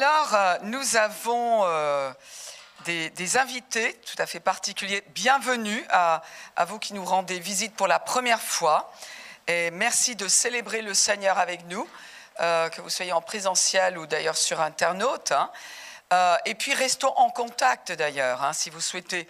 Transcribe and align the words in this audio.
Alors, 0.00 0.32
euh, 0.32 0.54
nous 0.62 0.94
avons 0.94 1.64
euh, 1.64 2.12
des, 2.84 3.36
invités 3.36 3.94
tout 3.94 4.22
à 4.22 4.26
fait 4.26 4.38
particuliers. 4.38 5.02
Bienvenue 5.08 5.84
à, 5.90 6.22
vous 6.68 6.78
qui 6.78 6.94
nous 6.94 7.04
rendez 7.04 7.40
visite 7.40 7.74
pour 7.74 7.88
la 7.88 7.98
première 7.98 8.40
fois. 8.40 8.92
Et 9.48 9.72
merci 9.72 10.14
de 10.14 10.28
célébrer 10.28 10.82
le 10.82 10.94
Seigneur 10.94 11.40
avec 11.40 11.66
nous, 11.66 11.84
euh, 12.38 12.68
que 12.68 12.80
vous 12.80 12.90
soyez 12.90 13.12
en 13.12 13.20
présentiel 13.20 13.98
ou 13.98 14.06
d'ailleurs 14.06 14.36
sur 14.36 14.60
internaute. 14.60 15.32
Hein. 15.32 15.50
et 16.44 16.54
puis, 16.54 16.74
restons 16.74 17.12
en 17.16 17.30
contact 17.30 17.90
d'ailleurs. 17.90 18.44
Hein. 18.44 18.52
si 18.52 18.70
vous 18.70 18.80
souhaitez 18.80 19.26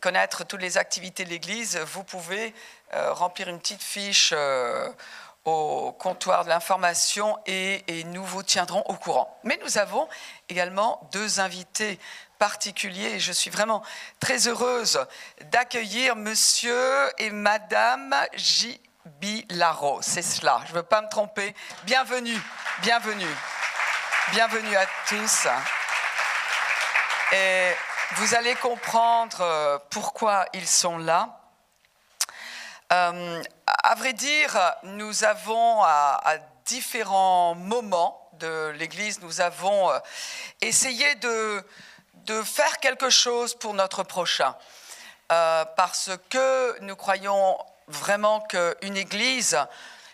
connaître 0.00 0.44
toutes 0.44 0.60
les 0.60 0.78
activités 0.78 1.24
de 1.24 1.30
l'Église, 1.30 1.76
vous 1.78 2.04
pouvez 2.04 2.54
remplir 2.92 3.48
une 3.48 3.58
petite 3.58 3.82
fiche 3.82 4.32
au 5.44 5.92
comptoir 5.92 6.44
de 6.44 6.48
l'information 6.48 7.38
et, 7.46 7.82
nous 8.06 8.24
vous 8.24 8.42
tiendrons 8.42 8.82
au 8.86 8.94
courant. 8.94 9.38
Mais 9.44 9.58
nous 9.62 9.78
avons 9.78 10.08
également 10.48 11.08
deux 11.12 11.40
invités 11.40 11.98
particuliers 12.38 13.14
et 13.14 13.20
je 13.20 13.32
suis 13.32 13.50
vraiment 13.50 13.82
très 14.20 14.48
heureuse 14.48 15.04
d'accueillir 15.50 16.16
monsieur 16.16 17.10
et 17.18 17.30
madame 17.30 18.14
J. 18.34 18.80
Laro. 19.50 20.00
C'est 20.02 20.22
cela, 20.22 20.60
je 20.66 20.72
ne 20.72 20.76
veux 20.76 20.82
pas 20.82 21.02
me 21.02 21.08
tromper. 21.08 21.54
Bienvenue, 21.84 22.38
bienvenue, 22.82 23.36
bienvenue 24.32 24.76
à 24.76 24.86
tous. 25.06 25.46
Et 27.32 27.72
vous 28.16 28.34
allez 28.34 28.54
comprendre 28.56 29.40
euh, 29.40 29.78
pourquoi 29.90 30.46
ils 30.52 30.66
sont 30.66 30.98
là. 30.98 31.43
Euh, 32.94 33.42
à 33.66 33.94
vrai 33.96 34.12
dire, 34.12 34.56
nous 34.84 35.24
avons 35.24 35.82
à, 35.82 36.36
différents 36.64 37.54
moments 37.54 38.30
de 38.34 38.72
l'Église, 38.78 39.20
nous 39.20 39.40
avons 39.40 39.90
euh, 39.90 39.98
essayé 40.60 41.14
de, 41.16 41.64
faire 42.44 42.78
quelque 42.78 43.10
chose 43.10 43.54
pour 43.54 43.74
notre 43.74 44.02
prochain. 44.04 44.54
Euh, 45.32 45.64
parce 45.76 46.10
que 46.30 46.80
nous 46.82 46.94
croyons 46.94 47.58
vraiment 47.88 48.40
qu'une 48.40 48.96
Église, 48.96 49.58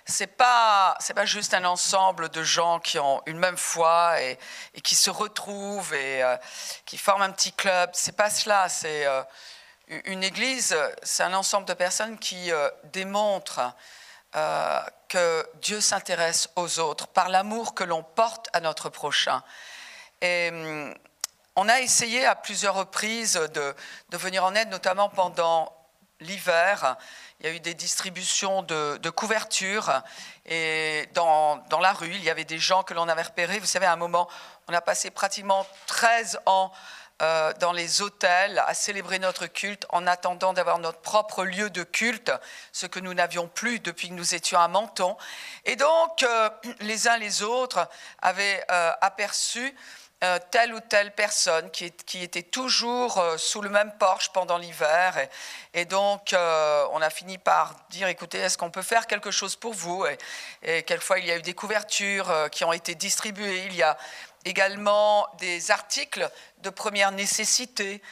c'est 0.07 0.27
pas 0.27 0.97
pas 1.15 1.27
juste 1.27 1.53
un 1.55 1.65
ensemble 1.65 2.31
de 2.31 2.43
gens 2.43 2.81
qui 2.81 2.99
ont 2.99 3.21
une 3.27 3.39
même 3.39 3.59
foi 3.59 4.21
et, 4.23 4.39
qui 4.83 4.95
se 4.95 5.11
retrouvent 5.11 5.95
et 5.95 6.23
euh, 6.23 6.37
qui 6.87 6.97
forment 6.97 7.23
un 7.23 7.31
petit 7.31 7.53
club. 7.53 7.91
C'est 7.93 8.17
pas 8.17 8.31
cela. 8.31 8.69
C'est 8.69 9.07
une 10.05 10.23
église, 10.23 10.77
c'est 11.03 11.25
un 11.25 11.35
ensemble 11.35 11.67
de 11.67 11.75
personnes 11.75 12.19
qui 12.19 12.53
euh, 12.53 12.71
démontrent 12.93 13.75
euh, 14.37 14.81
que 15.09 15.45
Dieu 15.61 15.81
s'intéresse 15.81 16.49
aux 16.55 16.79
autres 16.79 17.09
par 17.09 17.29
l'amour 17.29 17.75
que 17.75 17.83
l'on 17.83 18.05
porte 18.05 18.49
à 18.53 18.61
notre 18.61 18.89
prochain. 18.89 19.43
Et 20.21 20.51
hum, 20.53 20.95
on 21.57 21.69
a 21.69 21.81
essayé 21.81 22.25
à 22.25 22.37
plusieurs 22.37 22.77
reprises 22.77 23.35
de, 23.35 23.75
venir 24.17 24.45
en 24.45 24.55
aide, 24.55 24.69
notamment 24.69 25.09
pendant 25.09 25.75
l'hiver. 26.21 26.97
Il 27.41 27.47
y 27.47 27.49
a 27.49 27.53
eu 27.53 27.61
des 27.61 27.75
distributions 27.75 28.63
de, 28.63 29.11
couvertures 29.11 30.03
et 30.47 31.09
dans, 31.15 31.61
la 31.81 31.93
rue, 31.93 32.15
il 32.15 32.23
y 32.23 32.31
avait 32.31 32.45
des 32.45 32.59
gens 32.59 32.85
que 32.85 32.95
l'on 32.95 33.09
avait 33.09 33.23
repérés. 33.23 33.59
Vous 33.59 33.67
savez, 33.67 33.87
à 33.87 33.93
un 33.93 33.97
moment, 33.97 34.29
on 34.69 34.73
a 34.73 34.81
passé 34.81 35.11
pratiquement 35.11 35.67
13 35.87 36.41
ans 36.47 36.71
euh, 37.23 37.53
dans 37.61 37.73
les 37.73 38.01
hôtels 38.01 38.63
à 38.67 38.73
célébrer 38.73 39.19
notre 39.19 39.47
culte 39.47 39.85
en 39.91 40.07
attendant 40.07 40.55
d'avoir 40.55 40.79
notre 40.79 41.01
propre 41.01 41.45
lieu 41.45 41.69
de 41.69 41.83
culte, 41.83 42.33
ce 42.73 42.87
que 42.87 42.99
nous 42.99 43.13
n'avions 43.13 43.47
plus 43.47 43.79
depuis 43.79 44.09
que 44.09 44.15
nous 44.15 44.35
étions 44.35 44.59
à 44.59 44.69
Menton. 44.69 45.19
Et 45.67 45.77
donc, 45.77 46.23
euh, 46.23 46.49
les 46.81 47.09
uns 47.09 47.19
les 47.19 47.43
autres 47.43 47.87
avaient 48.23 48.65
euh, 48.71 48.93
aperçu 49.03 49.75
telle 50.51 50.75
ou 50.75 50.81
telle 50.81 51.15
personne 51.15 51.71
qui, 51.71 51.87
était 52.23 52.43
toujours 52.43 53.25
sous 53.39 53.63
le 53.63 53.71
même 53.71 53.91
porche 53.99 54.31
pendant 54.35 54.59
l'hiver. 54.59 55.17
Et, 55.73 55.87
donc, 55.87 56.35
on 56.35 57.01
a 57.01 57.09
fini 57.09 57.39
par 57.39 57.75
dire, 57.89 58.07
écoutez, 58.07 58.37
est-ce 58.37 58.59
qu'on 58.59 58.71
peut 58.71 58.83
faire 58.83 59.07
quelque 59.07 59.31
chose 59.31 59.57
pour 59.57 59.73
vous? 59.73 60.05
Et, 60.05 60.19
et 60.63 60.83
quelquefois, 60.83 61.21
il 61.21 61.25
y 61.25 61.31
a 61.31 61.39
eu 61.39 61.41
des 61.41 61.55
couvertures 61.55 62.31
qui 62.53 62.65
ont 62.65 62.73
été 62.75 62.95
distribuées. 62.95 63.65
Il 63.65 63.75
y 63.75 63.83
a 63.83 63.97
également 64.45 65.27
des 65.39 65.71
articles 65.71 66.29
de 66.59 66.71
première 66.71 67.13
nécessité. 67.13 68.03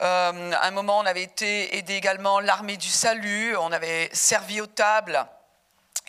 Euh, 0.00 0.52
à 0.52 0.66
un 0.66 0.70
moment, 0.70 0.98
on 0.98 1.06
avait 1.06 1.30
aidé 1.40 1.94
également 1.94 2.40
l'armée 2.40 2.76
du 2.76 2.88
salut, 2.88 3.56
on 3.56 3.72
avait 3.72 4.08
servi 4.12 4.60
aux 4.60 4.66
tables. 4.66 5.26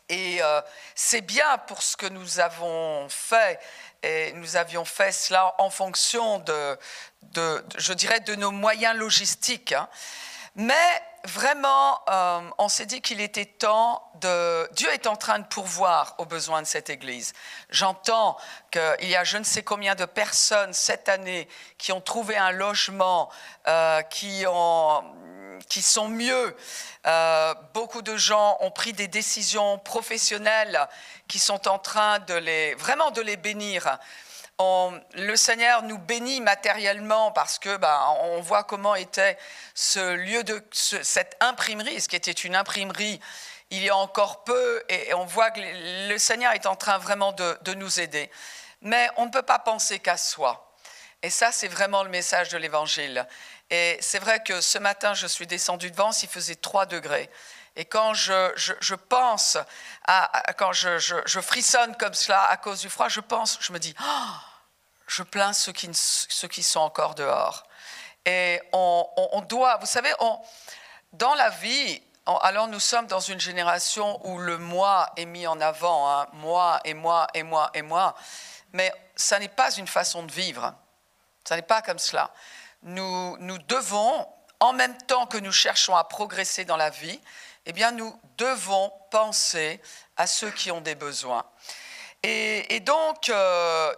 Et 0.10 0.42
euh, 0.42 0.62
c'est 0.96 1.22
bien 1.22 1.58
pour 1.68 1.84
ce 1.84 1.96
que 1.96 2.08
nous 2.08 2.40
avons 2.40 3.08
fait. 3.10 3.60
Et 4.02 4.32
nous 4.34 4.56
avions 4.56 4.86
fait 4.86 5.12
cela 5.12 5.54
en 5.58 5.70
fonction 5.70 6.40
de, 6.40 6.78
de, 7.24 7.66
je 7.78 7.94
dirais, 7.94 8.20
de 8.22 8.36
nos 8.36 8.52
moyens 8.52 8.96
logistiques. 8.96 9.74
Hein. 9.74 9.90
Mais 10.56 11.04
vraiment, 11.26 12.00
euh, 12.10 12.42
on 12.58 12.70
s'est 12.70 12.86
dit 12.86 13.02
qu'il 13.02 13.22
était 13.22 13.46
temps 13.46 14.04
de... 14.22 14.68
Dieu 14.74 14.90
est 14.94 15.08
en 15.08 15.16
train 15.16 15.40
de 15.40 15.46
pourvoir 15.46 16.16
aux 16.18 16.26
besoins 16.26 16.62
de 16.62 16.68
cette 16.68 16.90
Église. 16.90 17.34
J'entends 17.70 18.38
qu'il 18.72 19.10
y 19.10 19.16
a 19.16 19.24
je 19.24 19.38
ne 19.38 19.44
sais 19.44 19.64
combien 19.64 19.96
de 19.96 20.06
personnes 20.06 20.74
cette 20.74 21.10
année 21.10 21.48
qui 21.78 21.92
ont 21.92 22.02
trouvé 22.02 22.38
un 22.38 22.52
logement, 22.52 23.30
euh, 23.68 24.02
qui, 24.04 24.46
ont, 24.48 25.04
qui 25.68 25.82
sont 25.82 26.08
mieux. 26.08 26.56
Euh, 27.06 27.54
beaucoup 27.74 28.02
de 28.02 28.16
gens 28.18 28.58
ont 28.62 28.72
pris 28.72 28.94
des 28.94 29.08
décisions 29.08 29.78
professionnelles 29.80 30.88
qui 31.28 31.40
sont 31.40 31.68
en 31.68 31.80
train 31.80 32.20
de 32.20 32.34
les, 32.34 32.76
vraiment 32.76 33.12
de 33.12 33.22
les 33.22 33.38
bénir 33.38 33.98
le 34.60 35.36
Seigneur 35.36 35.84
nous 35.84 35.98
bénit 35.98 36.42
matériellement 36.42 37.32
parce 37.32 37.60
que 37.60 37.78
bah, 37.78 38.16
on 38.22 38.42
voit 38.42 38.64
comment 38.64 38.96
était 38.96 39.38
ce 39.74 40.14
lieu 40.14 40.44
de 40.44 40.62
cette 40.72 41.38
imprimerie, 41.40 42.02
ce 42.02 42.10
qui 42.10 42.16
était 42.16 42.32
une 42.32 42.56
imprimerie 42.56 43.20
il 43.72 43.84
y 43.84 43.90
a 43.90 43.96
encore 43.96 44.44
peu, 44.44 44.84
et, 44.90 45.14
on 45.14 45.26
voit 45.26 45.52
que 45.52 45.62
le 46.10 46.18
Seigneur 46.18 46.54
est 46.54 46.66
en 46.66 46.76
train 46.76 46.98
vraiment 46.98 47.32
de, 47.34 47.74
nous 47.76 48.00
aider. 48.00 48.30
Mais 48.82 49.10
on 49.18 49.26
ne 49.26 49.32
peut 49.32 49.44
pas 49.44 49.60
penser 49.60 50.00
qu'à 50.00 50.18
soi. 50.18 50.74
Et 51.22 51.30
ça, 51.30 51.52
c'est 51.52 51.68
vraiment 51.68 52.04
le 52.04 52.10
message 52.10 52.50
de 52.50 52.58
l'Évangile. 52.58 53.28
Et 53.70 53.98
c'est 54.02 54.20
vrai 54.20 54.42
que 54.42 54.62
ce 54.62 54.78
matin, 54.80 55.14
je 55.14 55.28
suis 55.28 55.46
descendu 55.46 55.92
de 55.92 55.96
Vence, 55.96 56.24
il 56.24 56.30
faisait 56.30 56.56
3 56.56 56.86
degrés. 56.88 57.30
Et 57.76 57.86
quand 57.86 58.14
je, 58.14 58.96
pense, 58.96 59.58
à, 60.06 60.54
quand 60.58 60.74
je, 60.74 61.40
frissonne 61.42 61.96
comme 61.98 62.14
cela 62.14 62.44
à 62.46 62.58
cause 62.58 62.82
du 62.82 62.90
froid, 62.90 63.10
je 63.10 63.20
pense, 63.20 63.58
je 63.62 63.72
me 63.72 63.80
dis, 63.80 63.96
oh, 64.02 64.34
je 65.08 65.24
plains 65.24 65.54
ceux 65.54 65.72
qui, 65.72 65.90
ceux 65.94 66.48
qui 66.48 66.64
sont 66.64 66.80
encore 66.80 67.16
dehors. 67.16 67.66
Et 68.26 68.62
on, 68.74 69.44
doit, 69.48 69.78
vous 69.78 69.86
savez, 69.86 70.12
on, 70.20 70.40
dans 71.14 71.34
la 71.36 71.50
vie, 71.50 72.02
alors 72.26 72.68
nous 72.68 72.80
sommes 72.80 73.08
dans 73.08 73.20
une 73.20 73.40
génération 73.40 74.20
où 74.28 74.38
le 74.38 74.58
moi 74.58 75.12
est 75.16 75.26
mis 75.26 75.48
en 75.48 75.60
avant, 75.62 76.12
hein, 76.12 76.28
moi 76.34 76.80
et 76.84 76.94
moi 76.94 77.28
et 77.34 77.44
moi 77.44 77.72
et 77.74 77.82
moi, 77.82 78.16
mais 78.74 78.94
ça 79.16 79.40
n'est 79.40 79.48
pas 79.48 79.72
une 79.72 79.88
façon 79.88 80.24
de 80.24 80.32
vivre, 80.32 80.74
ça 81.44 81.56
n'est 81.56 81.64
pas 81.64 81.82
comme 81.82 81.98
cela. 81.98 82.32
Nous, 82.84 83.38
nous 83.40 83.58
devons, 83.58 84.28
en 84.60 84.74
même 84.74 84.98
temps 84.98 85.26
que 85.26 85.38
nous 85.38 85.52
cherchons 85.52 85.96
à 85.96 86.04
progresser 86.04 86.66
dans 86.66 86.78
la 86.78 86.90
vie, 86.90 87.20
eh 87.70 87.72
bien 87.72 87.92
nous 87.92 88.20
devons 88.40 88.92
penser 89.12 89.80
à 90.18 90.26
ceux 90.26 90.50
qui 90.50 90.72
ont 90.72 90.82
des 90.82 90.96
besoins. 90.96 91.46
Et, 92.24 92.80
donc, 92.80 93.30
euh, 93.30 93.94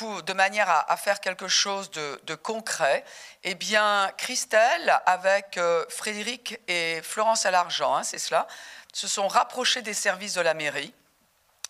de 0.00 0.32
manière 0.32 0.70
à, 0.70 0.96
faire 0.96 1.20
quelque 1.20 1.48
chose 1.48 1.90
de, 1.90 2.34
concret, 2.36 3.04
eh 3.42 3.56
bien, 3.56 4.12
Christelle, 4.16 4.96
avec 5.06 5.58
euh, 5.58 5.84
Frédéric 5.88 6.60
et 6.68 7.02
Florence 7.02 7.46
à 7.46 7.50
l'argent, 7.50 7.96
hein, 7.96 8.04
c'est 8.04 8.18
cela, 8.18 8.46
se 8.92 9.08
sont 9.08 9.26
rapprochés 9.26 9.82
des 9.82 9.92
services 9.92 10.34
de 10.34 10.40
la 10.40 10.54
mairie 10.54 10.94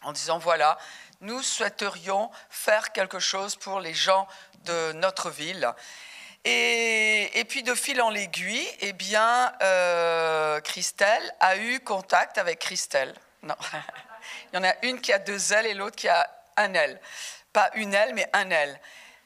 en 0.02 0.12
disant 0.12 0.36
voilà, 0.36 0.76
nous 1.22 1.40
souhaiterions 1.40 2.30
faire 2.50 2.92
quelque 2.92 3.18
chose 3.18 3.56
pour 3.56 3.80
les 3.80 3.94
gens 3.94 4.28
de 4.64 4.92
notre 4.92 5.30
ville. 5.30 5.72
Et, 6.48 7.44
puis 7.48 7.62
de 7.62 7.74
fil 7.74 8.00
en 8.00 8.14
aiguille, 8.14 8.66
eh 8.80 8.92
bien, 8.92 9.52
euh, 9.62 10.60
Christelle 10.60 11.34
a 11.40 11.56
eu 11.56 11.80
contact 11.80 12.38
avec 12.38 12.60
Christelle. 12.60 13.14
Non, 13.42 13.56
il 14.52 14.56
y 14.56 14.58
en 14.58 14.64
a 14.64 14.74
une 14.82 15.00
qui 15.00 15.12
a 15.12 15.18
deux 15.18 15.52
ailes 15.52 15.66
et 15.66 15.74
l'autre 15.74 15.96
qui 15.96 16.08
a 16.08 16.28
un 16.56 16.72
aile 16.74 17.00
pas 17.56 17.70
une 17.72 17.94
aile, 17.94 18.12
mais 18.12 18.28
un 18.34 18.50
aile. 18.50 18.78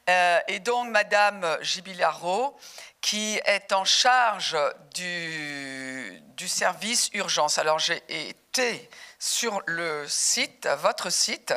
Euh, 0.09 0.39
et 0.47 0.59
donc, 0.59 0.87
Madame 0.87 1.57
Gibilaro, 1.59 2.57
qui 3.01 3.41
est 3.43 3.73
en 3.73 3.83
charge 3.83 4.55
du, 4.93 6.23
service 6.47 7.09
urgence. 7.13 7.57
Alors, 7.57 7.77
j'ai 7.77 8.01
été 8.07 8.89
sur 9.19 9.61
le 9.65 10.07
site, 10.07 10.65
votre 10.79 11.09
site, 11.09 11.53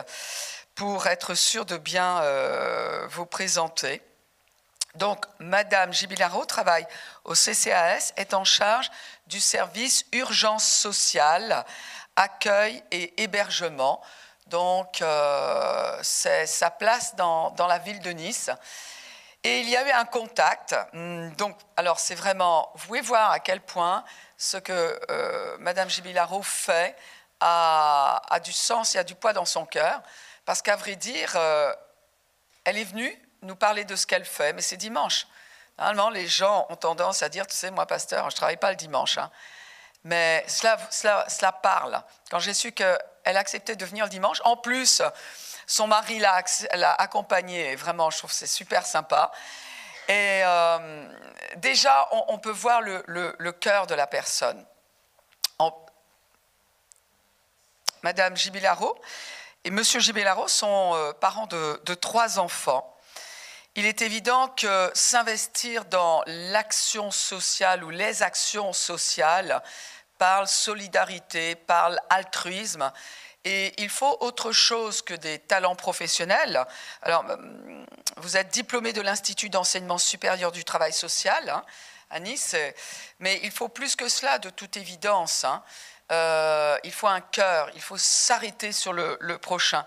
pour 0.75 1.07
être 1.07 1.35
sûr 1.35 1.65
de 1.65 1.77
bien 1.77 2.19
euh, 2.23 3.07
vous 3.09 3.25
présenter. 3.25 4.03
Donc, 4.95 5.27
Madame 5.41 5.93
Gibilaro 5.93 6.45
travaille 6.45 6.87
au 7.25 7.35
CCAS, 7.35 8.13
est 8.17 8.33
en 8.33 8.45
charge 8.45 8.91
du 9.27 9.41
service 9.41 10.05
urgence 10.13 10.67
sociale, 10.67 11.65
accueil 12.17 12.83
et 12.93 13.23
hébergement 13.23 14.01
Donc, 14.47 15.03
euh, 15.03 15.99
c'est 16.03 16.47
sa 16.47 16.71
place 16.71 17.17
dans, 17.17 17.51
dans, 17.53 17.67
la 17.67 17.79
ville 17.79 18.01
de 18.01 18.11
Nice. 18.11 18.51
Et 19.43 19.61
il 19.61 19.69
y 19.69 19.77
avait 19.77 19.93
un 19.93 20.05
contact. 20.05 20.77
Hmm, 20.93 21.31
donc, 21.31 21.59
alors, 21.77 21.99
c'est 21.99 22.15
vraiment, 22.15 22.71
vous 22.75 22.87
pouvez 22.87 23.01
voir 23.01 23.31
à 23.31 23.41
quel 23.41 23.61
point 23.61 24.05
ce 24.39 24.59
que 24.59 25.01
euh, 25.11 25.57
Madame 25.59 25.91
Gibilaro 25.91 26.43
fait 26.43 26.97
a, 27.41 28.23
a, 28.29 28.41
du 28.41 28.53
sens 28.53 28.95
et 28.95 28.99
a 28.99 29.05
du 29.05 29.15
poids 29.15 29.33
dans 29.33 29.45
son 29.45 29.67
cœur. 29.67 30.03
Parce 30.45 30.63
qu'à 30.63 30.77
vrai 30.77 30.95
dire, 30.97 31.33
euh, 31.37 31.75
elle 32.65 32.79
est 32.79 32.85
venue 32.85 33.24
nous 33.45 33.57
parler 33.57 33.85
de 33.85 33.97
ce 33.97 34.07
qu'elle 34.07 34.25
fait, 34.25 34.53
mais 34.53 34.63
c'est 34.63 34.77
dimanche. 34.77 35.27
Normalement, 35.79 36.11
les 36.11 36.27
gens 36.27 36.67
ont 36.71 36.77
tendance 36.77 37.23
à 37.23 37.29
dire, 37.29 37.47
tu 37.47 37.57
sais, 37.57 37.71
moi, 37.71 37.87
pasteur, 37.87 38.31
je 38.31 38.35
ne 38.35 38.37
travaille 38.37 38.57
pas 38.57 38.71
le 38.71 38.77
dimanche. 38.77 39.19
Hein. 39.19 39.31
Mais 40.05 40.45
cela, 40.47 40.79
cela, 40.91 41.25
cela, 41.29 41.51
parle. 41.53 42.01
Quand 42.31 42.39
j'ai 42.39 42.55
su 42.55 42.73
qu'elle 42.73 42.99
acceptait 43.25 43.75
de 43.75 43.85
venir 43.85 44.05
le 44.05 44.11
dimanche, 44.11 44.41
en 44.45 44.57
plus, 44.57 45.03
son 45.67 45.87
mari 45.87 46.19
l'a, 46.19 46.93
accompagnée, 46.99 47.75
vraiment, 47.75 48.11
je 48.11 48.19
trouve 48.19 48.31
c'est 48.33 48.47
super 48.47 48.87
sympa. 48.87 49.33
Et 50.07 50.43
euh, 50.45 51.09
déjà, 51.57 52.09
on, 52.29 52.39
peut 52.39 52.51
voir 52.51 52.83
le, 52.83 53.51
cœur 53.53 53.87
de 53.87 53.95
la 53.95 54.07
personne. 54.07 54.65
Madame 58.03 58.37
Gibilaro 58.37 59.01
et 59.65 59.71
Monsieur 59.71 59.99
Gibilaro 59.99 60.47
sont 60.47 60.93
euh, 60.95 61.13
parents 61.15 61.47
de 61.47 61.95
trois 61.95 62.39
enfants. 62.39 62.94
Il 63.77 63.87
est 63.87 64.03
évident 64.03 64.47
que 64.49 64.93
s'investir 64.95 65.85
dans 65.87 66.23
l'action 66.27 67.11
sociale 67.11 67.83
ou 67.83 67.91
les 67.91 68.23
actions 68.23 68.73
sociales 68.73 69.61
parle 70.17 70.47
solidarité, 70.47 71.57
parle 71.57 71.99
altruisme. 72.09 72.93
Et 73.45 73.75
il 73.83 73.91
faut 73.91 74.17
autre 74.21 74.53
chose 74.53 75.03
que 75.03 75.15
des 75.15 75.41
talents 75.41 75.75
professionnels. 75.75 76.65
Alors, 77.03 77.25
hum, 77.29 77.85
vous 78.19 78.37
êtes 78.37 78.49
diplômé 78.51 78.93
de 78.93 79.01
l'Institut 79.01 79.51
d'enseignement 79.51 79.99
supérieur 79.99 80.53
du 80.53 80.65
travail 80.65 80.93
social 80.93 81.51
hein, 81.51 81.65
à 82.11 82.21
Nice, 82.21 82.55
mais 83.19 83.41
il 83.43 83.51
faut 83.51 83.69
plus 83.69 83.97
que 83.97 84.09
cela, 84.09 84.39
de 84.39 84.51
toute 84.51 84.77
évidence. 84.77 85.43
Hein. 85.43 85.65
Euh, 86.13 86.79
il 86.85 86.93
faut 86.93 87.09
un 87.09 87.21
cœur, 87.21 87.71
il 87.75 87.83
faut 87.83 87.99
s'arrêter 87.99 88.71
sur 88.71 88.93
le, 88.93 89.17
le 89.21 89.37
prochain. 89.39 89.85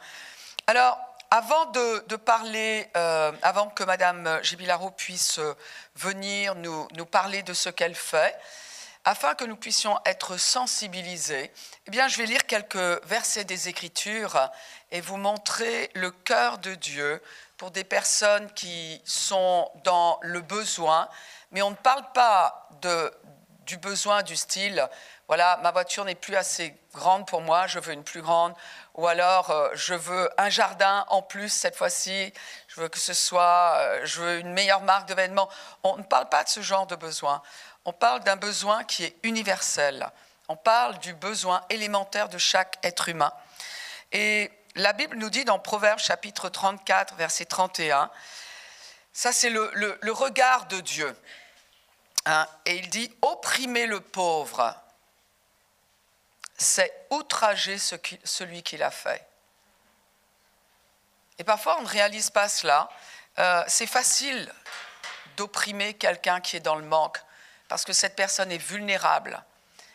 Alors, 0.68 1.00
avant 1.32 1.66
de, 1.66 2.16
parler, 2.16 2.90
euh, 2.96 3.32
avant 3.42 3.70
que 3.70 3.84
Madame 3.84 4.40
Gibilaro 4.44 4.92
puisse 4.92 5.40
euh, 5.40 5.56
venir 5.96 6.56
nous, 6.56 6.88
parler 7.06 7.44
de 7.44 7.54
ce 7.54 7.70
qu'elle 7.70 7.96
fait, 7.96 8.38
afin 9.04 9.36
que 9.36 9.46
nous 9.46 9.56
puissions 9.56 10.00
être 10.06 10.38
sensibilisés, 10.38 11.52
eh 11.86 11.92
bien, 11.92 12.08
je 12.08 12.18
vais 12.18 12.26
lire 12.26 12.46
quelques 12.46 13.06
versets 13.06 13.46
des 13.46 13.70
Écritures 13.70 14.50
et 14.92 15.02
vous 15.02 15.18
montrer 15.18 15.90
le 15.96 16.12
cœur 16.12 16.58
de 16.58 16.76
Dieu 16.76 17.22
pour 17.58 17.72
des 17.72 17.84
personnes 17.84 18.52
qui 18.54 19.02
sont 19.06 19.70
dans 19.84 20.20
le 20.22 20.42
besoin, 20.42 21.10
mais 21.52 21.62
on 21.62 21.72
ne 21.72 21.76
parle 21.76 22.06
pas 22.14 22.70
de, 22.82 23.12
du 23.68 23.78
besoin 23.78 24.24
du 24.24 24.36
style 24.36 24.90
voilà, 25.28 25.60
ma 25.62 25.72
voiture 25.72 26.06
n'est 26.06 26.16
plus 26.16 26.38
assez 26.38 26.74
grande 26.94 27.28
pour 27.28 27.42
moi, 27.42 27.68
je 27.68 27.80
veux 27.80 27.92
une 27.92 28.06
plus 28.06 28.22
grande, 28.22 28.54
ou 28.94 29.08
alors 29.08 29.52
euh, 29.52 29.70
je 29.74 29.94
veux 29.94 30.30
un 30.38 30.50
jardin 30.50 31.06
en 31.10 31.22
plus 31.22 31.50
cette 31.50 31.76
fois-ci, 31.76 32.34
je 32.70 32.80
veux 32.80 32.88
que 32.88 32.98
ce 32.98 33.14
soit, 33.14 33.74
euh, 33.76 34.06
je 34.06 34.22
veux 34.22 34.40
une 34.40 34.54
meilleure 34.54 34.82
marque 34.82 35.10
de 35.10 35.14
vêtements. 35.14 35.50
On 35.84 35.98
ne 35.98 36.04
parle 36.04 36.30
pas 36.30 36.46
de 36.46 36.50
ce 36.50 36.62
genre 36.62 36.88
de 36.88 36.96
besoin, 36.96 37.42
on 37.84 37.92
parle 37.92 38.22
d'un 38.24 38.38
besoin 38.38 38.86
qui 38.86 39.04
est 39.04 39.18
universel, 39.24 40.10
on 40.48 40.56
parle 40.56 40.98
du 41.00 41.14
besoin 41.14 41.62
élémentaire 41.70 42.30
de 42.30 42.38
chaque 42.38 42.78
être 42.84 43.10
humain. 43.10 43.34
Et 44.14 44.50
la 44.76 44.94
Bible 44.94 45.18
nous 45.18 45.30
dit 45.30 45.44
dans 45.44 45.60
Proverbes 45.60 46.00
chapitre 46.00 46.48
34, 46.48 47.16
verset 47.16 47.44
31, 47.44 48.10
ça 49.12 49.34
c'est 49.34 49.50
le, 49.50 50.00
regard 50.12 50.68
de 50.68 50.80
Dieu. 50.80 51.14
Hein, 52.28 52.48
et 52.66 52.76
il 52.76 52.90
dit, 52.90 53.12
opprimez 53.22 53.88
le 53.88 54.00
pauvre 54.02 54.76
c'est 56.58 57.06
outrager 57.12 57.78
celui 57.78 58.64
qui 58.64 58.78
l'a 58.78 58.92
fait. 58.92 59.26
Et 61.38 61.44
parfois, 61.44 61.78
on 61.80 61.84
ne 61.84 61.88
réalise 61.88 62.32
pas 62.32 62.50
cela. 62.50 62.90
Euh, 63.38 63.64
c'est 63.68 63.88
facile 63.88 64.52
d'opprimer 65.38 65.94
quelqu'un 65.94 66.42
qui 66.42 66.58
est 66.58 66.62
dans 66.62 66.76
le 66.76 66.84
manque, 66.84 67.20
parce 67.68 67.86
que 67.86 67.94
cette 67.94 68.16
personne 68.16 68.52
est 68.52 68.58
vulnérable. 68.58 69.44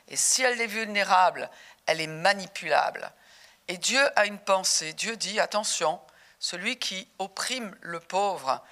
Et 0.07 0.17
si 0.17 0.43
elle 0.43 0.61
est 0.61 0.69
vulnérable, 0.69 1.51
elle 1.87 2.01
est 2.01 2.07
manipulable. 2.07 3.11
Et 3.67 3.77
Dieu 3.77 4.01
a 4.17 4.27
une 4.27 4.39
pensée. 4.39 4.93
Dieu 4.93 5.17
dit, 5.17 5.41
attention, 5.41 6.01
celui 6.39 6.79
qui 6.79 7.09
opprime 7.19 7.77
le 7.81 7.99
pauvre, 7.99 8.63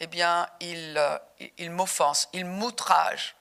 eh 0.00 0.06
bien, 0.06 0.48
il, 0.60 0.96
euh, 0.98 1.18
il 1.58 1.70
m'offense, 1.70 2.28
il 2.32 2.44
m'outrage. 2.44 3.36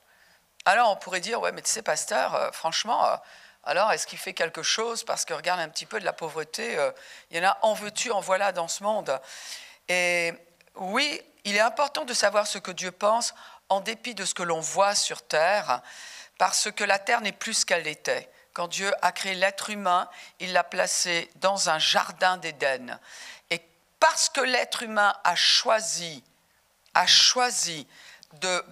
Alors 0.66 0.90
on 0.92 0.96
pourrait 0.96 1.20
dire, 1.20 1.42
ouais, 1.42 1.52
mais 1.52 1.62
tu 1.62 1.70
sais, 1.70 1.82
pasteur, 1.82 2.36
euh, 2.36 2.52
franchement, 2.52 3.20
alors, 3.66 3.92
est-ce 3.92 4.06
qu'il 4.06 4.20
fait 4.20 4.34
quelque 4.34 4.62
chose 4.62 5.04
Parce 5.04 5.26
que 5.26 5.34
regarde 5.34 5.60
un 5.60 5.70
petit 5.70 5.88
peu 5.88 6.00
de 6.00 6.06
la 6.06 6.14
pauvreté, 6.14 6.78
euh, 6.78 6.92
il 7.32 7.38
y 7.38 7.40
en 7.40 7.50
a 7.50 7.58
en 7.64 7.74
veux-tu, 7.74 8.12
en 8.12 8.20
voilà 8.20 8.52
dans 8.52 8.68
ce 8.68 8.84
monde. 8.84 9.20
Et 9.90 10.34
oui, 10.76 11.20
il 11.46 11.56
est 11.56 11.62
important 11.62 12.06
de 12.06 12.14
savoir 12.14 12.46
ce 12.46 12.60
que 12.60 12.72
Dieu 12.72 12.92
pense 12.92 13.34
en 13.70 13.82
dépit 13.82 14.14
de 14.14 14.24
ce 14.24 14.36
que 14.36 14.44
l'on 14.44 14.60
voit 14.60 14.94
sur 14.94 15.24
Terre, 15.24 15.82
parce 16.38 16.72
que 16.72 16.84
la 16.84 17.00
Terre 17.00 17.22
n'est 17.22 17.32
plus 17.32 17.56
ce 17.56 17.66
qu'elle 17.66 17.88
était. 17.88 18.30
Quand 18.54 18.68
Dieu 18.68 18.92
a 19.02 19.12
créé 19.12 19.34
l'être 19.34 19.72
humain, 19.72 20.08
il 20.40 20.54
l'a 20.54 20.64
placé 20.64 21.32
dans 21.38 21.70
un 21.70 21.80
jardin 21.80 22.38
d'Éden. 22.38 23.00
Et 23.50 23.68
parce 24.00 24.30
que 24.30 24.42
l'être 24.42 24.84
humain 24.84 25.16
a 25.24 25.36
choisi, 25.36 26.24
a 26.96 27.06
choisi 27.06 27.88
de 28.34 28.66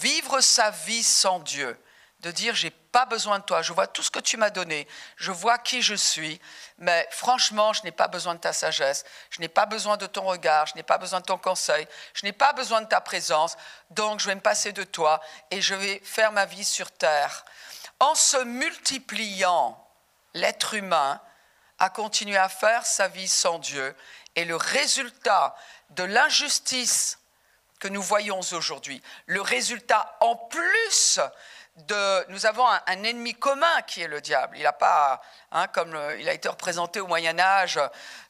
vivre 0.00 0.40
sa 0.40 0.70
vie 0.70 1.02
sans 1.02 1.38
Dieu, 1.40 1.78
de 2.20 2.30
dire 2.30 2.54
j'ai 2.54 2.70
pas 2.70 3.06
besoin 3.06 3.38
de 3.38 3.44
toi, 3.44 3.62
je 3.62 3.72
vois 3.72 3.86
tout 3.86 4.02
ce 4.02 4.10
que 4.10 4.18
tu 4.18 4.36
m'as 4.36 4.50
donné, 4.50 4.88
je 5.16 5.30
vois 5.30 5.58
qui 5.58 5.82
je 5.82 5.94
suis, 5.94 6.40
mais 6.78 7.06
franchement, 7.10 7.72
je 7.72 7.82
n'ai 7.84 7.92
pas 7.92 8.08
besoin 8.08 8.34
de 8.34 8.40
ta 8.40 8.52
sagesse, 8.52 9.04
je 9.30 9.40
n'ai 9.40 9.48
pas 9.48 9.66
besoin 9.66 9.96
de 9.96 10.06
ton 10.06 10.22
regard, 10.22 10.66
je 10.66 10.74
n'ai 10.74 10.82
pas 10.82 10.98
besoin 10.98 11.20
de 11.20 11.24
ton 11.24 11.38
conseil, 11.38 11.86
je 12.14 12.26
n'ai 12.26 12.32
pas 12.32 12.52
besoin 12.52 12.80
de 12.80 12.88
ta 12.88 13.00
présence, 13.00 13.56
donc 13.90 14.20
je 14.20 14.26
vais 14.26 14.34
me 14.34 14.40
passer 14.40 14.72
de 14.72 14.84
toi 14.84 15.20
et 15.50 15.60
je 15.60 15.74
vais 15.74 16.00
faire 16.04 16.32
ma 16.32 16.44
vie 16.44 16.64
sur 16.64 16.90
terre. 16.90 17.44
En 18.00 18.14
se 18.14 18.38
multipliant, 18.38 19.84
l'être 20.34 20.74
humain 20.74 21.20
a 21.78 21.90
continué 21.90 22.36
à 22.36 22.48
faire 22.48 22.84
sa 22.84 23.06
vie 23.06 23.28
sans 23.28 23.58
Dieu 23.58 23.94
et 24.34 24.44
le 24.44 24.56
résultat 24.56 25.54
de 25.90 26.02
l'injustice 26.02 27.18
que 27.78 27.88
nous 27.88 28.02
voyons 28.02 28.40
aujourd'hui, 28.52 29.02
le 29.26 29.40
résultat 29.40 30.16
en 30.20 30.36
plus 30.36 31.20
nous 32.28 32.46
avons 32.46 32.66
un, 32.66 33.02
ennemi 33.04 33.34
commun 33.34 33.82
qui 33.86 34.02
est 34.02 34.08
le 34.08 34.20
diable. 34.20 34.56
Il 34.56 34.62
n'a 34.62 34.72
pas, 34.72 35.20
hein, 35.52 35.66
comme 35.68 35.96
il 36.18 36.28
a 36.28 36.32
été 36.32 36.48
représenté 36.48 37.00
au 37.00 37.06
Moyen 37.06 37.38
Âge, 37.38 37.80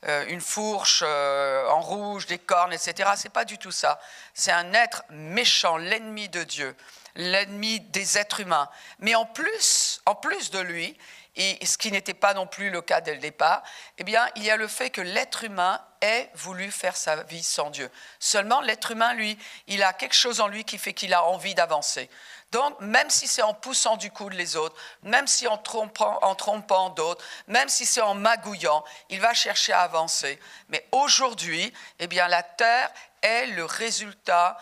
euh, 0.07 0.25
une 0.29 0.41
fourche 0.41 1.03
euh, 1.07 1.67
en 1.69 1.81
rouge, 1.81 2.27
des 2.27 2.39
cornes, 2.39 2.73
etc. 2.73 3.11
C'est 3.17 3.33
pas 3.33 3.45
du 3.45 3.59
tout 3.59 3.73
ça. 3.73 4.01
C'est 4.35 4.53
un 4.53 4.73
être 4.75 5.03
méchant, 5.11 5.77
l'ennemi 5.77 6.29
de 6.29 6.45
Dieu, 6.45 6.77
l'ennemi 7.15 7.81
des 7.81 8.19
êtres 8.19 8.41
humains. 8.41 8.69
Mais 8.99 9.15
en 9.15 9.25
plus, 9.25 10.01
en 10.07 10.15
plus 10.15 10.51
de 10.51 10.61
lui, 10.61 10.97
et 11.39 11.65
ce 11.65 11.79
qui 11.79 11.93
n'était 11.93 12.15
pas 12.15 12.35
non 12.35 12.49
plus 12.49 12.69
le 12.69 12.83
cas 12.83 13.01
dès 13.01 13.15
le 13.15 13.21
départ, 13.21 13.63
eh 13.97 14.05
bien, 14.05 14.29
il 14.35 14.43
y 14.43 14.51
a 14.51 14.57
le 14.57 14.67
fait 14.67 14.91
que 14.91 15.01
l'être 15.01 15.45
humain 15.45 15.81
ait 16.01 16.29
voulu 16.35 16.71
faire 16.73 16.97
sa 16.97 17.23
vie 17.23 17.45
sans 17.45 17.71
Dieu. 17.71 17.89
Seulement, 18.19 18.61
l'être 18.61 18.91
humain, 18.91 19.15
lui, 19.15 19.39
il 19.69 19.85
a 19.85 19.93
quelque 19.93 20.17
chose 20.17 20.41
en 20.41 20.49
lui 20.49 20.65
qui 20.65 20.79
fait 20.79 20.95
qu'il 20.95 21.15
a 21.15 21.25
envie 21.25 21.55
d'avancer. 21.55 22.11
Donc, 22.51 22.81
même 22.81 23.09
si 23.09 23.29
c'est 23.29 23.43
en 23.43 23.55
poussant 23.55 23.97
du 23.97 24.11
coude 24.11 24.33
les 24.33 24.57
autres, 24.57 24.77
même 25.03 25.29
si 25.29 25.47
en 25.47 25.59
trompant, 25.59 26.19
en 26.23 26.35
trompant 26.35 26.91
d'autres, 26.91 27.25
même 27.47 27.69
si 27.69 27.87
c'est 27.87 28.01
en 28.01 28.15
magouillant, 28.15 28.85
il 29.09 29.21
va 29.21 29.33
chercher 29.33 29.73
à 29.73 29.83
avancer. 29.83 30.41
Mais 30.71 30.87
aujourd'hui, 30.91 31.73
eh 32.01 32.09
bien, 32.09 32.27
la 32.27 32.43
terre 32.43 32.91
est 33.23 33.47
le 33.47 33.65
résultat 33.65 34.59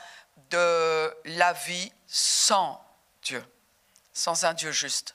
de 0.50 1.16
la 1.24 1.54
vie 1.54 1.90
sans 2.06 2.84
Dieu, 3.22 3.42
sans 4.12 4.44
un 4.44 4.52
Dieu 4.52 4.72
juste. 4.72 5.14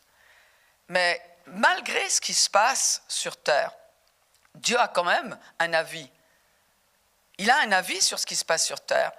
Mais 0.88 1.22
malgré 1.51 2.10
ce 2.10 2.22
qui 2.22 2.34
se 2.34 2.50
passe 2.50 3.03
sur 3.08 3.38
terre, 3.38 3.72
Dieu 4.55 4.79
a 4.79 4.88
quand 4.88 5.03
même 5.03 5.38
un 5.60 5.74
avis. 5.74 6.10
Il 7.38 7.50
a 7.50 7.60
un 7.60 7.72
avis 7.72 8.01
sur 8.01 8.20
ce 8.20 8.25
qui 8.25 8.36
se 8.36 8.46
passe 8.46 8.65
sur 8.65 8.81
terre. 8.81 9.12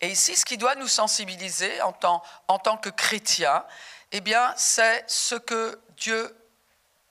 Et 0.00 0.08
ici, 0.08 0.36
ce 0.36 0.44
qui 0.44 0.58
doit 0.58 0.74
nous 0.74 0.88
sensibiliser 0.88 1.80
en 1.82 1.92
tant, 1.92 2.76
que 2.76 2.90
chrétiens, 2.90 3.64
eh 4.12 4.20
bien, 4.20 4.54
c'est 4.56 5.04
ce 5.08 5.34
que 5.34 5.80
Dieu 5.96 6.36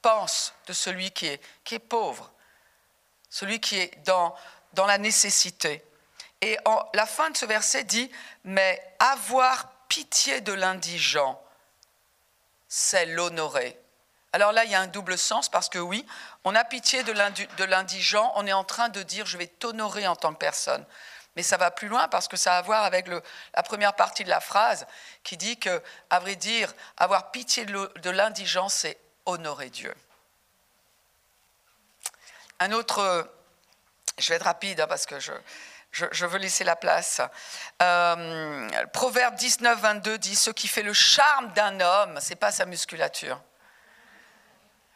pense 0.02 0.54
de 0.68 0.74
celui 0.74 1.12
qui 1.12 1.28
est, 1.28 1.80
pauvre, 1.80 2.32
celui 3.30 3.60
qui 3.60 3.80
est 3.80 4.04
dans, 4.06 4.36
la 4.76 4.98
nécessité. 4.98 5.84
Et 6.42 6.58
la 6.94 7.06
fin 7.06 7.30
de 7.32 7.38
ce 7.38 7.46
verset 7.46 7.84
dit, 7.84 8.12
mais 8.44 8.82
avoir 9.00 9.70
pitié 9.88 10.42
de 10.42 10.54
l'indigent, 10.54 11.42
c'est 12.68 13.06
l'honorer. 13.06 13.80
Alors 14.36 14.52
là, 14.52 14.66
il 14.66 14.72
y 14.72 14.76
a 14.76 14.82
un 14.82 14.88
double 14.88 15.18
sens 15.18 15.48
parce 15.48 15.70
que 15.70 15.80
oui, 15.80 16.06
on 16.44 16.56
a 16.56 16.66
pitié 16.66 17.04
de 17.04 17.64
l'indigent, 17.64 18.34
on 18.36 18.46
est 18.46 18.52
en 18.52 18.66
train 18.66 18.90
de 18.90 19.02
dire 19.02 19.26
je 19.26 19.38
vais 19.38 19.48
t'honorer 19.48 20.08
en 20.08 20.18
tant 20.18 20.34
que 20.34 20.40
personne. 20.40 20.86
Mais 21.38 21.42
ça 21.42 21.56
va 21.56 21.72
plus 21.72 21.88
loin 21.88 22.10
parce 22.10 22.28
que 22.28 22.36
ça 22.36 22.56
a 22.56 22.58
à 22.58 22.62
voir 22.62 22.84
avec 22.84 23.08
la 23.08 23.64
première 23.64 23.94
partie 23.94 24.26
de 24.26 24.30
la 24.30 24.42
phrase 24.42 24.88
qui 25.24 25.38
dit 25.38 25.58
que, 25.58 25.82
vrai 26.12 26.36
dire, 26.36 26.74
avoir 26.98 27.32
pitié 27.32 27.64
de 27.64 28.10
l'indigent, 28.10 28.68
c'est 28.68 28.98
honorer 29.26 29.70
Dieu. 29.70 29.96
Un 32.60 32.74
autre, 32.74 33.32
je 34.18 34.28
vais 34.28 34.36
être 34.36 34.44
rapide 34.44 34.82
hein, 34.82 34.88
parce 34.88 35.06
que 35.06 35.18
je, 35.18 36.26
veux 36.26 36.40
laisser 36.40 36.66
la 36.66 36.76
place. 36.76 37.22
Euh, 37.82 38.86
Proverbe 38.92 39.36
19, 39.36 39.80
22 39.80 40.18
dit 40.18 40.36
Ce 40.36 40.52
qui 40.52 40.68
fait 40.68 40.84
le 40.84 40.92
charme 40.92 41.54
d'un 41.54 41.80
homme, 41.80 42.20
c'est 42.20 42.36
pas 42.36 42.52
sa 42.52 42.66
musculature. 42.66 43.42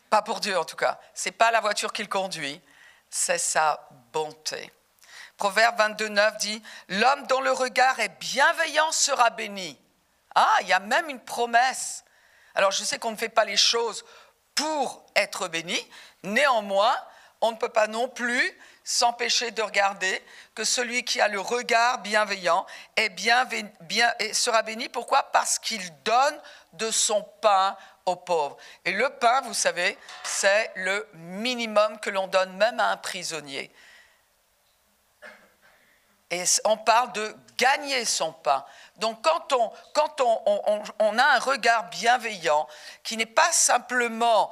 Pas 0.09 0.21
pour 0.21 0.39
Dieu 0.39 0.57
en 0.57 0.65
tout 0.65 0.75
cas. 0.75 0.99
C'est 1.13 1.31
pas 1.31 1.51
la 1.51 1.61
voiture 1.61 1.93
qu'il 1.93 2.09
conduit, 2.09 2.61
c'est 3.09 3.37
sa 3.37 3.87
bonté. 4.11 4.71
Proverbe 5.37 5.77
22, 5.77 6.09
9 6.09 6.37
dit 6.37 6.61
L'homme 6.89 7.27
dont 7.27 7.41
le 7.41 7.51
regard 7.51 7.99
est 7.99 8.19
bienveillant 8.19 8.91
sera 8.91 9.29
béni. 9.29 9.79
Ah, 10.35 10.57
il 10.61 10.67
y 10.67 10.73
a 10.73 10.79
même 10.79 11.09
une 11.09 11.19
promesse. 11.19 12.03
Alors 12.55 12.71
je 12.71 12.83
sais 12.83 12.99
qu'on 12.99 13.11
ne 13.11 13.17
fait 13.17 13.29
pas 13.29 13.45
les 13.45 13.57
choses 13.57 14.03
pour 14.55 15.05
être 15.15 15.47
béni, 15.47 15.79
néanmoins, 16.23 16.95
on 17.41 17.51
ne 17.51 17.57
peut 17.57 17.69
pas 17.69 17.87
non 17.87 18.09
plus 18.09 18.57
s'empêcher 18.83 19.51
de 19.51 19.61
regarder 19.61 20.21
que 20.55 20.63
celui 20.63 21.05
qui 21.05 21.21
a 21.21 21.27
le 21.27 21.39
regard 21.39 21.99
bienveillant 21.99 22.65
est 22.97 24.33
sera 24.33 24.61
béni. 24.63 24.89
Pourquoi? 24.89 25.23
Parce 25.31 25.59
qu'il 25.59 25.81
donne 26.03 26.41
de 26.73 26.91
son 26.91 27.23
pain 27.41 27.77
aux 28.05 28.15
pauvres. 28.15 28.57
Et 28.85 28.91
le 28.91 29.09
pain, 29.09 29.41
vous 29.41 29.53
savez, 29.53 29.97
c'est 30.23 30.71
le 30.75 31.07
minimum 31.13 31.99
que 31.99 32.09
l'on 32.09 32.27
donne 32.27 32.55
même 32.57 32.79
à 32.79 32.89
un 32.89 32.97
prisonnier. 32.97 33.71
Et 36.31 36.43
on 36.65 36.77
parle 36.77 37.11
de 37.13 37.35
gagner 37.57 38.05
son 38.05 38.31
pain. 38.31 38.63
Donc 38.97 39.23
quand 39.23 39.51
on, 39.53 39.71
quand 39.93 40.21
on, 40.21 40.83
on 40.99 41.17
a 41.17 41.23
un 41.23 41.39
regard 41.39 41.89
bienveillant, 41.89 42.67
qui 43.03 43.17
n'est 43.17 43.25
pas 43.25 43.51
simplement 43.51 44.51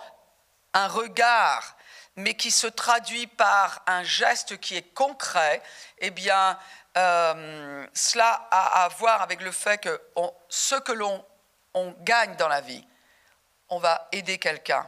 un 0.74 0.88
regard 0.88 1.78
mais 2.18 2.34
qui 2.34 2.52
se 2.52 2.68
traduit 2.68 3.28
par 3.28 3.84
un 3.86 4.04
geste 4.04 4.58
qui 4.60 4.76
est 4.76 4.94
concret, 4.94 5.62
eh 6.00 6.10
bien, 6.10 6.58
euh, 6.98 7.88
cela 7.94 8.48
a 8.50 8.84
à 8.84 8.88
voir 8.90 9.22
avec 9.22 9.42
le 9.42 9.52
fait 9.52 9.78
que 9.78 10.02
ce 10.50 10.76
que 10.76 10.92
l'on 10.92 11.24
on 11.76 11.94
gagne 12.00 12.36
dans 12.38 12.48
la 12.48 12.62
vie, 12.62 12.86
on 13.70 13.80
va 13.80 14.08
aider 14.12 14.38
quelqu'un. 14.38 14.88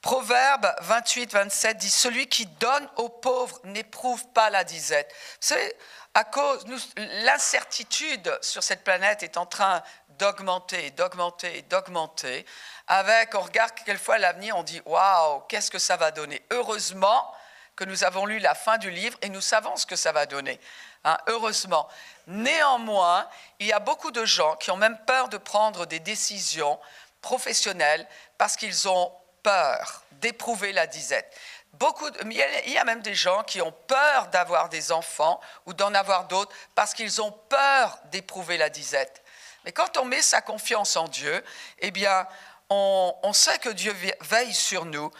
Proverbe 0.00 0.72
28, 0.80 1.32
27 1.32 1.76
dit 1.76 1.90
Celui 1.90 2.28
qui 2.28 2.46
donne 2.46 2.88
aux 2.96 3.08
pauvres 3.08 3.58
n'éprouve 3.64 4.26
pas 4.28 4.48
la 4.48 4.64
disette. 4.64 5.12
Savez, 5.40 5.74
à 6.14 6.24
cause, 6.24 6.64
l'incertitude 6.96 8.38
sur 8.40 8.62
cette 8.62 8.84
planète 8.84 9.22
est 9.22 9.36
en 9.36 9.46
train 9.46 9.82
d'augmenter, 10.18 10.90
d'augmenter, 10.92 11.62
d'augmenter 11.62 12.46
avec, 12.86 13.34
on 13.34 13.40
regarde 13.40 13.72
quelquefois 13.84 14.18
l'avenir, 14.18 14.56
on 14.56 14.62
dit 14.62 14.80
waouh, 14.86 15.40
qu'est-ce 15.48 15.70
que 15.70 15.78
ça 15.78 15.96
va 15.96 16.10
donner? 16.10 16.42
Heureusement 16.50 17.30
que 17.76 17.84
nous 17.84 18.02
avons 18.02 18.26
lu 18.26 18.38
la 18.38 18.54
fin 18.54 18.78
du 18.78 18.90
livre 18.90 19.16
et 19.22 19.28
nous 19.28 19.40
savons 19.40 19.76
ce 19.76 19.86
que 19.86 19.94
ça 19.94 20.10
va 20.10 20.26
donner. 20.26 20.58
Hein, 21.04 21.16
heureusement. 21.28 21.88
Néanmoins, 22.26 23.28
il 23.60 23.66
y 23.66 23.72
a 23.72 23.78
beaucoup 23.78 24.10
de 24.10 24.24
gens 24.24 24.56
qui 24.56 24.70
ont 24.70 24.76
même 24.76 24.98
peur 25.06 25.28
de 25.28 25.36
prendre 25.36 25.86
des 25.86 26.00
décisions 26.00 26.78
professionnelles 27.20 28.06
parce 28.36 28.56
qu'ils 28.56 28.88
ont 28.88 29.12
peur 29.42 30.02
d'éprouver 30.12 30.72
la 30.72 30.86
disette. 30.86 31.34
Beaucoup 31.74 32.08
il 32.24 32.72
y 32.72 32.78
a 32.78 32.84
même 32.84 33.02
des 33.02 33.14
gens 33.14 33.44
qui 33.44 33.60
ont 33.60 33.74
peur 33.86 34.28
d'avoir 34.28 34.68
des 34.68 34.90
enfants 34.90 35.40
ou 35.66 35.74
d'en 35.74 35.94
avoir 35.94 36.26
d'autres 36.26 36.54
parce 36.74 36.94
qu'ils 36.94 37.22
ont 37.22 37.30
peur 37.30 37.98
d'éprouver 38.06 38.56
la 38.56 38.68
disette. 38.68 39.22
Mais 39.64 39.72
quand 39.72 39.96
on 39.96 40.04
met 40.04 40.22
sa 40.22 40.40
confiance 40.40 40.96
en 40.96 41.08
Dieu, 41.08 41.44
eh 41.80 41.90
bien, 41.90 42.26
on, 42.70 43.32
sait 43.32 43.58
que 43.58 43.68
Dieu 43.68 43.94
veille 44.20 44.54
sur 44.54 44.84
nous. 44.84 45.10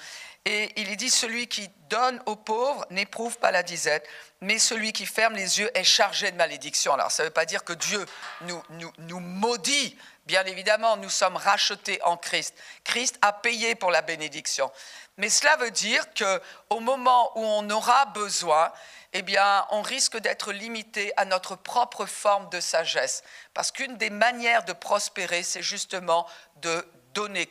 Et 0.50 0.72
il 0.76 0.96
dit, 0.96 1.10
celui 1.10 1.46
qui 1.46 1.68
donne 1.90 2.22
aux 2.24 2.34
pauvres 2.34 2.86
n'éprouve 2.88 3.36
pas 3.36 3.50
la 3.50 3.62
disette, 3.62 4.08
mais 4.40 4.58
celui 4.58 4.94
qui 4.94 5.04
ferme 5.04 5.34
les 5.34 5.60
yeux 5.60 5.70
est 5.74 5.84
chargé 5.84 6.30
de 6.30 6.38
malédiction. 6.38 6.94
Alors 6.94 7.10
ça 7.10 7.22
ne 7.22 7.28
veut 7.28 7.34
pas 7.34 7.44
dire 7.44 7.64
que 7.64 7.74
Dieu 7.74 8.06
nous, 8.40 8.62
nous, 8.70 8.90
nous 8.96 9.20
maudit. 9.20 9.94
Bien 10.24 10.44
évidemment, 10.46 10.96
nous 10.96 11.10
sommes 11.10 11.36
rachetés 11.36 12.02
en 12.02 12.16
Christ. 12.16 12.54
Christ 12.82 13.18
a 13.20 13.34
payé 13.34 13.74
pour 13.74 13.90
la 13.90 14.00
bénédiction. 14.00 14.72
Mais 15.18 15.28
cela 15.28 15.54
veut 15.56 15.70
dire 15.70 16.02
qu'au 16.14 16.80
moment 16.80 17.30
où 17.36 17.44
on 17.44 17.68
aura 17.68 18.06
besoin, 18.06 18.72
eh 19.12 19.20
bien, 19.20 19.66
on 19.68 19.82
risque 19.82 20.16
d'être 20.16 20.54
limité 20.54 21.12
à 21.18 21.26
notre 21.26 21.56
propre 21.56 22.06
forme 22.06 22.48
de 22.48 22.60
sagesse. 22.60 23.22
Parce 23.52 23.70
qu'une 23.70 23.98
des 23.98 24.08
manières 24.08 24.64
de 24.64 24.72
prospérer, 24.72 25.42
c'est 25.42 25.62
justement 25.62 26.26
de 26.56 26.86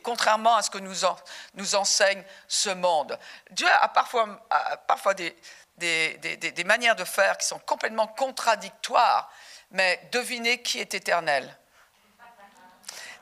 contrairement 0.02 0.56
à 0.56 0.62
ce 0.62 0.70
que 0.70 0.78
nous, 0.78 1.74
enseigne 1.74 2.22
ce 2.46 2.70
monde. 2.70 3.18
Dieu 3.50 3.68
a 3.68 3.88
parfois, 3.88 5.14
des, 5.14 6.64
manières 6.64 6.96
de 6.96 7.04
faire 7.04 7.38
qui 7.38 7.46
sont 7.46 7.58
complètement 7.60 8.06
contradictoires, 8.06 9.30
mais 9.70 10.08
devinez 10.12 10.62
qui 10.62 10.80
est 10.80 10.94
éternel. 10.94 11.56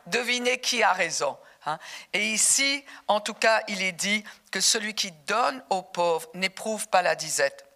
Devinez 0.07 0.61
qui 0.61 0.83
a 0.83 0.93
raison. 0.93 1.37
Hein. 1.67 1.79
Et 2.13 2.33
ici, 2.33 2.85
en 3.09 3.21
tout 3.21 3.35
cas, 3.35 3.63
il 3.67 3.83
est 3.83 3.93
dit 3.93 4.25
que 4.53 4.61
celui 4.61 4.95
qui 4.95 5.11
donne 5.11 5.63
aux 5.71 5.83
pauvres 5.83 6.29
n'éprouve 6.35 6.89
pas 6.89 7.03
la 7.03 7.17
disette. 7.17 7.67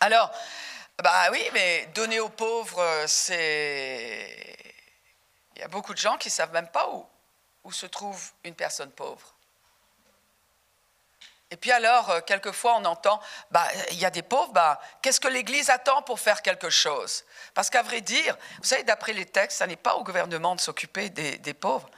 Alors, 0.00 0.32
bah 1.02 1.30
oui, 1.30 1.42
mais 1.52 1.86
donner 1.94 2.20
aux 2.20 2.28
pauvres, 2.28 3.04
c'est. 3.06 4.56
Il 5.56 5.60
y 5.60 5.62
a 5.62 5.68
beaucoup 5.68 5.92
de 5.92 5.98
gens 5.98 6.16
qui 6.16 6.28
ne 6.28 6.32
savent 6.32 6.52
même 6.52 6.68
pas 6.68 6.88
où, 6.90 7.06
où 7.64 7.72
se 7.72 7.86
trouve 7.86 8.30
une 8.44 8.54
personne 8.54 8.90
pauvre. 8.90 9.34
Et 11.52 11.56
puis 11.56 11.70
alors, 11.70 12.08
euh, 12.08 12.20
quelquefois, 12.22 12.76
on 12.76 12.84
entend, 12.86 13.20
bah, 13.50 13.68
il 13.90 13.98
y 13.98 14.06
a 14.06 14.10
des 14.10 14.22
pauvres, 14.22 14.52
bah, 14.52 14.80
qu'est-ce 15.02 15.20
que 15.20 15.28
l'Église 15.28 15.68
attend 15.68 16.00
pour 16.00 16.18
faire 16.18 16.40
quelque 16.40 16.70
chose? 16.70 17.24
Parce 17.52 17.68
qu'à 17.68 17.82
vrai 17.82 18.00
dire, 18.00 18.38
vous 18.56 18.64
savez, 18.64 18.84
d'après 18.84 19.12
les 19.12 19.26
textes, 19.26 19.58
ça 19.58 19.66
n'est 19.66 19.76
pas 19.76 19.96
au 19.96 20.02
gouvernement 20.02 20.56
de 20.56 20.62
s'occuper 20.62 21.10
des, 21.10 21.54
pauvres. 21.54 21.90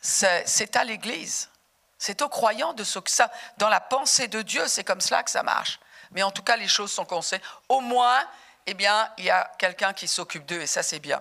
C'est 0.00 0.76
à 0.76 0.84
l'Église. 0.84 1.50
C'est 1.98 2.22
aux 2.22 2.28
croyants 2.28 2.74
de 2.74 2.84
s'occuper. 2.84 3.24
Dans 3.58 3.68
la 3.68 3.80
pensée 3.80 4.28
de 4.28 4.40
Dieu, 4.40 4.68
c'est 4.68 4.84
comme 4.84 5.00
cela 5.00 5.24
que 5.24 5.30
ça 5.32 5.42
marche. 5.42 5.80
Mais 6.12 6.22
en 6.22 6.30
tout 6.30 6.44
cas, 6.44 6.56
les 6.56 6.68
choses 6.68 6.92
sont 6.92 7.04
conseillées. 7.04 7.42
Au 7.68 7.80
moins, 7.80 8.24
eh 8.66 8.74
bien, 8.74 9.10
il 9.18 9.24
y 9.24 9.30
a 9.30 9.50
quelqu'un 9.58 9.92
qui 9.92 10.06
s'occupe 10.06 10.46
d'eux, 10.46 10.60
et 10.60 10.68
ça, 10.68 10.84
c'est 10.84 11.00
bien. 11.00 11.20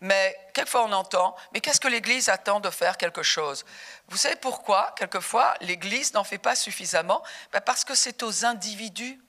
Mais 0.00 0.38
quelquefois 0.52 0.84
on 0.84 0.92
entend, 0.92 1.34
mais 1.52 1.60
qu'est-ce 1.60 1.80
que 1.80 1.88
l'Église 1.88 2.28
attend 2.28 2.60
de 2.60 2.68
faire 2.70 2.98
quelque 2.98 3.22
chose? 3.22 3.64
Vous 4.08 4.16
savez 4.16 4.36
pourquoi? 4.36 4.94
Quelquefois, 4.96 5.54
l'Église 5.60 6.12
n'en 6.12 6.24
fait 6.24 6.38
pas 6.38 6.54
suffisamment 6.54 7.22
ben, 7.52 7.60
Parce 7.60 7.84
que 7.84 7.94
c'est 7.94 8.22
aux 8.22 8.44
individus. 8.44 9.20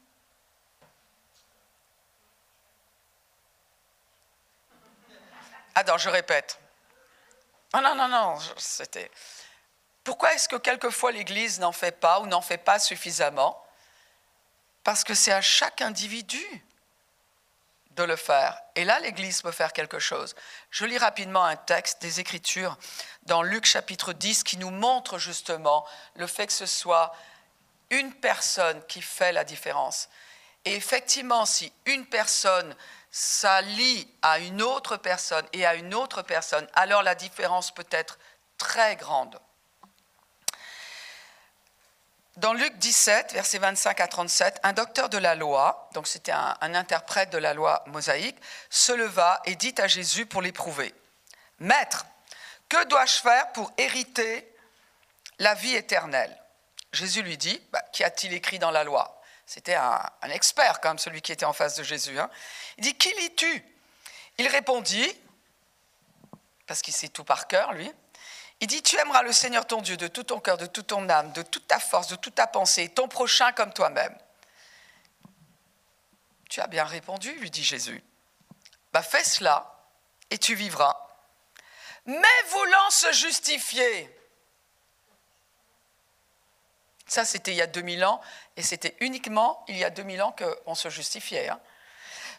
Attends, 5.76 5.98
je 5.98 6.10
répète. 6.10 6.60
Ah 7.72 7.82
non, 7.82 7.96
non, 7.96 8.08
non, 8.08 8.40
c'était... 8.58 9.12
Pourquoi 10.04 10.34
est-ce 10.34 10.48
que 10.48 10.56
quelquefois 10.56 11.12
l'Église 11.12 11.60
n'en 11.60 11.74
fait 11.74 11.92
pas 11.92 12.22
ou 12.22 12.28
n'en 12.28 12.42
fait 12.42 12.58
pas 12.58 12.80
suffisamment? 12.80 13.62
Parce 14.84 15.04
que 15.04 15.14
c'est 15.14 15.34
à 15.34 15.42
chaque 15.42 15.82
individu 15.82 16.42
de 17.98 18.04
le 18.04 18.16
faire. 18.16 18.58
Et 18.76 18.86
là, 18.86 19.00
l'Église 19.00 19.42
peut 19.42 19.52
faire 19.52 19.74
quelque 19.74 20.00
chose. 20.00 20.36
Je 20.70 20.86
lis 20.86 21.00
rapidement 21.00 21.44
un 21.44 21.56
texte 21.56 22.02
des 22.02 22.20
Écritures 22.20 22.78
dans 23.24 23.42
Luc 23.42 23.66
chapitre 23.66 24.14
10 24.14 24.44
qui 24.44 24.58
nous 24.58 24.70
montre 24.70 25.18
justement 25.18 25.86
le 26.16 26.28
fait 26.28 26.48
que 26.48 26.54
ce 26.54 26.68
soit 26.68 27.14
une 27.90 28.14
personne 28.14 28.82
qui 28.88 29.02
fait 29.02 29.32
la 29.32 29.44
différence. 29.44 30.10
Et 30.64 30.76
effectivement, 30.76 31.46
si 31.46 31.74
une 31.86 32.06
personne 32.06 32.76
s'allie 33.10 34.08
à 34.22 34.40
une 34.40 34.62
autre 34.62 34.98
personne 34.98 35.46
et 35.54 35.66
à 35.66 35.76
une 35.76 35.94
autre 35.94 36.22
personne, 36.22 36.68
alors 36.74 37.02
la 37.02 37.16
différence 37.16 37.74
peut 37.74 37.88
être 37.90 38.20
très 38.58 38.96
grande. 38.96 39.40
Dans 42.38 42.54
Luc 42.54 42.78
17, 42.78 43.34
versets 43.34 43.58
25 43.58 44.00
à 44.00 44.08
37, 44.08 44.60
un 44.62 44.74
docteur 44.74 45.10
de 45.10 45.18
la 45.18 45.34
loi, 45.34 45.90
donc 45.96 46.08
c'était 46.08 46.32
un, 46.32 46.56
interprète 46.62 47.32
de 47.32 47.40
la 47.40 47.56
loi 47.56 47.84
mosaïque, 47.88 48.38
se 48.70 48.92
leva 48.92 49.42
et 49.46 49.56
dit 49.56 49.74
à 49.80 49.88
Jésus 49.88 50.28
pour 50.28 50.44
l'éprouver, 50.44 50.94
Maître, 51.58 52.06
que 52.70 52.86
dois-je 52.86 53.22
faire 53.22 53.52
pour 53.54 53.72
hériter 53.80 54.48
la 55.40 55.56
vie 55.56 55.74
éternelle? 55.74 56.38
Jésus 56.94 57.24
lui 57.24 57.38
dit, 57.38 57.60
bah, 57.72 57.82
qu'y 57.92 58.04
a-t-il 58.04 58.32
écrit 58.34 58.60
dans 58.60 58.70
la 58.70 58.84
loi? 58.84 59.20
C'était 59.48 59.74
un, 59.74 60.00
expert 60.30 60.80
quand 60.80 60.90
même, 60.90 61.00
celui 61.00 61.24
qui 61.24 61.32
était 61.32 61.44
en 61.44 61.54
face 61.54 61.76
de 61.76 61.82
Jésus. 61.82 62.20
Hein. 62.20 62.30
Il 62.78 62.84
dit, 62.84 62.94
qui 62.94 63.12
lis-tu? 63.16 63.66
Il 64.38 64.48
répondit, 64.48 65.12
parce 66.68 66.84
qu'il 66.84 66.94
sait 66.94 67.10
tout 67.10 67.24
par 67.24 67.48
cœur, 67.48 67.74
lui, 67.74 67.92
Il 68.60 68.68
dit, 68.68 68.82
tu 68.82 68.98
aimeras 68.98 69.22
le 69.22 69.32
Seigneur 69.32 69.68
ton 69.68 69.82
Dieu 69.82 69.98
de 69.98 70.08
tout 70.08 70.24
ton 70.24 70.40
cœur, 70.40 70.58
de 70.58 70.66
toute 70.66 70.88
ton 70.88 71.08
âme, 71.10 71.32
de 71.34 71.44
toute 71.44 71.68
ta 71.68 71.80
force, 71.80 72.08
de 72.08 72.16
toute 72.16 72.36
ta 72.36 72.48
pensée, 72.48 72.90
ton 72.90 73.08
prochain 73.08 73.52
comme 73.52 73.72
toi-même. 73.72 74.18
Tu 76.50 76.62
as 76.62 76.68
bien 76.68 76.86
répondu, 76.86 77.32
lui 77.34 77.52
dit 77.52 77.64
Jésus. 77.64 78.04
Bah, 78.94 79.04
fais 79.04 79.24
cela 79.24 79.78
et 80.32 80.38
tu 80.38 80.56
vivras. 80.56 80.96
Mais 82.06 82.42
voulant 82.50 82.90
se 82.90 83.12
justifier, 83.12 84.10
ça 87.06 87.26
c'était 87.26 87.52
il 87.52 87.58
y 87.58 87.62
a 87.62 87.68
2000 87.68 88.06
ans, 88.06 88.22
et 88.56 88.64
c'était 88.64 88.96
uniquement 89.02 89.64
il 89.68 89.78
y 89.78 89.84
a 89.84 89.90
2000 89.90 90.22
ans 90.22 90.34
qu'on 90.34 90.74
se 90.74 90.90
justifiait. 90.90 91.50
Hein. 91.50 91.60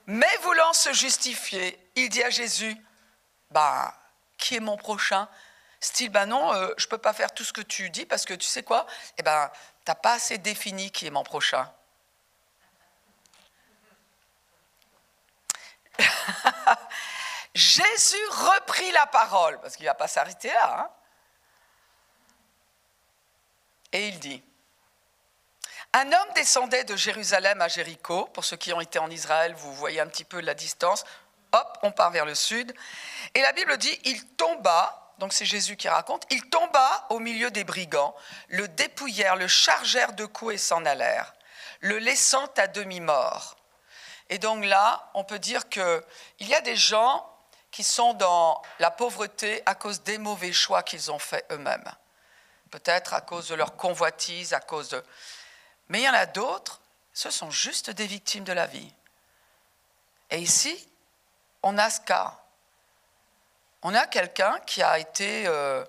Mais 0.07 0.37
voulant 0.43 0.73
se 0.73 0.93
justifier, 0.95 1.79
il 1.97 2.09
dit 2.09 2.23
à 2.23 2.31
Jésus, 2.31 2.75
bah, 3.51 3.95
qui 4.39 4.57
est 4.57 4.61
mon 4.61 4.79
prochain 4.79 5.29
Style, 5.81 6.11
ben 6.11 6.27
non, 6.27 6.53
euh, 6.55 6.75
je 6.77 6.87
peux 6.87 6.99
pas 6.99 7.13
faire 7.13 7.33
tout 7.33 7.45
ce 7.45 7.53
que 7.53 7.61
tu 7.61 7.91
dis 7.91 8.07
parce 8.07 8.25
que 8.25 8.35
tu 8.35 8.47
sais 8.47 8.63
quoi? 8.63 8.87
Eh 9.17 9.23
ben, 9.23 9.51
tu 9.85 9.91
n'as 9.91 9.95
pas 9.95 10.15
assez 10.15 10.39
défini 10.39 10.91
qui 10.91 11.07
est 11.07 11.11
mon 11.11 11.23
prochain. 11.23 11.71
Jésus 17.55 18.27
reprit 18.31 18.91
la 18.93 19.07
parole, 19.07 19.61
parce 19.61 19.77
qu'il 19.77 19.85
ne 19.85 19.91
va 19.91 19.95
pas 19.95 20.09
s'arrêter 20.09 20.49
là. 20.49 20.81
Hein. 20.81 20.91
et 23.93 24.09
il 24.09 24.19
dit, 24.21 24.43
un 25.95 26.13
homme 26.13 26.29
descendait 26.35 26.85
de 26.85 26.97
Jérusalem 26.97 27.61
à 27.63 27.69
Jéricho. 27.69 28.27
Pour 28.27 28.45
ceux 28.45 28.57
qui 28.57 28.73
ont 28.73 28.81
été 28.81 28.99
en 28.99 29.11
Israël, 29.11 29.55
vous 29.55 29.73
voyez 29.75 30.01
un 30.01 30.07
petit 30.07 30.25
peu 30.25 30.41
la 30.41 30.55
distance. 30.55 31.05
Hop, 31.53 31.79
on 31.83 31.93
part 31.93 32.11
vers 32.11 32.27
le 32.27 32.35
sud. 32.35 32.75
Et 33.35 33.41
la 33.41 33.53
Bible 33.53 33.77
dit, 33.79 33.99
il 34.05 34.27
tomba, 34.37 35.08
donc 35.19 35.33
c'est 35.33 35.45
Jésus 35.45 35.77
qui 35.77 35.89
raconte, 35.89 36.25
il 36.31 36.49
tomba 36.49 37.07
au 37.11 37.19
milieu 37.19 37.51
des 37.51 37.65
brigands, 37.65 38.15
le 38.49 38.69
dépouillèrent, 38.69 39.37
le 39.37 39.49
chargèrent 39.49 40.13
de 40.13 40.27
coups 40.27 40.55
et 40.55 40.59
s'en 40.59 40.85
allèrent, 40.85 41.35
le 41.81 41.99
laissant 41.99 42.47
à 42.57 42.67
demi-mort. 42.67 43.57
Et 44.31 44.39
donc 44.39 44.65
là, 44.65 45.11
on 45.15 45.25
peut 45.25 45.39
dire 45.39 45.69
qu'il 45.69 46.03
y 46.41 46.55
a 46.55 46.61
des 46.61 46.77
gens 46.77 47.29
qui 47.71 47.83
sont 47.83 48.15
dans 48.15 48.63
la 48.79 48.91
pauvreté 48.91 49.63
à 49.67 49.75
cause 49.75 50.03
des 50.03 50.19
mauvais 50.19 50.53
choix 50.53 50.83
qu'ils 50.83 51.11
ont 51.11 51.19
faits 51.19 51.47
eux-mêmes. 51.51 51.91
Peut-être 52.71 53.15
à 53.15 53.21
cause 53.21 53.49
de 53.49 53.55
leur 53.55 53.77
convoitise, 53.77 54.53
à 54.53 54.61
cause 54.61 54.91
de... 54.91 55.03
Mais 55.89 56.01
il 56.01 56.05
y 56.05 56.09
en 56.09 56.15
a 56.15 56.27
d'autres, 56.27 56.81
ce 57.13 57.31
sont 57.31 57.51
juste 57.51 57.91
des 57.91 58.07
victimes 58.07 58.45
de 58.45 58.53
la 58.53 58.67
vie. 58.67 58.93
Et 60.31 60.39
ici, 60.39 60.89
on 61.63 61.79
a 61.79 61.91
ce 61.91 62.01
cas. 62.03 62.39
On 63.83 63.95
a 63.95 64.07
quelqu'un 64.07 64.59
qui 64.67 64.83
a 64.83 64.99
été 64.99 65.47
euh, 65.47 65.85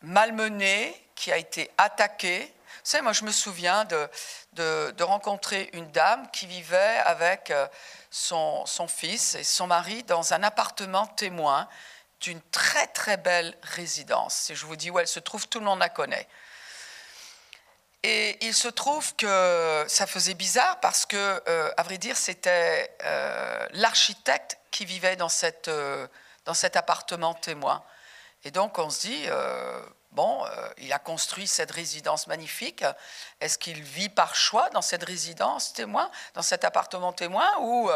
malmené, 0.00 0.94
qui 1.14 1.30
a 1.30 1.36
été 1.36 1.70
attaqué. 1.76 2.40
Vous 2.40 2.90
savez, 2.90 3.02
moi, 3.02 3.12
je 3.12 3.24
me 3.24 3.30
souviens 3.30 3.84
de, 3.84 5.02
rencontrer 5.02 5.68
une 5.74 5.90
dame 5.90 6.30
qui 6.30 6.46
vivait 6.46 6.98
avec 7.04 7.50
euh, 7.50 7.68
son, 8.10 8.64
fils 8.88 9.34
et 9.34 9.44
son 9.44 9.66
mari 9.66 10.02
dans 10.04 10.32
un 10.32 10.42
appartement 10.42 11.06
témoin 11.06 11.68
d'une 12.20 12.40
très, 12.50 12.86
très 12.86 13.18
belle 13.18 13.56
résidence. 13.62 14.34
Si 14.34 14.54
je 14.54 14.64
vous 14.64 14.76
dis 14.76 14.90
où 14.90 14.98
elle 14.98 15.08
se 15.08 15.20
trouve, 15.20 15.48
tout 15.48 15.58
le 15.58 15.66
monde 15.66 15.80
la 15.80 15.90
connaît. 15.90 16.26
Et 18.02 18.42
il 18.46 18.54
se 18.54 18.68
trouve 18.68 19.14
que 19.16 19.84
ça 19.86 20.06
faisait 20.06 20.32
bizarre 20.32 20.80
parce 20.80 21.04
que, 21.04 21.42
euh, 21.46 21.70
à 21.76 21.82
vrai 21.82 21.98
dire, 21.98 22.16
c'était 22.16 22.96
l'architecte 23.72 24.56
qui 24.70 24.86
vivait 24.86 25.16
dans, 25.16 25.28
cette, 25.28 25.70
dans 26.50 26.54
cet 26.54 26.74
appartement 26.74 27.32
témoin. 27.32 27.80
Et 28.42 28.50
donc 28.50 28.76
on 28.80 28.90
se 28.90 29.02
dit, 29.02 29.24
bon, 30.10 30.44
il 30.78 30.92
a 30.92 30.98
construit 30.98 31.46
cette 31.46 31.70
résidence 31.70 32.26
magnifique. 32.26 32.84
Est-ce 33.40 33.56
qu'il 33.56 33.80
vit 33.80 34.08
par 34.08 34.34
choix 34.34 34.68
dans 34.70 34.82
cette 34.82 35.04
résidence 35.04 35.72
témoin, 35.72 36.10
dans 36.34 36.42
cet 36.42 36.64
appartement 36.64 37.12
témoin 37.12 37.48
Ou, 37.60 37.88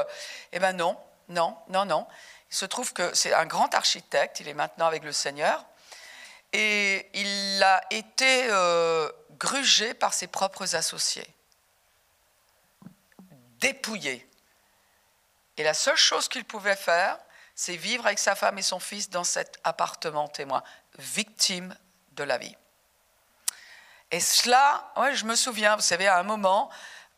eh 0.53 0.61
ben 0.61 0.73
non, 0.73 0.97
non, 1.29 1.59
non, 1.67 1.85
non. 1.85 2.07
Il 2.53 2.57
se 2.57 2.65
trouve 2.65 2.93
que 2.93 3.13
c'est 3.13 3.35
un 3.35 3.45
grand 3.45 3.75
architecte, 3.75 4.39
il 4.39 4.47
est 4.47 4.55
maintenant 4.55 4.87
avec 4.87 5.03
le 5.03 5.11
Seigneur. 5.11 5.65
Et 6.53 7.11
il 7.13 7.61
a 7.61 7.83
été 7.91 8.51
grugé 9.33 9.95
par 9.95 10.15
ses 10.15 10.29
propres 10.29 10.77
associés, 10.77 11.27
dépouillé. 13.59 14.25
Et 15.57 15.65
la 15.65 15.75
seule 15.75 15.97
chose 15.97 16.29
qu'il 16.29 16.45
pouvait 16.45 16.77
faire, 16.77 17.19
c'est 17.55 17.77
vivre 17.77 18.07
avec 18.07 18.19
sa 18.19 18.35
femme 18.35 18.59
et 18.59 18.63
son 18.63 18.81
fils 18.81 19.11
dans 19.11 19.25
cet 19.25 19.59
appartement 19.65 20.29
témoin, 20.29 20.63
victime 20.99 21.77
de 22.13 22.25
la 22.25 22.39
vie. 22.39 22.57
Et 24.11 24.21
cela, 24.21 24.93
je 25.13 25.25
me 25.25 25.35
souviens, 25.35 25.77
vous 25.77 25.83
savez, 25.83 26.07
à 26.07 26.19
un 26.19 26.23
moment, 26.23 26.71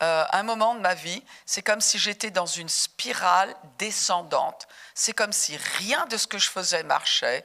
euh, 0.03 0.25
un 0.33 0.43
moment 0.43 0.75
de 0.75 0.81
ma 0.81 0.95
vie, 0.95 1.23
c'est 1.45 1.63
comme 1.63 1.81
si 1.81 1.99
j'étais 1.99 2.31
dans 2.31 2.47
une 2.47 2.69
spirale 2.69 3.55
descendante. 3.79 4.69
C'est 4.95 5.13
comme 5.13 5.33
si 5.33 5.57
rien 5.79 6.07
de 6.07 6.17
ce 6.17 6.27
que 6.27 6.39
je 6.39 6.51
faisais 6.51 6.83
marchait. 6.83 7.45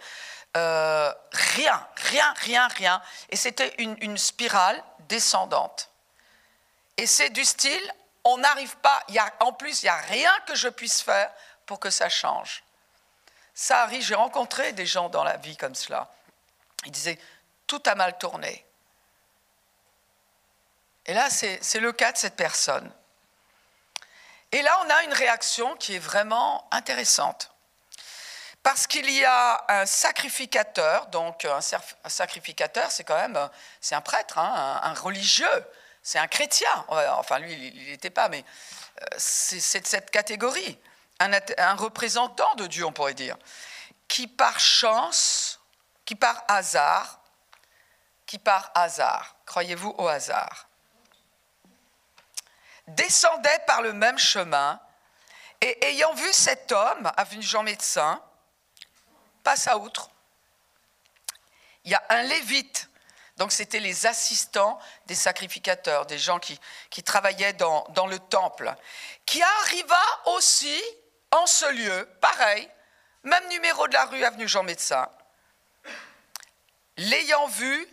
Euh, 0.58 1.14
rien, 1.32 1.88
rien, 1.96 2.34
rien, 2.38 2.68
rien. 2.68 3.02
Et 3.30 3.36
c'était 3.38 3.74
une, 3.78 4.18
spirale 4.18 4.84
descendante. 5.08 5.90
Et 6.98 7.08
c'est 7.08 7.30
du 7.30 7.46
style, 7.46 7.94
on 8.24 8.38
n'arrive 8.38 8.76
pas, 8.78 9.02
en 9.40 9.54
plus, 9.54 9.82
il 9.82 9.86
n'y 9.86 9.90
a 9.90 9.98
rien 9.98 10.32
que 10.46 10.56
je 10.56 10.68
puisse 10.68 11.02
faire 11.02 11.32
pour 11.66 11.80
que 11.80 11.90
ça 11.90 12.10
change. 12.10 12.64
Ça 13.54 13.82
arrive, 13.82 14.04
j'ai 14.04 14.16
rencontré 14.16 14.74
des 14.74 14.86
gens 14.86 15.10
dans 15.10 15.24
la 15.24 15.38
vie 15.38 15.58
comme 15.58 15.76
cela. 15.76 16.10
Ils 16.86 16.92
disaient, 16.92 17.20
tout 17.68 17.82
a 17.86 17.96
mal 17.96 18.18
tourné. 18.18 18.66
Et 21.06 21.14
là, 21.14 21.30
c'est 21.30 21.80
le 21.80 21.92
cas 21.92 22.12
de 22.12 22.18
cette 22.18 22.36
personne. 22.36 22.92
Et 24.52 24.62
là, 24.62 24.78
on 24.86 24.90
a 24.90 25.04
une 25.04 25.14
réaction 25.14 25.76
qui 25.78 25.96
est 25.96 26.00
vraiment 26.00 26.68
intéressante. 26.72 27.52
Parce 28.64 28.86
qu'il 28.86 29.10
y 29.10 29.26
a 29.26 29.66
un 29.70 29.86
sacrificateur, 29.86 31.08
donc 31.08 31.46
un, 31.46 31.62
sacrificateur, 32.08 32.92
c'est 32.92 33.04
quand 33.04 33.16
même, 33.16 33.50
c'est 33.80 33.96
un 33.96 34.02
prêtre, 34.02 34.38
hein, 34.38 34.80
un, 34.84 34.94
religieux, 34.94 35.66
c'est 36.04 36.20
un 36.20 36.28
chrétien. 36.28 36.70
Enfin, 36.90 37.40
lui, 37.40 37.54
il 37.54 37.92
n'était 37.92 38.12
pas, 38.12 38.30
mais 38.30 38.44
euh, 39.02 39.06
c'est 39.18 39.80
de 39.80 39.88
cette 39.88 40.12
catégorie, 40.12 40.78
un, 41.22 41.76
représentant 41.76 42.56
de 42.56 42.68
Dieu, 42.68 42.86
on 42.86 42.92
pourrait 42.92 43.14
dire, 43.14 43.38
qui 44.08 44.28
par 44.28 44.60
chance, 44.60 45.60
qui 46.06 46.16
par 46.16 46.44
hasard, 46.48 47.22
qui 48.26 48.40
par 48.40 48.72
hasard, 48.76 49.36
croyez-vous 49.46 49.94
au 49.98 50.08
hasard, 50.08 50.68
descendait 52.88 53.60
par 53.68 53.82
le 53.82 53.94
même 53.94 54.18
chemin 54.18 54.80
et 55.62 55.86
ayant 55.86 56.14
vu 56.14 56.32
cet 56.34 56.72
homme, 56.72 57.12
avenue 57.18 57.44
Jean 57.44 57.64
Médecin, 57.64 58.22
passe 59.44 59.68
à 59.68 59.78
outre. 59.78 60.10
Il 61.84 61.92
y 61.92 61.96
a 61.96 62.04
un 62.10 62.24
lévite, 62.24 62.90
donc 63.38 63.52
c'était 63.52 63.80
les 63.80 64.06
assistants 64.06 64.80
des 65.06 65.16
sacrificateurs, 65.16 66.06
des 66.06 66.18
gens 66.18 66.40
qui, 66.40 66.60
travaillaient 67.04 67.54
dans 67.54 68.08
le 68.08 68.20
temple, 68.20 68.74
qui 69.26 69.42
arriva 69.42 70.02
aussi 70.26 70.82
en 71.32 71.46
ce 71.46 71.72
lieu, 71.74 72.10
pareil, 72.20 72.70
même 73.24 73.48
numéro 73.50 73.88
de 73.88 73.94
la 73.94 74.06
rue, 74.06 74.24
avenue 74.24 74.48
Jean 74.48 74.64
Médecin. 74.64 75.10
L'ayant 76.98 77.48
vu, 77.48 77.88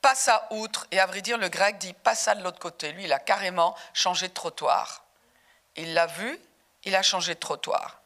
passa 0.00 0.46
outre, 0.50 0.86
et 0.90 1.00
à 1.00 1.06
vrai 1.06 1.22
dire, 1.22 1.38
le 1.38 1.48
grec 1.48 1.78
dit 1.78 1.94
passa 1.94 2.34
de 2.34 2.42
l'autre 2.42 2.58
côté. 2.58 2.92
Lui, 2.92 3.04
il 3.04 3.12
a 3.12 3.18
carrément 3.18 3.74
changé 3.94 4.28
de 4.28 4.34
trottoir. 4.34 5.04
Il 5.76 5.94
l'a 5.94 6.06
vu, 6.06 6.38
il 6.84 6.94
a 6.94 7.02
changé 7.02 7.34
de 7.34 7.40
trottoir. 7.40 8.02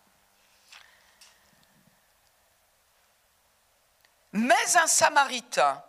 Mais 4.33 4.77
un 4.77 4.87
Samaritain, 4.87 5.83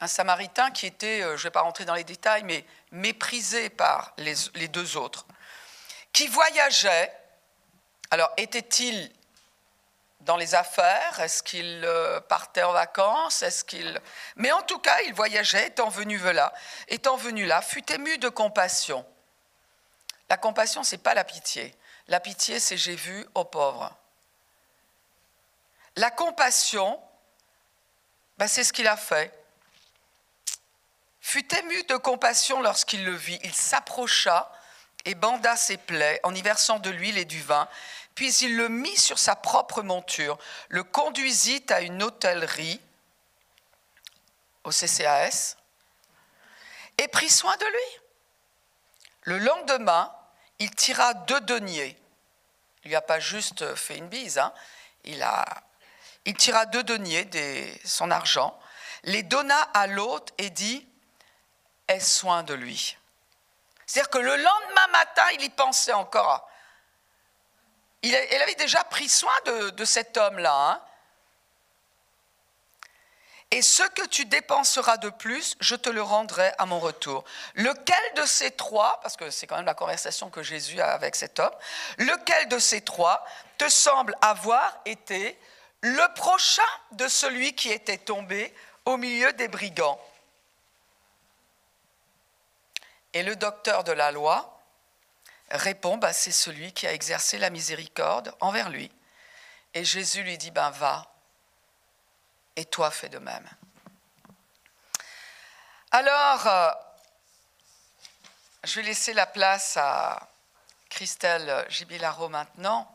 un 0.00 0.06
Samaritain 0.06 0.70
qui 0.70 0.86
était, 0.86 1.22
euh, 1.22 1.36
je 1.36 1.42
ne 1.42 1.44
vais 1.44 1.50
pas 1.50 1.62
rentrer 1.62 1.84
dans 1.84 1.94
les 1.94 2.04
détails, 2.04 2.44
mais 2.44 2.64
méprisé 2.92 3.70
par 3.70 4.12
les, 4.18 4.68
deux 4.68 4.96
autres, 4.96 5.26
qui 6.12 6.28
voyageait, 6.28 7.12
alors 8.10 8.32
était-il 8.36 9.10
dans 10.20 10.36
les 10.36 10.54
affaires? 10.54 11.20
Est-ce 11.20 11.42
qu'il 11.42 11.82
euh, 11.84 12.20
partait 12.20 12.62
en 12.62 12.72
vacances? 12.72 13.42
Est-ce 13.42 13.64
qu'il? 13.64 14.00
Mais 14.36 14.52
en 14.52 14.62
tout 14.62 14.78
cas, 14.78 15.00
il 15.02 15.14
voyageait, 15.14 15.68
étant 15.68 15.88
venu 15.88 16.18
là, 16.18 16.52
étant 16.88 17.16
venu 17.16 17.44
là, 17.44 17.62
fut 17.62 17.90
ému 17.92 18.18
de 18.18 18.28
compassion. 18.28 19.04
La 20.28 20.36
compassion, 20.36 20.82
c'est 20.82 20.98
pas 20.98 21.14
la 21.14 21.24
pitié. 21.24 21.74
La 22.08 22.20
pitié, 22.20 22.58
c'est 22.58 22.76
j'ai 22.76 22.96
vu 22.96 23.26
aux 23.34 23.44
pauvres. 23.44 23.94
La 25.96 26.10
compassion, 26.10 27.00
ben, 28.38 28.48
c'est 28.48 28.64
ce 28.64 28.72
qu'il 28.72 28.88
a 28.88 28.96
fait. 28.96 29.32
Fut 31.20 31.54
ému 31.54 31.82
de 31.84 31.96
compassion 31.96 32.60
lorsqu'il 32.60 33.04
le 33.04 33.14
vit. 33.14 33.38
Il 33.44 33.54
s'approcha 33.54 34.50
et 35.04 35.14
banda 35.14 35.56
ses 35.56 35.76
plaies 35.76 36.20
en 36.22 36.34
y 36.34 36.42
versant 36.42 36.78
de 36.78 36.90
l'huile 36.90 37.18
et 37.18 37.24
du 37.24 37.40
vin. 37.42 37.68
Puis 38.14 38.34
il 38.36 38.56
le 38.56 38.68
mit 38.68 38.96
sur 38.96 39.18
sa 39.18 39.36
propre 39.36 39.82
monture, 39.82 40.38
le 40.68 40.84
conduisit 40.84 41.70
à 41.70 41.80
une 41.80 42.02
hôtellerie 42.02 42.80
au 44.62 44.70
CCAS 44.70 45.56
et 46.98 47.08
prit 47.08 47.30
soin 47.30 47.56
de 47.56 47.66
lui. 47.66 48.00
Le 49.22 49.38
lendemain, 49.38 50.14
il 50.58 50.70
tira 50.70 51.14
deux 51.14 51.40
deniers. 51.40 51.98
Il 52.84 52.88
lui 52.88 52.96
a 52.96 53.02
pas 53.02 53.18
juste 53.18 53.74
fait 53.74 53.96
une 53.96 54.08
bise, 54.08 54.38
hein. 54.38 54.52
il, 55.04 55.26
il 56.26 56.34
tira 56.34 56.66
deux 56.66 56.82
deniers, 56.82 57.24
de 57.24 57.64
son 57.84 58.10
argent, 58.10 58.58
les 59.04 59.22
donna 59.22 59.60
à 59.74 59.86
l'autre 59.86 60.32
et 60.38 60.50
dit 60.50 60.86
Aie 61.88 62.00
soin 62.00 62.42
de 62.42 62.54
lui. 62.54 62.96
C'est-à-dire 63.86 64.10
que 64.10 64.18
le 64.18 64.36
lendemain 64.36 64.86
matin, 64.92 65.24
il 65.34 65.42
y 65.42 65.50
pensait 65.50 65.92
encore. 65.92 66.48
Il, 68.02 68.14
avait 68.14 68.54
déjà 68.56 68.84
pris 68.84 69.08
soin 69.08 69.32
de, 69.46 69.84
cet 69.84 70.16
homme-là. 70.18 70.54
Hein. 70.54 70.80
Et 73.50 73.62
ce 73.62 73.82
que 73.82 74.06
tu 74.06 74.26
dépenseras 74.26 74.96
de 74.98 75.08
plus, 75.08 75.56
je 75.60 75.74
te 75.74 75.88
le 75.88 76.02
rendrai 76.02 76.52
à 76.58 76.66
mon 76.66 76.80
retour. 76.80 77.24
Lequel 77.54 78.14
de 78.16 78.26
ces 78.26 78.50
trois, 78.50 79.00
parce 79.00 79.16
que 79.16 79.30
c'est 79.30 79.46
quand 79.46 79.56
même 79.56 79.64
la 79.64 79.74
conversation 79.74 80.28
que 80.28 80.42
Jésus 80.42 80.80
a 80.80 80.92
avec 80.92 81.16
cet 81.16 81.38
homme, 81.38 81.54
lequel 81.98 82.48
de 82.48 82.58
ces 82.58 82.82
trois 82.82 83.24
te 83.56 83.68
semble 83.68 84.14
avoir 84.20 84.80
été 84.84 85.38
le 85.80 86.14
prochain 86.14 86.62
de 86.92 87.08
celui 87.08 87.54
qui 87.54 87.70
était 87.70 87.98
tombé 87.98 88.52
au 88.84 88.96
milieu 88.96 89.32
des 89.34 89.48
brigands? 89.48 90.00
Et 93.14 93.22
le 93.22 93.36
docteur 93.36 93.84
de 93.84 93.92
la 93.92 94.10
loi 94.10 94.60
répond, 95.50 95.96
bah, 95.96 96.12
c'est 96.12 96.32
celui 96.32 96.72
qui 96.72 96.86
a 96.86 96.92
exercé 96.92 97.38
la 97.38 97.48
miséricorde 97.48 98.34
envers 98.40 98.70
lui. 98.70 98.90
Et 99.72 99.84
Jésus 99.84 100.22
lui 100.22 100.36
dit, 100.36 100.50
ben 100.50 100.70
va, 100.70 101.10
et 102.56 102.64
toi 102.64 102.90
fais 102.90 103.08
de 103.08 103.18
même. 103.18 103.48
Alors, 105.90 106.46
euh, 106.46 106.70
je 108.64 108.74
vais 108.76 108.86
laisser 108.86 109.14
la 109.14 109.26
place 109.26 109.76
à 109.76 110.28
Christelle 110.88 111.66
Gibilaro 111.68 112.28
maintenant, 112.28 112.90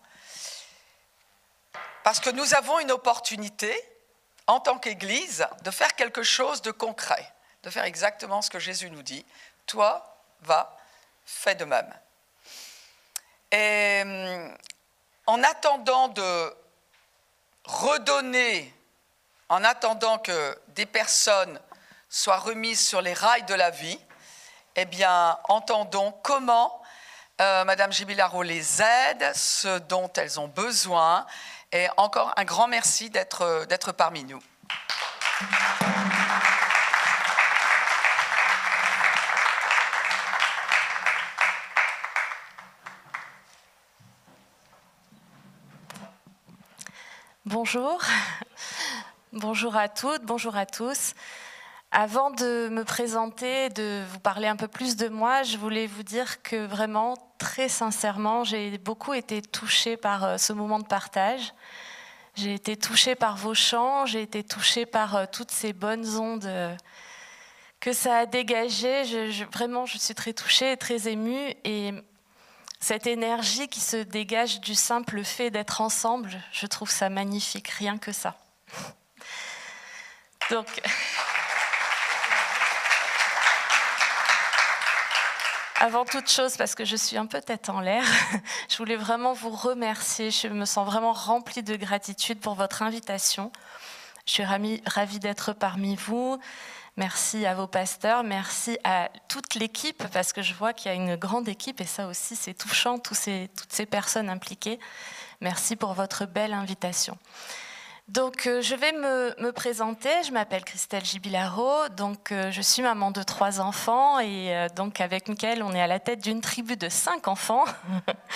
parce 2.04 2.20
que 2.20 2.30
nous 2.30 2.54
avons 2.56 2.80
une 2.80 2.92
opportunité, 2.92 3.74
en 4.48 4.60
tant 4.60 4.80
qu'Église, 4.80 5.48
de 5.62 5.72
faire 5.72 5.96
quelque 5.96 6.24
chose 6.24 6.62
de 6.62 6.72
concret, 6.72 7.34
de 7.64 7.70
faire 7.70 7.84
exactement 7.84 8.42
ce 8.42 8.50
que 8.50 8.60
Jésus 8.60 8.90
nous 8.90 9.04
dit. 9.04 9.26
Toi, 9.70 10.04
va, 10.42 10.76
fais 11.24 11.54
de 11.54 11.64
même. 11.64 11.94
Et 13.52 14.02
hum, 14.04 14.58
en 15.28 15.44
attendant 15.44 16.08
de 16.08 16.56
redonner, 17.66 18.74
en 19.48 19.64
attendant 19.64 20.18
que 20.18 20.60
des 20.70 20.88
personnes 20.88 21.60
soient 22.10 22.40
remises 22.40 22.84
sur 22.84 23.00
les 23.02 23.14
rails 23.14 23.44
de 23.44 23.54
la 23.54 23.70
vie, 23.70 24.00
eh 24.76 24.86
bien, 24.86 25.38
entendons 25.50 26.14
comment 26.24 26.82
euh, 27.40 27.64
Madame 27.64 27.92
Gibilaro 27.92 28.42
les 28.42 28.82
aide, 28.82 29.32
ce 29.36 29.78
dont 29.78 30.12
elles 30.16 30.40
ont 30.40 30.48
besoin. 30.48 31.28
Et 31.72 31.88
encore 31.98 32.34
un 32.38 32.44
grand 32.44 32.68
merci 32.68 33.12
d'être 33.12 33.92
parmi 33.92 34.24
nous. 34.24 34.42
Bonjour. 47.52 48.00
Bonjour 49.34 49.76
à 49.76 49.90
toutes, 49.90 50.22
bonjour 50.22 50.56
à 50.56 50.68
tous. 50.68 51.16
Avant 51.90 52.30
de 52.30 52.70
me 52.70 52.84
présenter, 52.84 53.70
de 53.70 54.04
vous 54.12 54.20
parler 54.20 54.48
un 54.48 54.56
peu 54.56 54.68
plus 54.68 54.96
de 54.98 55.08
moi, 55.08 55.42
je 55.42 55.58
voulais 55.58 55.88
vous 55.88 56.04
dire 56.04 56.44
que 56.44 56.68
vraiment, 56.68 57.16
très 57.40 57.68
sincèrement, 57.68 58.44
j'ai 58.44 58.78
beaucoup 58.78 59.16
été 59.16 59.42
touchée 59.42 59.98
par 59.98 60.24
euh, 60.26 60.38
ce 60.38 60.54
moment 60.54 60.78
de 60.78 60.86
partage. 60.86 61.56
J'ai 62.36 62.54
été 62.54 62.78
touchée 62.78 63.16
par 63.16 63.36
vos 63.36 63.56
chants, 63.56 64.06
j'ai 64.06 64.22
été 64.22 64.44
touchée 64.44 64.86
par 64.86 65.16
euh, 65.16 65.26
toutes 65.32 65.50
ces 65.50 65.74
bonnes 65.74 66.08
ondes 66.18 66.46
euh, 66.46 66.76
que 67.80 67.94
ça 67.94 68.18
a 68.18 68.26
dégagées. 68.28 69.32
vraiment, 69.52 69.88
je 69.88 69.98
suis 69.98 70.14
très 70.14 70.34
touchée 70.34 70.74
et 70.74 70.78
très 70.78 71.08
émue. 71.08 71.56
Et 71.64 71.96
cette 72.80 73.08
énergie 73.08 73.68
qui 73.68 73.82
se 73.82 73.98
dégage 73.98 74.62
du 74.62 74.74
simple 74.74 75.24
fait 75.24 75.52
d'être 75.52 75.82
ensemble, 75.82 76.42
je 76.52 76.66
trouve 76.66 76.90
ça 76.90 77.10
magnifique, 77.10 77.68
rien 77.68 77.98
que 77.98 78.12
ça. 78.12 78.36
Donc. 80.50 80.68
Avant 85.82 86.04
toute 86.04 86.30
chose, 86.30 86.58
parce 86.58 86.76
que 86.76 86.84
je 86.84 86.98
suis 86.98 87.16
un 87.16 87.26
peu 87.26 87.40
tête 87.40 87.70
en 87.70 87.80
l'air, 87.80 88.04
je 88.70 88.78
voulais 88.78 88.98
vraiment 88.98 89.32
vous 89.34 89.50
remercier. 89.50 90.30
Je 90.30 90.48
me 90.48 90.66
sens 90.66 90.86
vraiment 90.86 91.14
remplie 91.14 91.64
de 91.64 91.76
gratitude 91.76 92.40
pour 92.40 92.56
votre 92.56 92.82
invitation. 92.82 93.52
Je 94.26 94.34
suis 94.34 94.44
ravie 94.44 95.20
d'être 95.20 95.54
parmi 95.54 95.96
vous. 95.96 96.40
Merci 97.00 97.46
à 97.46 97.56
vos 97.56 97.66
pasteurs, 97.66 98.24
merci 98.24 98.78
à 98.84 99.08
toute 99.30 99.56
l'équipe, 99.56 100.04
parce 100.12 100.34
que 100.34 100.42
je 100.42 100.54
vois 100.54 100.74
qu'il 100.74 100.92
y 100.92 100.94
a 100.94 100.98
une 100.98 101.16
grande 101.16 101.48
équipe 101.48 101.80
et 101.80 101.86
ça 101.86 102.08
aussi 102.08 102.36
c'est 102.36 102.54
touchant, 102.54 103.00
toutes 103.00 103.16
ces 103.16 103.86
personnes 103.90 104.30
impliquées. 104.30 104.80
Merci 105.40 105.78
pour 105.78 105.94
votre 105.94 106.26
belle 106.26 106.52
invitation. 106.52 107.18
Donc 108.10 108.48
euh, 108.48 108.62
je 108.62 108.76
vais 108.76 108.92
me, 108.92 109.52
présenter, 109.52 110.10
je 110.28 110.34
m'appelle 110.34 110.66
Christelle 110.66 111.06
Gibilaro, 111.06 111.88
donc 111.96 112.34
euh, 112.34 112.52
je 112.52 112.62
suis 112.62 112.82
maman 112.82 113.12
de 113.12 113.24
trois 113.24 113.62
enfants 113.62 114.20
et 114.20 114.54
euh, 114.54 114.68
donc 114.68 115.00
avec 115.00 115.30
Mickaël 115.30 115.64
on 115.64 115.72
est 115.72 115.82
à 115.82 115.88
la 115.88 116.02
tête 116.02 116.22
d'une 116.22 116.42
tribu 116.42 116.76
de 116.76 116.90
cinq 116.90 117.30
enfants, 117.30 117.64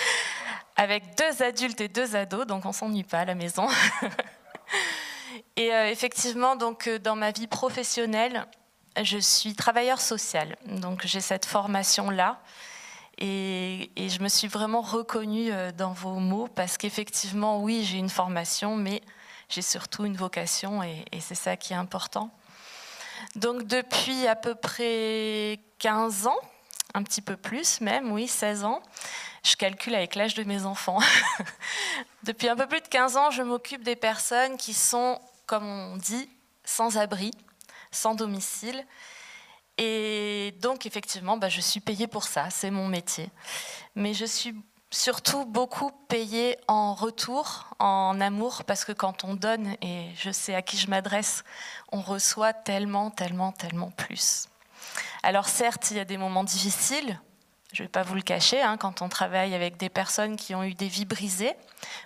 avec 0.76 1.02
deux 1.18 1.42
adultes 1.42 1.82
et 1.82 1.88
deux 1.88 2.16
ados, 2.16 2.46
donc 2.46 2.64
on 2.64 2.72
s'ennuie 2.72 3.04
pas 3.04 3.18
à 3.18 3.24
la 3.26 3.34
maison. 3.34 3.68
Et 5.56 5.72
euh, 5.72 5.90
effectivement, 5.90 6.56
donc, 6.56 6.86
euh, 6.86 6.98
dans 6.98 7.16
ma 7.16 7.30
vie 7.30 7.46
professionnelle, 7.46 8.46
je 9.02 9.18
suis 9.18 9.54
travailleur 9.54 10.00
social. 10.00 10.56
Donc 10.66 11.06
j'ai 11.06 11.20
cette 11.20 11.44
formation-là. 11.44 12.40
Et, 13.18 13.90
je 13.96 14.22
me 14.22 14.28
suis 14.28 14.48
vraiment 14.48 14.80
reconnue 14.80 15.52
euh, 15.52 15.70
dans 15.70 15.92
vos 15.92 16.18
mots 16.18 16.48
parce 16.48 16.76
qu'effectivement, 16.76 17.62
oui, 17.62 17.84
j'ai 17.84 17.98
une 17.98 18.10
formation, 18.10 18.76
mais 18.76 19.02
j'ai 19.48 19.62
surtout 19.62 20.04
une 20.04 20.16
vocation 20.16 20.82
et, 20.82 21.04
et 21.12 21.20
c'est 21.20 21.34
ça 21.34 21.56
qui 21.56 21.72
est 21.72 21.76
important. 21.76 22.30
Donc 23.36 23.64
depuis 23.64 24.26
à 24.26 24.34
peu 24.34 24.54
près 24.54 25.60
15 25.78 26.26
ans, 26.26 26.38
un 26.94 27.02
petit 27.02 27.22
peu 27.22 27.36
plus 27.36 27.80
même, 27.80 28.12
oui, 28.12 28.26
16 28.26 28.64
ans, 28.64 28.82
je 29.44 29.56
calcule 29.56 29.94
avec 29.94 30.16
l'âge 30.16 30.34
de 30.34 30.42
mes 30.42 30.64
enfants. 30.64 30.98
depuis 32.24 32.48
un 32.48 32.56
peu 32.56 32.66
plus 32.66 32.80
de 32.80 32.88
15 32.88 33.16
ans, 33.16 33.30
je 33.30 33.42
m'occupe 33.42 33.84
des 33.84 33.96
personnes 33.96 34.56
qui 34.56 34.74
sont 34.74 35.20
comme 35.46 35.66
on 35.66 35.96
dit, 35.96 36.28
sans 36.64 36.96
abri, 36.96 37.30
sans 37.90 38.14
domicile. 38.14 38.84
Et 39.76 40.54
donc, 40.60 40.86
effectivement, 40.86 41.36
bah, 41.36 41.48
je 41.48 41.60
suis 41.60 41.80
payée 41.80 42.06
pour 42.06 42.24
ça, 42.24 42.48
c'est 42.50 42.70
mon 42.70 42.86
métier. 42.86 43.30
Mais 43.94 44.14
je 44.14 44.24
suis 44.24 44.54
surtout 44.90 45.44
beaucoup 45.44 45.90
payée 46.08 46.56
en 46.68 46.94
retour, 46.94 47.74
en 47.80 48.20
amour, 48.20 48.62
parce 48.64 48.84
que 48.84 48.92
quand 48.92 49.24
on 49.24 49.34
donne, 49.34 49.76
et 49.82 50.10
je 50.16 50.30
sais 50.30 50.54
à 50.54 50.62
qui 50.62 50.78
je 50.78 50.88
m'adresse, 50.88 51.42
on 51.90 52.00
reçoit 52.00 52.52
tellement, 52.52 53.10
tellement, 53.10 53.50
tellement 53.52 53.90
plus. 53.90 54.48
Alors 55.22 55.48
certes, 55.48 55.90
il 55.90 55.96
y 55.96 56.00
a 56.00 56.04
des 56.04 56.18
moments 56.18 56.44
difficiles, 56.44 57.18
je 57.74 57.82
ne 57.82 57.86
vais 57.86 57.90
pas 57.90 58.02
vous 58.02 58.14
le 58.14 58.22
cacher, 58.22 58.62
hein, 58.62 58.76
quand 58.76 59.02
on 59.02 59.08
travaille 59.08 59.54
avec 59.54 59.76
des 59.76 59.88
personnes 59.88 60.36
qui 60.36 60.54
ont 60.54 60.62
eu 60.62 60.74
des 60.74 60.88
vies 60.88 61.04
brisées, 61.04 61.54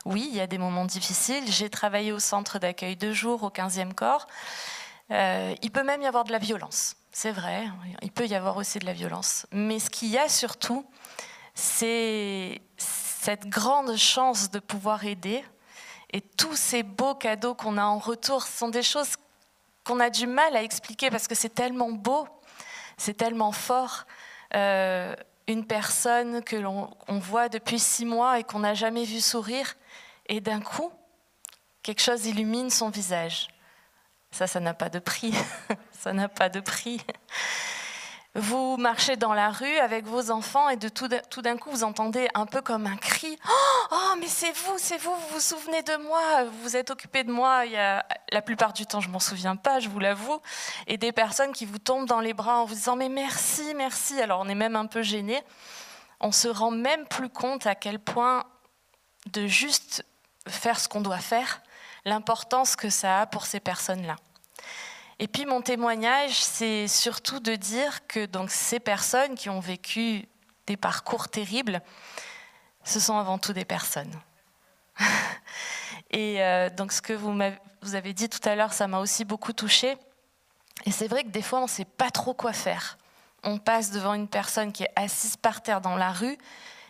oui, 0.04 0.26
il 0.30 0.36
y 0.36 0.40
a 0.40 0.46
des 0.46 0.58
moments 0.58 0.86
difficiles. 0.86 1.44
J'ai 1.46 1.68
travaillé 1.68 2.10
au 2.10 2.18
centre 2.18 2.58
d'accueil 2.58 2.96
de 2.96 3.12
jour 3.12 3.42
au 3.42 3.50
15e 3.50 3.92
corps. 3.92 4.26
Euh, 5.10 5.54
il 5.62 5.70
peut 5.70 5.82
même 5.82 6.02
y 6.02 6.06
avoir 6.06 6.24
de 6.24 6.32
la 6.32 6.38
violence, 6.38 6.96
c'est 7.12 7.32
vrai, 7.32 7.64
il 8.02 8.10
peut 8.10 8.26
y 8.26 8.34
avoir 8.34 8.56
aussi 8.56 8.78
de 8.78 8.86
la 8.86 8.92
violence. 8.92 9.46
Mais 9.52 9.78
ce 9.78 9.88
qu'il 9.88 10.08
y 10.08 10.18
a 10.18 10.28
surtout, 10.28 10.84
c'est 11.54 12.60
cette 12.76 13.46
grande 13.48 13.96
chance 13.96 14.50
de 14.50 14.58
pouvoir 14.58 15.04
aider. 15.04 15.44
Et 16.12 16.20
tous 16.20 16.56
ces 16.56 16.82
beaux 16.82 17.14
cadeaux 17.14 17.54
qu'on 17.54 17.76
a 17.76 17.84
en 17.84 17.98
retour 17.98 18.42
sont 18.42 18.68
des 18.68 18.82
choses 18.82 19.16
qu'on 19.84 20.00
a 20.00 20.10
du 20.10 20.26
mal 20.26 20.56
à 20.56 20.62
expliquer 20.62 21.10
parce 21.10 21.26
que 21.26 21.34
c'est 21.34 21.54
tellement 21.54 21.90
beau, 21.90 22.26
c'est 22.96 23.14
tellement 23.16 23.52
fort. 23.52 24.04
Euh, 24.54 25.14
une 25.48 25.64
personne 25.64 26.44
que 26.44 26.56
l'on 26.56 26.94
voit 27.08 27.48
depuis 27.48 27.78
six 27.78 28.04
mois 28.04 28.38
et 28.38 28.44
qu'on 28.44 28.60
n'a 28.60 28.74
jamais 28.74 29.04
vu 29.04 29.20
sourire, 29.20 29.74
et 30.26 30.40
d'un 30.40 30.60
coup, 30.60 30.92
quelque 31.82 32.02
chose 32.02 32.26
illumine 32.26 32.70
son 32.70 32.90
visage. 32.90 33.48
Ça, 34.30 34.46
ça 34.46 34.60
n'a 34.60 34.74
pas 34.74 34.90
de 34.90 34.98
prix. 34.98 35.32
ça 35.92 36.12
n'a 36.12 36.28
pas 36.28 36.50
de 36.50 36.60
prix. 36.60 37.00
Vous 38.38 38.76
marchez 38.76 39.16
dans 39.16 39.34
la 39.34 39.50
rue 39.50 39.78
avec 39.78 40.06
vos 40.06 40.30
enfants 40.30 40.68
et 40.68 40.76
de 40.76 40.88
tout, 40.88 41.08
d'un 41.08 41.56
coup 41.56 41.70
vous 41.70 41.82
entendez 41.82 42.28
un 42.34 42.46
peu 42.46 42.62
comme 42.62 42.86
un 42.86 42.96
cri 42.96 43.36
oh, 43.48 43.86
oh, 43.90 44.14
mais 44.20 44.28
c'est 44.28 44.52
vous, 44.52 44.76
c'est 44.76 44.96
vous, 44.98 45.10
vous 45.12 45.34
vous 45.34 45.40
souvenez 45.40 45.82
de 45.82 45.96
moi, 45.96 46.44
vous 46.62 46.76
êtes 46.76 46.90
occupé 46.90 47.24
de 47.24 47.32
moi. 47.32 47.66
Il 47.66 47.72
y 47.72 47.76
a, 47.76 48.06
la 48.30 48.40
plupart 48.40 48.72
du 48.72 48.86
temps, 48.86 49.00
je 49.00 49.08
m'en 49.08 49.18
souviens 49.18 49.56
pas, 49.56 49.80
je 49.80 49.88
vous 49.88 49.98
l'avoue. 49.98 50.40
Et 50.86 50.98
des 50.98 51.10
personnes 51.10 51.52
qui 51.52 51.66
vous 51.66 51.80
tombent 51.80 52.06
dans 52.06 52.20
les 52.20 52.32
bras 52.32 52.60
en 52.60 52.64
vous 52.64 52.74
disant 52.74 52.94
mais 52.94 53.08
merci, 53.08 53.74
merci. 53.74 54.20
Alors 54.20 54.40
on 54.40 54.48
est 54.48 54.54
même 54.54 54.76
un 54.76 54.86
peu 54.86 55.02
gêné. 55.02 55.42
On 56.20 56.30
se 56.30 56.46
rend 56.46 56.70
même 56.70 57.06
plus 57.06 57.30
compte 57.30 57.66
à 57.66 57.74
quel 57.74 57.98
point 57.98 58.44
de 59.32 59.48
juste 59.48 60.04
faire 60.46 60.78
ce 60.78 60.88
qu'on 60.88 61.00
doit 61.00 61.18
faire, 61.18 61.60
l'importance 62.04 62.76
que 62.76 62.88
ça 62.88 63.22
a 63.22 63.26
pour 63.26 63.46
ces 63.46 63.58
personnes-là. 63.58 64.14
Et 65.20 65.26
puis 65.26 65.46
mon 65.46 65.62
témoignage, 65.62 66.42
c'est 66.42 66.86
surtout 66.86 67.40
de 67.40 67.56
dire 67.56 68.06
que 68.06 68.26
donc, 68.26 68.50
ces 68.50 68.78
personnes 68.78 69.34
qui 69.34 69.50
ont 69.50 69.58
vécu 69.58 70.28
des 70.66 70.76
parcours 70.76 71.28
terribles, 71.28 71.82
ce 72.84 73.00
sont 73.00 73.18
avant 73.18 73.38
tout 73.38 73.52
des 73.52 73.64
personnes. 73.64 74.12
Et 76.10 76.42
euh, 76.42 76.70
donc 76.70 76.92
ce 76.92 77.02
que 77.02 77.12
vous, 77.12 77.36
vous 77.82 77.94
avez 77.94 78.12
dit 78.12 78.28
tout 78.28 78.46
à 78.48 78.54
l'heure, 78.54 78.72
ça 78.72 78.86
m'a 78.86 79.00
aussi 79.00 79.24
beaucoup 79.24 79.52
touchée. 79.52 79.96
Et 80.86 80.92
c'est 80.92 81.08
vrai 81.08 81.24
que 81.24 81.30
des 81.30 81.42
fois, 81.42 81.58
on 81.58 81.64
ne 81.64 81.68
sait 81.68 81.84
pas 81.84 82.10
trop 82.10 82.32
quoi 82.32 82.52
faire. 82.52 82.96
On 83.42 83.58
passe 83.58 83.90
devant 83.90 84.14
une 84.14 84.28
personne 84.28 84.72
qui 84.72 84.84
est 84.84 84.92
assise 84.94 85.36
par 85.36 85.62
terre 85.62 85.80
dans 85.80 85.96
la 85.96 86.12
rue 86.12 86.38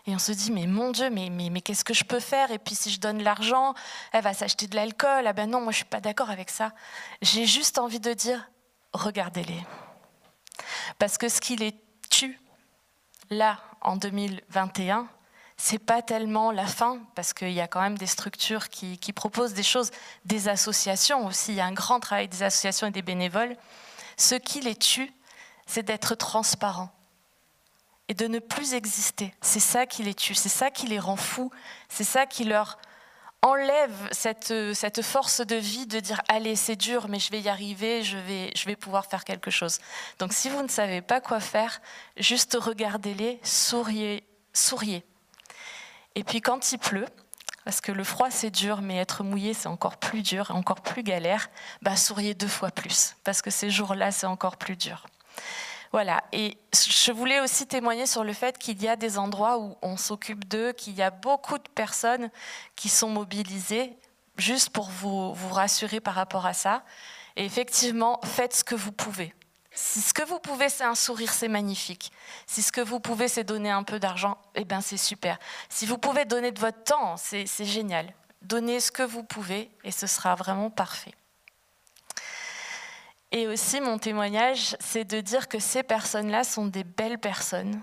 et 0.08 0.14
on 0.14 0.18
se 0.18 0.32
dit, 0.32 0.50
mais 0.50 0.66
mon 0.66 0.90
Dieu, 0.90 1.10
mais, 1.10 1.28
mais, 1.28 1.60
qu'est-ce 1.60 1.84
que 1.84 1.92
je 1.92 2.02
peux 2.02 2.18
faire? 2.18 2.50
Et 2.50 2.58
puis 2.58 2.74
si 2.74 2.90
je 2.90 2.98
donne 2.98 3.22
l'argent, 3.22 3.74
elle 4.12 4.24
va 4.24 4.32
s'acheter 4.32 4.66
de 4.66 4.74
l'alcool. 4.74 5.26
Ah 5.26 5.34
ben 5.34 5.50
non, 5.50 5.60
moi 5.60 5.70
je 5.70 5.76
suis 5.76 5.84
pas 5.84 6.00
d'accord 6.00 6.30
avec 6.30 6.48
ça. 6.48 6.72
J'ai 7.20 7.44
juste 7.44 7.76
envie 7.76 8.00
de 8.00 8.14
dire, 8.14 8.48
regardez-les. 8.94 9.62
Parce 10.98 11.18
que 11.18 11.28
ce 11.28 11.42
qui 11.42 11.56
les 11.56 11.74
tue, 12.08 12.40
là, 13.28 13.58
en 13.82 13.96
2021, 13.96 15.06
c'est 15.58 15.78
pas 15.78 16.00
tellement 16.00 16.52
la 16.52 16.66
fin, 16.66 17.00
parce 17.14 17.34
qu'il 17.34 17.52
y 17.52 17.60
a 17.60 17.68
quand 17.68 17.82
même 17.82 17.98
des 17.98 18.06
structures 18.06 18.70
qui, 18.70 18.96
qui, 18.96 19.12
proposent 19.12 19.52
des 19.52 19.62
choses, 19.62 19.90
des 20.24 20.48
associations 20.48 21.26
aussi, 21.26 21.52
il 21.52 21.56
y 21.56 21.60
a 21.60 21.66
un 21.66 21.72
grand 21.72 22.00
travail 22.00 22.28
des 22.28 22.42
associations 22.42 22.86
et 22.86 22.92
des 22.92 23.02
bénévoles. 23.02 23.58
Ce 24.16 24.36
qui 24.36 24.62
les 24.62 24.74
tue, 24.76 25.12
c'est 25.66 25.82
d'être 25.82 26.14
transparent 26.14 26.88
et 28.08 28.14
de 28.14 28.26
ne 28.26 28.38
plus 28.38 28.74
exister. 28.74 29.34
C'est 29.40 29.60
ça 29.60 29.86
qui 29.86 30.02
les 30.02 30.14
tue, 30.14 30.34
c'est 30.34 30.48
ça 30.48 30.70
qui 30.70 30.86
les 30.86 30.98
rend 30.98 31.16
fous, 31.16 31.50
c'est 31.88 32.04
ça 32.04 32.26
qui 32.26 32.44
leur 32.44 32.78
enlève 33.42 34.08
cette, 34.10 34.52
cette 34.74 35.02
force 35.02 35.40
de 35.40 35.54
vie 35.54 35.86
de 35.86 36.00
dire 36.00 36.20
allez 36.28 36.56
c'est 36.56 36.74
dur 36.74 37.06
mais 37.08 37.20
je 37.20 37.30
vais 37.30 37.40
y 37.40 37.48
arriver, 37.48 38.02
je 38.02 38.18
vais, 38.18 38.50
je 38.56 38.64
vais 38.64 38.76
pouvoir 38.76 39.06
faire 39.06 39.24
quelque 39.24 39.50
chose. 39.50 39.78
Donc 40.18 40.32
si 40.32 40.48
vous 40.48 40.62
ne 40.62 40.68
savez 40.68 41.02
pas 41.02 41.20
quoi 41.20 41.38
faire, 41.38 41.80
juste 42.16 42.56
regardez-les, 42.60 43.38
souriez, 43.44 44.24
souriez. 44.52 45.04
Et 46.14 46.24
puis 46.24 46.40
quand 46.40 46.72
il 46.72 46.78
pleut, 46.78 47.06
parce 47.64 47.80
que 47.80 47.92
le 47.92 48.02
froid 48.02 48.30
c'est 48.30 48.50
dur, 48.50 48.80
mais 48.80 48.96
être 48.96 49.22
mouillé 49.22 49.54
c'est 49.54 49.68
encore 49.68 49.98
plus 49.98 50.22
dur, 50.22 50.50
encore 50.54 50.80
plus 50.80 51.04
galère, 51.04 51.48
bah 51.82 51.94
souriez 51.94 52.34
deux 52.34 52.48
fois 52.48 52.70
plus, 52.70 53.14
parce 53.22 53.40
que 53.40 53.50
ces 53.50 53.70
jours-là 53.70 54.10
c'est 54.10 54.26
encore 54.26 54.56
plus 54.56 54.76
dur. 54.76 55.06
Voilà, 55.92 56.22
et 56.32 56.58
je 56.74 57.12
voulais 57.12 57.40
aussi 57.40 57.66
témoigner 57.66 58.06
sur 58.06 58.22
le 58.22 58.34
fait 58.34 58.58
qu'il 58.58 58.82
y 58.82 58.88
a 58.88 58.96
des 58.96 59.16
endroits 59.16 59.58
où 59.58 59.76
on 59.80 59.96
s'occupe 59.96 60.46
d'eux, 60.46 60.72
qu'il 60.72 60.94
y 60.94 61.02
a 61.02 61.10
beaucoup 61.10 61.56
de 61.56 61.68
personnes 61.74 62.30
qui 62.76 62.90
sont 62.90 63.08
mobilisées, 63.08 63.96
juste 64.36 64.70
pour 64.70 64.90
vous, 64.90 65.32
vous 65.32 65.54
rassurer 65.54 66.00
par 66.00 66.14
rapport 66.14 66.44
à 66.44 66.52
ça. 66.52 66.82
Et 67.36 67.44
effectivement, 67.44 68.20
faites 68.22 68.54
ce 68.54 68.64
que 68.64 68.74
vous 68.74 68.92
pouvez. 68.92 69.34
Si 69.70 70.00
ce 70.00 70.12
que 70.12 70.24
vous 70.24 70.40
pouvez, 70.40 70.68
c'est 70.68 70.84
un 70.84 70.96
sourire, 70.96 71.32
c'est 71.32 71.48
magnifique. 71.48 72.10
Si 72.46 72.62
ce 72.62 72.72
que 72.72 72.80
vous 72.80 73.00
pouvez, 73.00 73.28
c'est 73.28 73.44
donner 73.44 73.70
un 73.70 73.84
peu 73.84 74.00
d'argent, 74.00 74.36
eh 74.56 74.64
bien, 74.64 74.80
c'est 74.80 74.96
super. 74.96 75.38
Si 75.68 75.86
vous 75.86 75.98
pouvez 75.98 76.24
donner 76.24 76.50
de 76.50 76.58
votre 76.58 76.82
temps, 76.82 77.16
c'est 77.16 77.46
génial. 77.64 78.12
Donnez 78.42 78.80
ce 78.80 78.90
que 78.90 79.04
vous 79.04 79.22
pouvez 79.22 79.70
et 79.84 79.92
ce 79.92 80.06
sera 80.06 80.34
vraiment 80.34 80.68
parfait. 80.68 81.14
Et 83.30 83.46
aussi, 83.46 83.80
mon 83.80 83.98
témoignage, 83.98 84.76
c'est 84.80 85.04
de 85.04 85.20
dire 85.20 85.48
que 85.48 85.58
ces 85.58 85.82
personnes-là 85.82 86.44
sont 86.44 86.66
des 86.66 86.84
belles 86.84 87.18
personnes. 87.18 87.82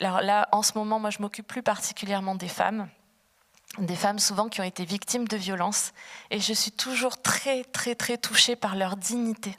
Alors 0.00 0.20
là, 0.20 0.48
en 0.52 0.62
ce 0.62 0.78
moment, 0.78 1.00
moi, 1.00 1.10
je 1.10 1.20
m'occupe 1.20 1.46
plus 1.46 1.62
particulièrement 1.62 2.36
des 2.36 2.48
femmes, 2.48 2.88
des 3.78 3.96
femmes 3.96 4.18
souvent 4.18 4.48
qui 4.48 4.60
ont 4.60 4.64
été 4.64 4.84
victimes 4.84 5.26
de 5.26 5.36
violences, 5.36 5.92
et 6.30 6.38
je 6.38 6.52
suis 6.52 6.72
toujours 6.72 7.20
très, 7.20 7.64
très, 7.64 7.94
très 7.94 8.16
touchée 8.16 8.54
par 8.54 8.76
leur 8.76 8.96
dignité. 8.96 9.56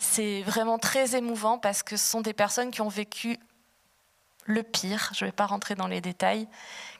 C'est 0.00 0.42
vraiment 0.42 0.78
très 0.78 1.16
émouvant 1.16 1.58
parce 1.58 1.82
que 1.82 1.96
ce 1.96 2.10
sont 2.10 2.20
des 2.20 2.32
personnes 2.32 2.70
qui 2.70 2.80
ont 2.80 2.88
vécu 2.88 3.38
le 4.44 4.62
pire, 4.62 5.10
je 5.14 5.24
ne 5.24 5.28
vais 5.28 5.34
pas 5.34 5.46
rentrer 5.46 5.74
dans 5.74 5.88
les 5.88 6.00
détails, 6.00 6.48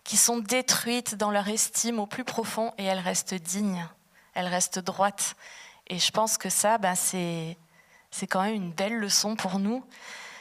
qui 0.05 0.17
sont 0.17 0.39
détruites 0.39 1.15
dans 1.17 1.31
leur 1.31 1.49
estime 1.49 1.99
au 1.99 2.07
plus 2.07 2.25
profond 2.25 2.73
et 2.79 2.85
elles 2.85 2.99
restent 2.99 3.35
dignes, 3.35 3.87
elles 4.35 4.47
restent 4.47 4.81
droites. 4.81 5.35
Et 5.89 5.99
je 5.99 6.11
pense 6.11 6.39
que 6.39 6.51
ça, 6.51 6.79
ben, 6.79 6.95
c'est, 6.95 7.57
c'est 8.11 8.27
quand 8.27 8.43
même 8.43 8.55
une 8.55 8.73
belle 8.73 8.97
leçon 8.97 9.37
pour 9.37 9.59
nous. 9.59 9.85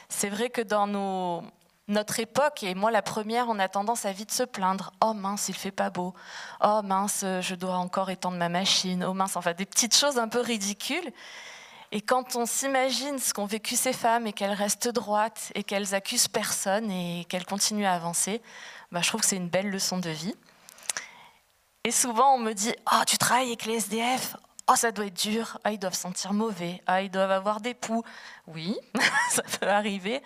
C'est 0.08 0.28
vrai 0.28 0.50
que 0.50 0.60
dans 0.60 0.86
nos, 0.86 1.42
notre 1.88 2.20
époque, 2.20 2.62
et 2.62 2.74
moi 2.74 2.90
la 2.90 3.02
première, 3.02 3.48
on 3.48 3.58
a 3.58 3.68
tendance 3.68 4.04
à 4.04 4.12
vite 4.12 4.30
se 4.30 4.42
plaindre. 4.42 4.92
Oh 5.02 5.14
mince, 5.14 5.48
il 5.48 5.54
fait 5.54 5.70
pas 5.70 5.90
beau. 5.90 6.14
Oh 6.62 6.82
mince, 6.84 7.24
je 7.40 7.54
dois 7.54 7.76
encore 7.76 8.10
étendre 8.10 8.36
ma 8.36 8.50
machine. 8.50 9.04
Oh 9.04 9.14
mince, 9.14 9.36
enfin 9.36 9.54
des 9.54 9.66
petites 9.66 9.96
choses 9.96 10.18
un 10.18 10.28
peu 10.28 10.40
ridicules. 10.40 11.12
Et 11.90 12.02
quand 12.02 12.36
on 12.36 12.44
s'imagine 12.44 13.18
ce 13.18 13.32
qu'ont 13.32 13.46
vécu 13.46 13.74
ces 13.74 13.94
femmes 13.94 14.26
et 14.26 14.34
qu'elles 14.34 14.52
restent 14.52 14.88
droites 14.88 15.50
et 15.54 15.64
qu'elles 15.64 15.94
accusent 15.94 16.28
personne 16.28 16.90
et 16.90 17.24
qu'elles 17.30 17.46
continuent 17.46 17.86
à 17.86 17.94
avancer, 17.94 18.42
ben, 18.92 19.00
je 19.00 19.08
trouve 19.08 19.22
que 19.22 19.26
c'est 19.26 19.36
une 19.36 19.48
belle 19.48 19.70
leçon 19.70 19.96
de 19.96 20.10
vie. 20.10 20.34
Et 21.84 21.90
souvent, 21.90 22.34
on 22.34 22.38
me 22.38 22.52
dit 22.52 22.74
Oh, 22.92 23.02
tu 23.06 23.16
travailles 23.16 23.48
avec 23.48 23.64
les 23.64 23.76
SDF 23.76 24.36
Oh, 24.68 24.76
ça 24.76 24.92
doit 24.92 25.06
être 25.06 25.20
dur. 25.20 25.58
Ah, 25.64 25.72
ils 25.72 25.78
doivent 25.78 25.94
sentir 25.94 26.32
mauvais. 26.32 26.82
Ah, 26.86 27.02
ils 27.02 27.10
doivent 27.10 27.30
avoir 27.30 27.60
des 27.60 27.74
poux. 27.74 28.02
Oui, 28.46 28.76
ça 29.30 29.42
peut 29.42 29.68
arriver. 29.68 30.22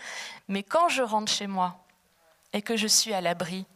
Mais 0.48 0.62
quand 0.62 0.88
je 0.88 1.02
rentre 1.02 1.30
chez 1.30 1.46
moi 1.46 1.78
et 2.52 2.60
que 2.60 2.76
je 2.76 2.88
suis 2.88 3.14
à 3.14 3.20
l'abri, 3.20 3.66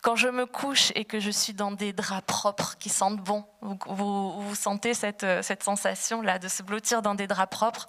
quand 0.00 0.16
je 0.16 0.28
me 0.28 0.46
couche 0.46 0.92
et 0.94 1.04
que 1.04 1.20
je 1.20 1.30
suis 1.30 1.52
dans 1.52 1.72
des 1.72 1.92
draps 1.92 2.26
propres 2.26 2.76
qui 2.78 2.88
sentent 2.88 3.20
bon, 3.20 3.44
vous, 3.60 4.40
vous, 4.40 4.54
sentez 4.54 4.94
cette, 4.94 5.26
cette 5.42 5.62
sensation-là 5.62 6.38
de 6.38 6.48
se 6.48 6.62
blottir 6.62 7.02
dans 7.02 7.14
des 7.14 7.26
draps 7.26 7.50
propres, 7.50 7.88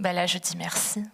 ben 0.00 0.12
là, 0.12 0.26
je 0.26 0.38
dis 0.38 0.56
merci. 0.56 1.04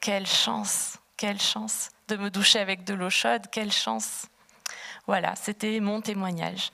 Quelle 0.00 0.26
chance, 0.26 0.98
quelle 1.16 1.40
chance 1.40 1.90
de 2.08 2.16
me 2.16 2.30
doucher 2.30 2.58
avec 2.58 2.84
de 2.84 2.94
l'eau 2.94 3.10
chaude, 3.10 3.42
quelle 3.50 3.72
chance. 3.72 4.26
Voilà, 5.06 5.34
c'était 5.34 5.80
mon 5.80 6.00
témoignage. 6.00 6.70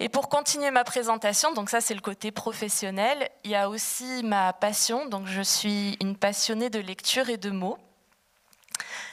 Et 0.00 0.08
pour 0.08 0.28
continuer 0.28 0.70
ma 0.70 0.84
présentation, 0.84 1.52
donc 1.52 1.70
ça 1.70 1.80
c'est 1.80 1.94
le 1.94 2.00
côté 2.00 2.30
professionnel, 2.30 3.28
il 3.44 3.50
y 3.50 3.54
a 3.54 3.68
aussi 3.68 4.22
ma 4.24 4.52
passion, 4.52 5.06
donc 5.06 5.26
je 5.26 5.42
suis 5.42 5.96
une 6.00 6.16
passionnée 6.16 6.70
de 6.70 6.78
lecture 6.78 7.28
et 7.28 7.36
de 7.36 7.50
mots. 7.50 7.78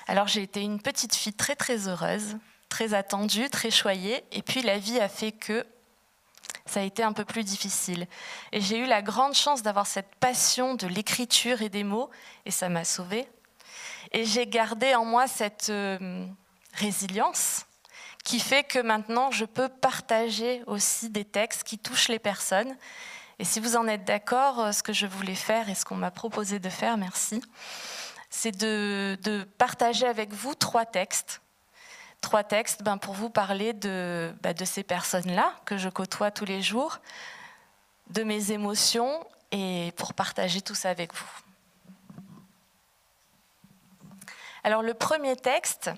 Alors 0.07 0.27
j'ai 0.27 0.41
été 0.41 0.61
une 0.61 0.81
petite 0.81 1.15
fille 1.15 1.33
très 1.33 1.55
très 1.55 1.87
heureuse, 1.87 2.37
très 2.69 2.93
attendue, 2.93 3.49
très 3.49 3.71
choyée, 3.71 4.23
et 4.31 4.41
puis 4.41 4.61
la 4.61 4.79
vie 4.79 4.99
a 4.99 5.09
fait 5.09 5.31
que 5.31 5.65
ça 6.65 6.79
a 6.79 6.83
été 6.83 7.03
un 7.03 7.13
peu 7.13 7.25
plus 7.25 7.43
difficile. 7.43 8.07
Et 8.51 8.61
j'ai 8.61 8.79
eu 8.79 8.85
la 8.85 9.01
grande 9.01 9.35
chance 9.35 9.61
d'avoir 9.61 9.85
cette 9.85 10.15
passion 10.15 10.73
de 10.73 10.87
l'écriture 10.87 11.61
et 11.61 11.69
des 11.69 11.83
mots, 11.83 12.09
et 12.45 12.51
ça 12.51 12.69
m'a 12.69 12.83
sauvée. 12.83 13.27
Et 14.11 14.25
j'ai 14.25 14.47
gardé 14.47 14.95
en 14.95 15.05
moi 15.05 15.27
cette 15.27 15.69
euh, 15.69 16.25
résilience 16.73 17.65
qui 18.25 18.39
fait 18.39 18.63
que 18.63 18.79
maintenant 18.79 19.31
je 19.31 19.45
peux 19.45 19.69
partager 19.69 20.63
aussi 20.67 21.09
des 21.09 21.23
textes 21.23 21.63
qui 21.63 21.77
touchent 21.77 22.09
les 22.09 22.19
personnes. 22.19 22.75
Et 23.39 23.45
si 23.45 23.59
vous 23.59 23.77
en 23.77 23.87
êtes 23.87 24.03
d'accord, 24.03 24.59
euh, 24.59 24.71
ce 24.71 24.83
que 24.83 24.91
je 24.91 25.05
voulais 25.05 25.35
faire 25.35 25.69
et 25.69 25.75
ce 25.75 25.85
qu'on 25.85 25.95
m'a 25.95 26.11
proposé 26.11 26.59
de 26.59 26.69
faire, 26.69 26.97
merci, 26.97 27.41
c'est 28.29 28.51
de, 28.51 29.47
partager 29.57 30.07
avec 30.07 30.33
vous 30.33 30.55
trois 30.55 30.85
textes. 30.85 31.41
Trois 32.21 32.43
textes 32.43 32.81
ben, 32.81 32.97
pour 32.97 33.13
vous 33.13 33.29
parler 33.29 33.73
de, 33.73 34.33
ben, 34.41 34.53
de 34.53 34.65
ces 34.65 34.83
personnes-là 34.83 35.53
que 35.65 35.77
je 35.77 35.89
côtoie 35.89 36.31
tous 36.31 36.45
les 36.45 36.61
jours, 36.61 36.99
de 38.09 38.23
mes 38.23 38.51
émotions 38.51 39.25
et 39.51 39.93
pour 39.97 40.13
partager 40.13 40.61
tout 40.61 40.75
ça 40.75 40.89
avec 40.89 41.13
vous. 41.13 41.29
Alors 44.63 44.81
le 44.81 44.95
premier 44.95 45.35
texte, 45.35 45.91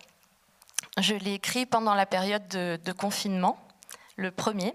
je 0.98 1.14
l'ai 1.14 1.34
écrit 1.34 1.66
pendant 1.66 1.94
la 1.94 2.06
période 2.06 2.48
de, 2.48 2.92
confinement, 2.92 3.58
le 4.16 4.32
premier. 4.32 4.74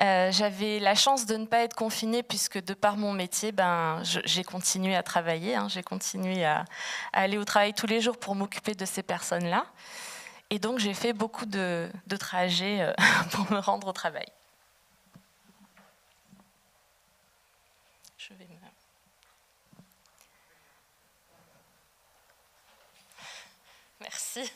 Euh, 0.00 0.32
j'avais 0.32 0.78
la 0.78 0.94
chance 0.94 1.26
de 1.26 1.36
ne 1.36 1.46
pas 1.46 1.58
être 1.58 1.74
confinée 1.74 2.22
puisque 2.22 2.62
de 2.62 2.74
par 2.74 2.96
mon 2.96 3.12
métier, 3.12 3.52
ben, 3.52 4.00
j'ai 4.02 4.44
continué 4.44 4.96
à 4.96 5.02
travailler, 5.02 5.54
hein. 5.54 5.68
j'ai 5.68 5.82
continué 5.82 6.44
à, 6.44 6.64
aller 7.12 7.36
au 7.36 7.44
travail 7.44 7.74
tous 7.74 7.86
les 7.86 8.00
jours 8.00 8.16
pour 8.16 8.34
m'occuper 8.34 8.74
de 8.74 8.86
ces 8.86 9.02
personnes-là. 9.02 9.66
Et 10.50 10.58
donc 10.58 10.78
j'ai 10.78 10.94
fait 10.94 11.12
beaucoup 11.12 11.46
de, 11.46 11.90
trajets 12.18 12.80
euh, 12.80 12.92
pour 13.32 13.50
me 13.52 13.58
rendre 13.58 13.88
au 13.88 13.92
travail. 13.92 14.26
Je 18.16 18.32
vais 18.34 18.44
me... 18.44 18.52
Merci. 24.00 24.50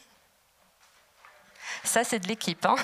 Ça, 1.87 2.05
c'est 2.05 2.19
de 2.19 2.29
l'équipe. 2.29 2.67
Hein 2.67 2.77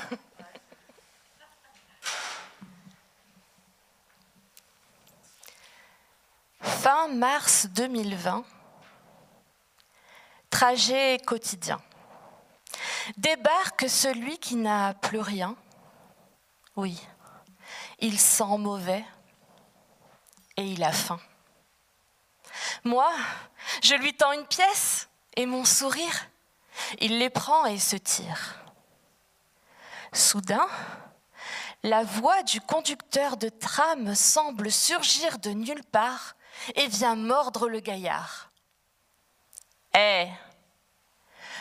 fin 6.60 7.06
mars 7.08 7.66
2020, 7.66 8.44
trajet 10.50 11.18
quotidien. 11.24 11.80
Débarque 13.16 13.88
celui 13.88 14.38
qui 14.38 14.56
n'a 14.56 14.94
plus 14.94 15.20
rien. 15.20 15.54
Oui, 16.74 17.00
il 18.00 18.18
sent 18.18 18.58
mauvais 18.58 19.04
et 20.56 20.64
il 20.64 20.82
a 20.82 20.90
faim. 20.90 21.20
Moi, 22.82 23.10
je 23.82 23.94
lui 23.94 24.14
tends 24.14 24.32
une 24.32 24.46
pièce 24.46 25.08
et 25.36 25.46
mon 25.46 25.64
sourire. 25.64 26.28
Il 27.00 27.18
les 27.20 27.30
prend 27.30 27.64
et 27.66 27.78
se 27.78 27.96
tire. 27.96 28.62
Soudain, 30.12 30.68
la 31.82 32.04
voix 32.04 32.42
du 32.42 32.60
conducteur 32.60 33.36
de 33.36 33.48
tram 33.48 34.14
semble 34.14 34.70
surgir 34.70 35.38
de 35.38 35.50
nulle 35.50 35.84
part 35.84 36.36
et 36.74 36.86
vient 36.86 37.16
mordre 37.16 37.68
le 37.68 37.80
gaillard. 37.80 38.50
Hé, 39.94 40.28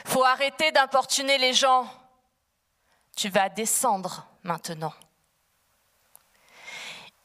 faut 0.05 0.23
arrêter 0.23 0.71
d'importuner 0.71 1.37
les 1.37 1.53
gens. 1.53 1.91
Tu 3.15 3.29
vas 3.29 3.49
descendre 3.49 4.27
maintenant. 4.43 4.93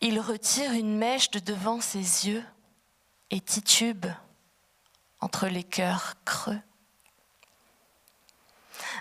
Il 0.01 0.21
retire 0.21 0.73
une 0.73 0.97
mèche 0.97 1.31
de 1.31 1.39
devant 1.39 1.81
ses 1.81 2.29
yeux 2.29 2.45
et 3.31 3.41
titube 3.41 4.07
entre 5.21 5.49
les 5.49 5.65
cœurs 5.65 6.15
creux. 6.25 6.61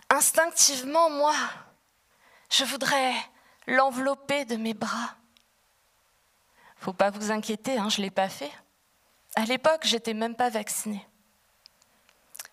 Instinctivement, 0.10 1.10
moi, 1.10 1.36
je 2.50 2.64
voudrais 2.64 3.14
l'envelopper 3.68 4.46
de 4.46 4.56
mes 4.56 4.74
bras. 4.74 5.16
Faut 6.78 6.94
pas 6.94 7.10
vous 7.10 7.32
inquiéter, 7.32 7.78
hein, 7.78 7.90
je 7.90 8.00
ne 8.00 8.06
l'ai 8.06 8.12
pas 8.12 8.30
fait. 8.30 8.52
À 9.36 9.46
l'époque, 9.46 9.82
j'étais 9.84 10.14
même 10.14 10.36
pas 10.36 10.50
vaccinée. 10.50 11.06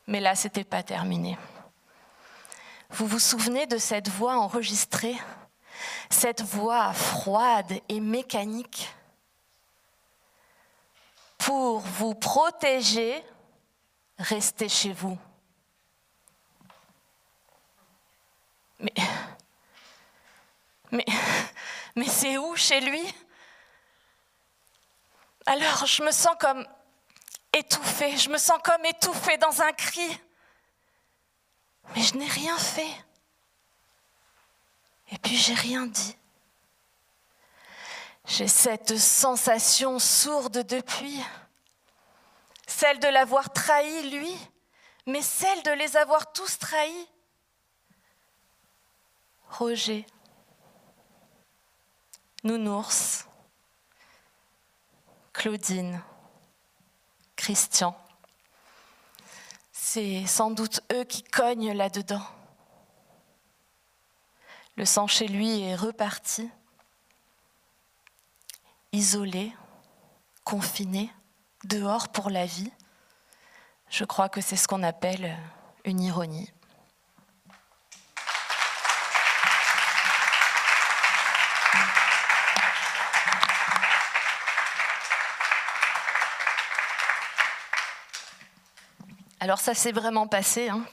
Mais 0.07 0.21
là, 0.21 0.35
c'était 0.35 0.65
pas 0.65 0.83
terminé. 0.83 1.39
Vous 2.91 3.07
vous 3.07 3.19
souvenez 3.19 3.67
de 3.67 3.79
cette 3.79 4.09
voix 4.09 4.37
enregistrée? 4.37 5.17
Cette 6.11 6.43
voix 6.43 6.93
froide 6.93 7.73
et 7.89 8.01
mécanique? 8.01 8.89
Pour 11.39 11.81
vous 11.81 12.15
protéger, 12.15 13.25
restez 14.19 14.69
chez 14.69 14.93
vous. 14.93 15.19
Mais, 18.79 18.93
mais, 21.97 22.07
c'est 22.07 22.37
où 22.37 22.55
chez 22.55 22.81
lui? 22.81 23.03
Alors 25.47 25.87
je 25.87 26.03
me 26.03 26.13
sens 26.13 26.37
comme 26.39 26.67
étouffée, 27.53 28.17
je 28.17 28.29
me 28.29 28.39
sens 28.39 28.61
comme 28.63 28.85
étouffée 28.85 29.39
dans 29.39 29.63
un 29.63 29.73
cri. 29.73 30.21
Mais 31.95 32.03
je 32.03 32.15
n'ai 32.15 32.29
rien 32.29 32.57
fait. 32.59 32.95
Et 35.11 35.19
puis 35.19 35.37
j'ai 35.37 35.55
rien 35.55 35.87
dit. 35.87 36.17
J'ai 38.27 38.49
cette 38.49 38.97
sensation 38.97 39.99
sourde 39.99 40.59
depuis, 40.59 41.21
celle 42.67 43.01
de 43.01 43.09
l'avoir 43.09 43.53
trahi 43.53 44.11
lui, 44.11 44.37
mais 45.07 45.23
celle 45.23 45.63
de 45.65 45.73
les 45.73 45.97
avoir 45.97 46.33
tous 46.33 46.59
trahis. 46.59 47.09
Roger, 49.49 50.07
Nounours, 52.45 53.29
Claudine, 55.33 56.03
Christian. 57.37 57.97
C'est 59.71 60.27
sans 60.27 60.51
doute 60.51 60.81
eux 60.93 61.05
qui 61.05 61.23
cognent 61.23 61.73
là-dedans. 61.73 62.27
Le 64.75 64.85
sang 64.85 65.07
chez 65.07 65.29
lui 65.29 65.61
est 65.61 65.77
reparti, 65.77 66.51
isolé, 68.91 69.53
confiné, 70.43 71.13
dehors 71.63 72.09
pour 72.09 72.29
la 72.29 72.47
vie. 72.47 72.73
Je 73.89 74.05
crois 74.05 74.29
que 74.29 74.41
c'est 74.41 74.57
ce 74.57 74.67
qu'on 74.67 74.83
appelle 74.83 75.39
une 75.85 76.01
ironie. 76.01 76.53
Alors 89.43 89.59
ça 89.59 89.75
s'est 89.75 89.91
vraiment 89.91 90.29
passé, 90.29 90.69
hein. 90.69 90.85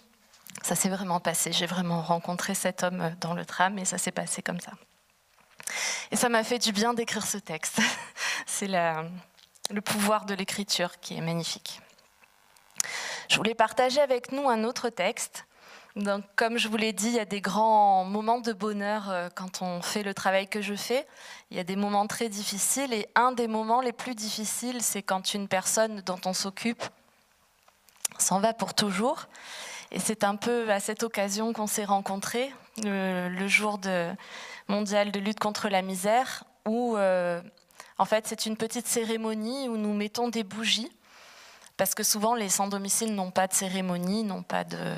ça 0.64 0.74
s'est 0.74 0.90
vraiment 0.90 1.20
passé. 1.20 1.52
J'ai 1.52 1.68
vraiment 1.68 2.02
rencontré 2.02 2.56
cet 2.56 2.82
homme 2.82 3.16
dans 3.22 3.36
le 3.36 3.46
tram 3.46 3.78
et 3.78 3.86
ça 3.86 4.00
s'est 4.00 4.12
passé 4.12 4.42
comme 4.42 4.60
ça. 4.60 4.72
Et 6.10 6.16
ça 6.16 6.30
m'a 6.30 6.44
fait 6.44 6.58
du 6.58 6.72
bien 6.72 6.96
d'écrire 6.96 7.28
ce 7.28 7.38
texte. 7.38 7.80
C'est 8.48 8.66
le 8.66 9.82
pouvoir 9.82 10.26
de 10.26 10.34
l'écriture 10.34 11.00
qui 11.00 11.16
est 11.16 11.22
magnifique. 11.22 11.80
Je 13.30 13.38
voulais 13.38 13.54
partager 13.54 14.02
avec 14.02 14.32
nous 14.32 14.50
un 14.50 14.64
autre 14.64 14.90
texte. 14.90 15.46
Donc, 15.96 16.24
comme 16.36 16.58
je 16.58 16.70
vous 16.70 16.78
l'ai 16.78 16.92
dit, 16.92 17.10
il 17.10 17.16
y 17.16 17.20
a 17.20 17.26
des 17.26 17.42
grands 17.42 18.04
moments 18.04 18.40
de 18.40 18.54
bonheur 18.54 19.12
euh, 19.12 19.30
quand 19.36 19.62
on 19.62 19.84
fait 19.84 20.02
le 20.02 20.16
travail 20.16 20.48
que 20.48 20.62
je 20.62 20.74
fais. 20.74 21.06
Il 21.52 21.58
y 21.58 21.60
a 21.60 21.64
des 21.64 21.76
moments 21.76 22.08
très 22.08 22.30
difficiles 22.30 22.94
et 22.94 23.08
un 23.14 23.32
des 23.32 23.48
moments 23.48 23.82
les 23.82 23.94
plus 23.94 24.16
difficiles, 24.16 24.82
c'est 24.82 25.04
quand 25.04 25.36
une 25.36 25.48
personne 25.48 26.02
dont 26.02 26.22
on 26.26 26.34
s'occupe 26.34 26.84
s'en 28.22 28.40
va 28.40 28.54
pour 28.54 28.74
toujours. 28.74 29.28
Et 29.92 30.00
c'est 30.00 30.24
un 30.24 30.36
peu 30.36 30.70
à 30.72 30.80
cette 30.80 31.04
occasion 31.04 31.52
qu'on 31.54 31.68
s'est 31.68 31.86
rencontrés, 31.86 32.54
le, 32.84 33.48
jour 33.48 33.78
de, 33.80 34.12
mondial 34.68 35.12
de 35.12 35.20
lutte 35.20 35.40
contre 35.40 35.68
la 35.68 35.82
misère, 35.82 36.44
où 36.68 36.96
euh, 36.96 37.42
en 37.98 38.06
fait 38.06 38.28
c'est 38.28 38.46
une 38.46 38.56
petite 38.56 38.88
cérémonie 38.88 39.68
où 39.68 39.78
nous 39.78 39.94
mettons 39.94 40.30
des 40.30 40.44
bougies, 40.44 40.92
parce 41.76 41.96
que 41.96 42.04
souvent 42.04 42.36
les 42.36 42.50
sans-domicile 42.50 43.16
n'ont 43.16 43.32
pas 43.32 43.48
de 43.48 43.54
cérémonie, 43.54 44.24
n'ont 44.24 44.44
pas 44.44 44.64
de... 44.64 44.96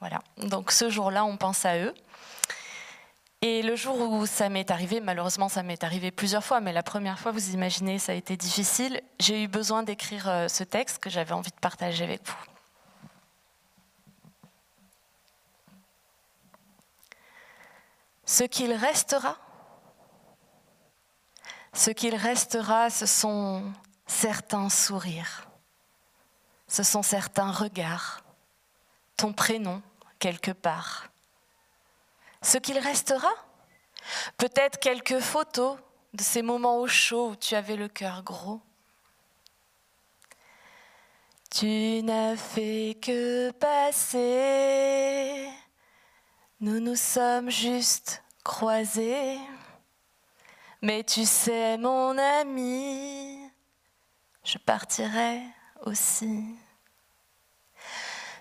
Voilà. 0.00 0.18
Donc 0.36 0.72
ce 0.72 0.90
jour-là, 0.90 1.24
on 1.24 1.36
pense 1.36 1.64
à 1.64 1.78
eux. 1.78 1.94
Et 3.44 3.60
le 3.62 3.74
jour 3.74 4.00
où 4.00 4.24
ça 4.24 4.48
m'est 4.48 4.70
arrivé, 4.70 5.00
malheureusement 5.00 5.48
ça 5.48 5.64
m'est 5.64 5.82
arrivé 5.82 6.12
plusieurs 6.12 6.44
fois, 6.44 6.60
mais 6.60 6.72
la 6.72 6.84
première 6.84 7.18
fois, 7.18 7.32
vous 7.32 7.50
imaginez, 7.50 7.98
ça 7.98 8.12
a 8.12 8.14
été 8.14 8.36
difficile, 8.36 9.02
j'ai 9.18 9.42
eu 9.42 9.48
besoin 9.48 9.82
d'écrire 9.82 10.28
euh, 10.28 10.46
ce 10.46 10.62
texte 10.62 10.98
que 10.98 11.10
j'avais 11.10 11.32
envie 11.32 11.50
de 11.50 11.56
partager 11.56 12.04
avec 12.04 12.24
vous. 12.24 12.36
Ce 18.24 18.44
qu'il 18.44 18.72
restera, 18.72 19.36
ce 21.72 21.90
qu'il 21.90 22.14
restera, 22.14 22.90
ce 22.90 23.06
sont 23.06 23.64
certains 24.06 24.68
sourires, 24.68 25.48
ce 26.68 26.84
sont 26.84 27.02
certains 27.02 27.50
regards, 27.50 28.22
ton 29.16 29.32
prénom 29.32 29.82
quelque 30.20 30.52
part 30.52 31.11
ce 32.42 32.58
qu'il 32.58 32.78
restera? 32.78 33.32
Peut-être 34.36 34.78
quelques 34.78 35.20
photos 35.20 35.78
de 36.12 36.22
ces 36.22 36.42
moments 36.42 36.78
au 36.78 36.86
chaud 36.88 37.30
où 37.30 37.36
tu 37.36 37.54
avais 37.54 37.76
le 37.76 37.88
cœur 37.88 38.22
gros. 38.22 38.60
Tu 41.50 42.02
n'as 42.02 42.36
fait 42.36 42.98
que 43.00 43.50
passer, 43.52 45.48
nous 46.60 46.80
nous 46.80 46.96
sommes 46.96 47.50
juste 47.50 48.22
croisés. 48.42 49.38
Mais 50.80 51.04
tu 51.04 51.24
sais, 51.24 51.76
mon 51.78 52.16
ami, 52.18 53.38
je 54.42 54.58
partirai 54.58 55.42
aussi. 55.84 56.56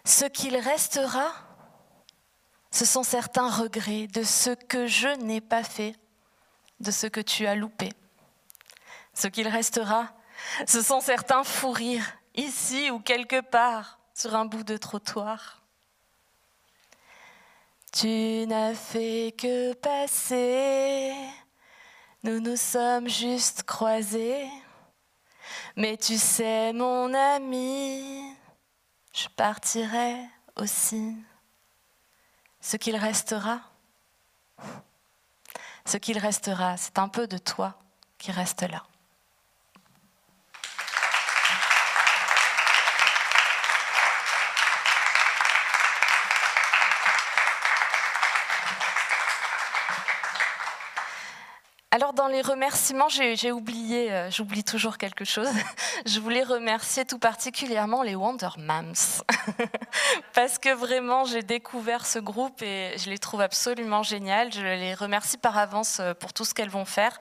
Ce 0.04 0.26
qu'il 0.26 0.58
restera, 0.58 1.32
ce 2.72 2.86
sont 2.86 3.04
certains 3.04 3.50
regrets 3.50 4.08
de 4.08 4.24
ce 4.24 4.52
que 4.52 4.88
je 4.88 5.10
n'ai 5.24 5.42
pas 5.42 5.64
fait, 5.64 5.96
de 6.80 6.90
ce 6.90 7.06
que 7.08 7.20
tu 7.20 7.46
as 7.46 7.56
loupé. 7.56 7.90
Ce 9.14 9.28
qu'il 9.28 9.48
restera, 9.48 10.08
ce 10.66 10.82
sont 10.82 11.02
certains 11.02 11.44
fous 11.44 11.72
rires, 11.72 12.14
ici 12.34 12.90
ou 12.90 13.00
quelque 13.00 13.42
part, 13.42 14.00
sur 14.14 14.36
un 14.36 14.46
bout 14.46 14.64
de 14.64 14.78
trottoir. 14.78 15.62
Tu 17.92 18.46
n'as 18.48 18.74
fait 18.74 19.36
que 19.38 19.74
passer, 19.74 21.14
nous 22.24 22.40
nous 22.40 22.56
sommes 22.56 23.10
juste 23.10 23.64
croisés. 23.64 24.48
Mais 25.76 25.98
tu 25.98 26.18
sais, 26.18 26.72
mon 26.72 27.14
ami, 27.14 28.34
je 29.14 29.28
partirai 29.36 30.16
aussi. 30.56 31.16
Ce 32.62 32.78
qu'il 32.78 32.96
restera, 32.96 33.60
ce 35.86 35.98
qu'il 35.98 36.18
restera, 36.18 36.78
c'est 36.78 37.00
un 37.00 37.10
peu 37.10 37.28
de 37.28 37.38
toi 37.38 37.78
qui 38.18 38.32
reste 38.32 38.62
là. 38.62 38.84
Alors 51.94 52.14
dans 52.14 52.28
les 52.28 52.42
remerciements, 52.42 53.10
j'ai 53.10 53.52
oublié, 53.52 54.14
euh, 54.14 54.32
j'oublie 54.32 54.64
toujours 54.64 54.98
quelque 54.98 55.26
chose. 55.26 55.50
Je 56.06 56.22
voulais 56.22 56.44
remercier 56.44 57.04
tout 57.04 57.20
particulièrement 57.20 58.02
les 58.02 58.16
Wonder 58.16 58.48
Mams 58.58 58.94
parce 60.34 60.58
que 60.58 60.74
vraiment 60.74 61.26
j'ai 61.26 61.44
découvert 61.44 62.06
ce 62.06 62.18
groupe 62.18 62.62
et 62.62 62.96
je 62.98 63.10
les 63.10 63.18
trouve 63.18 63.42
absolument 63.42 64.04
géniales. 64.04 64.54
Je 64.54 64.62
les 64.62 64.94
remercie 64.94 65.38
par 65.38 65.58
avance 65.58 66.00
euh, 66.00 66.14
pour 66.14 66.32
tout 66.32 66.46
ce 66.46 66.54
qu'elles 66.54 66.70
vont 66.70 66.86
faire 66.86 67.20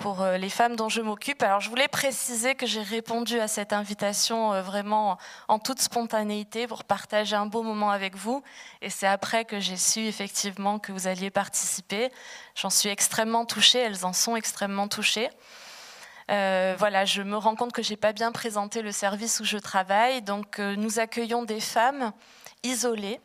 pour 0.00 0.22
euh, 0.22 0.38
les 0.38 0.48
femmes 0.48 0.76
dont 0.76 0.88
je 0.88 1.02
m'occupe. 1.02 1.42
Alors 1.42 1.60
je 1.60 1.68
voulais 1.68 1.86
préciser 1.86 2.54
que 2.54 2.66
j'ai 2.66 2.82
répondu 2.82 3.38
à 3.38 3.48
cette 3.48 3.74
invitation 3.74 4.52
euh, 4.52 4.62
vraiment 4.62 5.18
en 5.46 5.58
toute 5.58 5.80
spontanéité 5.80 6.66
pour 6.66 6.84
partager 6.84 7.36
un 7.36 7.44
beau 7.44 7.62
moment 7.62 7.90
avec 7.90 8.16
vous. 8.16 8.42
Et 8.80 8.88
c'est 8.88 9.06
après 9.06 9.44
que 9.44 9.60
j'ai 9.60 9.76
su 9.76 10.00
effectivement 10.00 10.78
que 10.78 10.90
vous 10.90 11.06
alliez 11.06 11.28
participer. 11.30 12.10
J'en 12.54 12.70
suis 12.70 12.88
extrêmement 12.88 13.44
touchée, 13.44 13.78
elles 13.78 14.06
en 14.06 14.14
sont 14.14 14.36
extrêmement 14.36 14.88
touchées. 14.88 15.28
Euh, 16.30 16.74
voilà, 16.78 17.04
je 17.04 17.20
me 17.20 17.36
rends 17.36 17.54
compte 17.54 17.72
que 17.72 17.82
j'ai 17.82 17.96
pas 17.96 18.14
bien 18.14 18.32
présenté 18.32 18.80
le 18.80 18.92
service 18.92 19.38
où 19.40 19.44
je 19.44 19.58
travaille. 19.58 20.22
Donc 20.22 20.58
nous 20.58 20.98
accueillons 20.98 21.44
des 21.44 21.60
femmes 21.60 22.12
isolées 22.62 23.20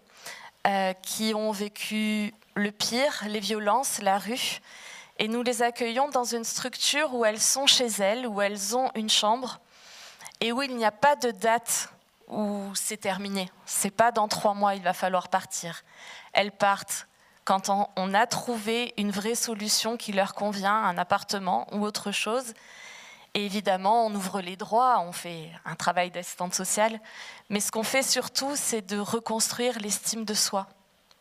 qui 1.03 1.33
ont 1.35 1.51
vécu 1.51 2.33
le 2.55 2.71
pire, 2.71 3.23
les 3.27 3.39
violences, 3.39 4.01
la 4.01 4.17
rue 4.17 4.59
et 5.17 5.27
nous 5.27 5.43
les 5.43 5.61
accueillons 5.61 6.09
dans 6.09 6.23
une 6.23 6.43
structure 6.43 7.13
où 7.13 7.25
elles 7.25 7.39
sont 7.39 7.67
chez 7.67 7.87
elles, 7.99 8.27
où 8.27 8.41
elles 8.41 8.75
ont 8.75 8.91
une 8.95 9.09
chambre 9.09 9.59
et 10.41 10.51
où 10.51 10.61
il 10.61 10.75
n'y 10.75 10.85
a 10.85 10.91
pas 10.91 11.15
de 11.15 11.31
date 11.31 11.89
où 12.27 12.71
c'est 12.73 12.97
terminé. 12.97 13.51
C'est 13.65 13.91
pas 13.91 14.11
dans 14.11 14.27
trois 14.27 14.53
mois, 14.53 14.75
il 14.75 14.81
va 14.81 14.93
falloir 14.93 15.29
partir. 15.29 15.83
Elles 16.33 16.51
partent 16.51 17.07
quand 17.43 17.69
on 17.69 18.13
a 18.13 18.25
trouvé 18.25 18.93
une 18.97 19.11
vraie 19.11 19.35
solution 19.35 19.97
qui 19.97 20.11
leur 20.11 20.33
convient, 20.33 20.73
un 20.73 20.97
appartement 20.97 21.67
ou 21.71 21.85
autre 21.85 22.11
chose. 22.11 22.53
Et 23.35 23.45
évidemment, 23.45 24.05
on 24.07 24.15
ouvre 24.15 24.41
les 24.41 24.55
droits, 24.55 24.99
on 25.01 25.11
fait 25.11 25.51
un 25.65 25.75
travail 25.75 26.09
d'assistante 26.09 26.55
sociale. 26.55 26.99
Mais 27.49 27.59
ce 27.59 27.71
qu'on 27.71 27.83
fait 27.83 28.01
surtout, 28.01 28.55
c'est 28.55 28.81
de 28.81 28.97
reconstruire 28.97 29.77
l'estime 29.79 30.25
de 30.25 30.33
soi 30.33 30.67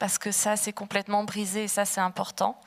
parce 0.05 0.19
que 0.19 0.33
ça, 0.33 0.55
c'est 0.55 0.75
complètement 0.75 1.25
brisé 1.25 1.65
et 1.65 1.69
ça, 1.69 1.87
c'est 1.87 2.03
important. 2.03 2.61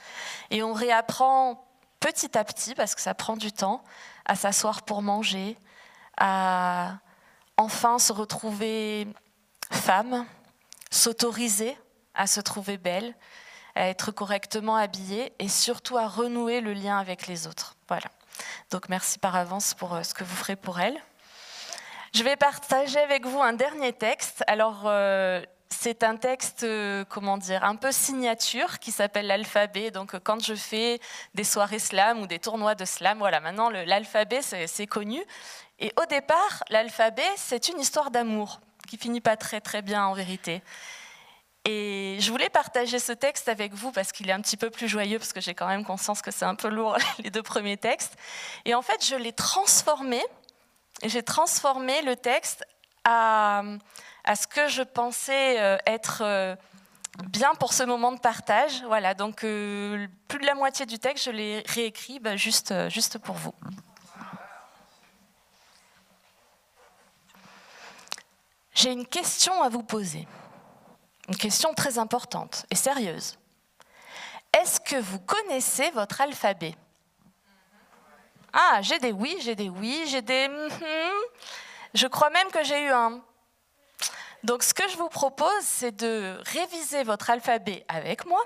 Et 0.50 0.64
on 0.64 0.74
réapprend 0.74 1.64
petit 2.00 2.36
à 2.36 2.44
petit, 2.44 2.74
parce 2.74 2.96
que 2.96 3.02
ça 3.02 3.14
prend 3.14 3.38
du 3.38 3.52
temps, 3.52 3.84
à 4.26 4.36
s'asseoir 4.36 4.82
pour 4.82 5.04
manger, 5.04 5.56
à 6.18 6.98
enfin 7.56 8.00
se 8.00 8.12
retrouver 8.12 9.08
femme, 9.72 10.26
s'autoriser 10.90 11.78
à 12.16 12.26
se 12.26 12.42
trouver 12.42 12.78
belle, 12.78 13.14
à 13.76 13.88
être 13.88 14.12
correctement 14.12 14.76
habillée 14.76 15.32
et 15.38 15.48
surtout 15.48 15.96
à 16.00 16.08
renouer 16.08 16.60
le 16.60 16.74
lien 16.74 16.98
avec 16.98 17.28
les 17.28 17.46
autres. 17.46 17.76
Voilà. 17.88 18.08
Donc 18.72 18.90
merci 18.90 19.20
par 19.20 19.36
avance 19.36 19.76
pour 19.76 19.94
euh, 19.94 20.02
ce 20.02 20.16
que 20.16 20.24
vous 20.24 20.36
ferez 20.36 20.56
pour 20.56 20.80
elle. 20.80 20.98
Je 22.16 22.24
vais 22.24 22.36
partager 22.36 22.98
avec 22.98 23.28
vous 23.28 23.44
un 23.44 23.54
dernier 23.54 23.94
texte. 23.94 24.44
Alors, 24.48 24.86
euh, 24.86 25.44
c'est 25.70 26.04
un 26.04 26.16
texte, 26.16 26.64
euh, 26.64 27.04
comment 27.10 27.38
dire, 27.38 27.64
un 27.64 27.76
peu 27.76 27.92
signature 27.92 28.80
qui 28.80 28.92
s'appelle 28.92 29.28
l'alphabet. 29.28 29.92
Donc, 29.92 30.16
euh, 30.16 30.20
quand 30.22 30.44
je 30.44 30.56
fais 30.56 31.00
des 31.34 31.44
soirées 31.44 31.80
slam 31.80 32.22
ou 32.22 32.28
des 32.28 32.40
tournois 32.40 32.76
de 32.76 32.86
slam, 32.86 33.20
voilà, 33.20 33.40
maintenant 33.40 33.70
l'alphabet, 33.70 34.42
c'est 34.42 34.88
connu. 34.88 35.22
Et 35.80 35.94
au 36.02 36.06
départ, 36.06 36.64
l'alphabet, 36.70 37.30
c'est 37.36 37.70
une 37.70 37.80
histoire 37.80 38.12
d'amour 38.12 38.60
qui 38.88 38.98
finit 38.98 39.22
pas 39.22 39.38
très 39.38 39.62
très 39.62 39.82
bien 39.82 40.06
en 40.06 40.14
vérité. 40.14 40.62
Et 41.66 42.18
je 42.22 42.32
voulais 42.32 42.50
partager 42.50 42.98
ce 42.98 43.12
texte 43.12 43.50
avec 43.50 43.74
vous 43.74 43.92
parce 43.92 44.14
qu'il 44.14 44.30
est 44.30 44.34
un 44.34 44.40
petit 44.40 44.56
peu 44.56 44.70
plus 44.70 44.88
joyeux, 44.88 45.20
parce 45.20 45.34
que 45.34 45.42
j'ai 45.42 45.54
quand 45.54 45.68
même 45.68 45.84
conscience 45.84 46.22
que 46.22 46.32
c'est 46.32 46.46
un 46.46 46.56
peu 46.56 46.70
lourd 46.70 46.98
les 47.20 47.30
deux 47.30 47.44
premiers 47.44 47.76
textes. 47.76 48.16
Et 48.64 48.74
en 48.74 48.82
fait, 48.82 49.06
je 49.06 49.16
l'ai 49.16 49.34
transformé. 49.34 50.24
J'ai 51.04 51.24
transformé 51.24 52.02
le 52.04 52.16
texte 52.16 52.66
à, 53.04 53.64
à 54.28 54.36
ce 54.36 54.46
que 54.46 54.68
je 54.68 54.84
pensais 54.84 55.60
euh, 55.60 55.78
être 55.86 56.22
euh, 56.22 56.56
bien 57.30 57.56
pour 57.56 57.72
ce 57.72 57.84
moment 57.84 58.12
de 58.12 58.20
partage. 58.20 58.84
Voilà, 58.84 59.14
donc 59.14 59.44
euh, 59.46 60.06
plus 60.28 60.40
de 60.40 60.46
la 60.46 60.54
moitié 60.54 60.86
du 60.86 61.00
texte, 61.00 61.24
je 61.26 61.32
l'ai 61.32 61.64
réécrit 61.66 62.20
bah, 62.20 62.36
juste, 62.36 62.74
pour 63.20 63.36
vous. 63.36 63.54
J'ai 68.74 68.92
une 68.92 69.08
question 69.08 69.64
à 69.64 69.70
vous 69.70 69.82
poser. 69.82 70.28
Une 71.30 71.38
question 71.38 71.74
très 71.74 71.98
importante 71.98 72.66
et 72.70 72.76
sérieuse. 72.76 73.40
Est-ce 74.54 74.82
que 74.82 74.98
vous 74.98 75.20
connaissez 75.20 75.90
votre 75.92 76.20
alphabet? 76.20 76.76
Ah, 78.52 78.82
j'ai 78.82 79.00
des 79.00 79.14
oui, 79.14 79.38
j'ai 79.40 79.56
des 79.56 79.70
oui, 79.70 80.04
j'ai 80.08 80.22
des... 80.22 80.48
Mm-hmm. 80.50 81.12
Je 81.94 82.08
crois 82.08 82.30
même 82.30 82.50
que 82.52 82.64
j'ai 82.64 82.84
eu 82.84 82.90
un 82.90 83.22
donc 84.48 84.64
ce 84.64 84.74
que 84.74 84.88
je 84.88 84.96
vous 84.96 85.10
propose, 85.10 85.62
c'est 85.62 85.94
de 85.94 86.40
réviser 86.46 87.04
votre 87.04 87.30
alphabet 87.30 87.84
avec 87.90 88.26
moi. 88.26 88.42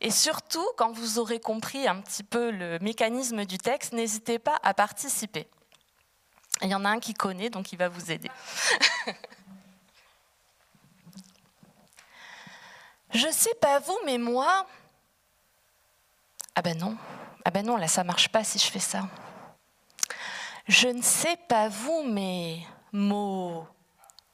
Et 0.00 0.12
surtout, 0.12 0.64
quand 0.76 0.92
vous 0.92 1.18
aurez 1.18 1.40
compris 1.40 1.88
un 1.88 2.00
petit 2.00 2.22
peu 2.22 2.52
le 2.52 2.78
mécanisme 2.78 3.44
du 3.44 3.58
texte, 3.58 3.92
n'hésitez 3.92 4.38
pas 4.38 4.60
à 4.62 4.72
participer. 4.72 5.48
Il 6.62 6.68
y 6.68 6.76
en 6.76 6.84
a 6.84 6.90
un 6.90 7.00
qui 7.00 7.12
connaît, 7.12 7.50
donc 7.50 7.72
il 7.72 7.76
va 7.76 7.88
vous 7.88 8.12
aider. 8.12 8.30
Je 13.10 13.28
sais 13.32 13.54
pas 13.60 13.80
vous, 13.80 13.98
mais 14.06 14.18
moi. 14.18 14.64
Ah 16.54 16.62
ben 16.62 16.78
non, 16.78 16.96
ah 17.44 17.50
ben 17.50 17.66
non, 17.66 17.76
là 17.76 17.88
ça 17.88 18.04
marche 18.04 18.28
pas 18.28 18.44
si 18.44 18.60
je 18.60 18.70
fais 18.70 18.78
ça. 18.78 19.08
Je 20.68 20.86
ne 20.86 21.02
sais 21.02 21.36
pas 21.48 21.68
vous, 21.68 22.04
mais 22.04 22.60
mot 22.92 23.66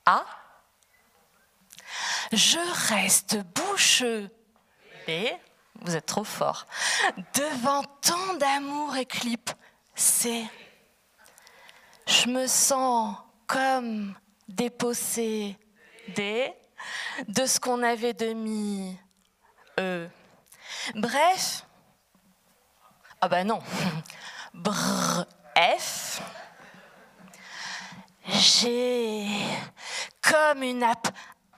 A 0.04 0.26
je 2.32 2.92
reste 2.92 3.38
bouche 3.55 4.05
bée, 5.07 5.32
vous 5.80 5.96
êtes 5.96 6.07
trop 6.07 6.24
fort, 6.24 6.66
devant 7.34 7.84
tant 8.03 8.34
d'amour 8.34 8.96
et 8.96 9.07
c'est 9.94 10.44
Je 12.07 12.28
me 12.28 12.46
sens 12.46 13.16
comme 13.46 14.14
dépossédée 14.49 16.53
de 17.26 17.46
ce 17.46 17.61
qu'on 17.61 17.82
avait 17.82 18.14
demi 18.14 18.99
eux. 19.78 20.11
Bref, 20.94 21.64
ah 23.20 23.28
ben 23.28 23.46
non, 23.46 23.61
bref, 24.55 26.22
j'ai 28.26 29.26
comme 30.20 30.62
une 30.62 30.82
app 30.82 31.09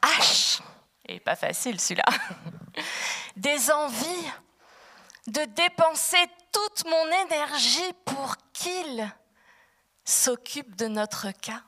H, 0.03 0.61
et 1.07 1.20
pas 1.20 1.36
facile 1.36 1.80
celui-là, 1.80 2.05
des 3.36 3.70
envies 3.70 4.30
de 5.26 5.44
dépenser 5.44 6.24
toute 6.53 6.84
mon 6.86 7.07
énergie 7.26 7.92
pour 8.05 8.36
qu'il 8.53 9.12
s'occupe 10.05 10.76
de 10.76 10.86
notre 10.86 11.30
cas, 11.30 11.62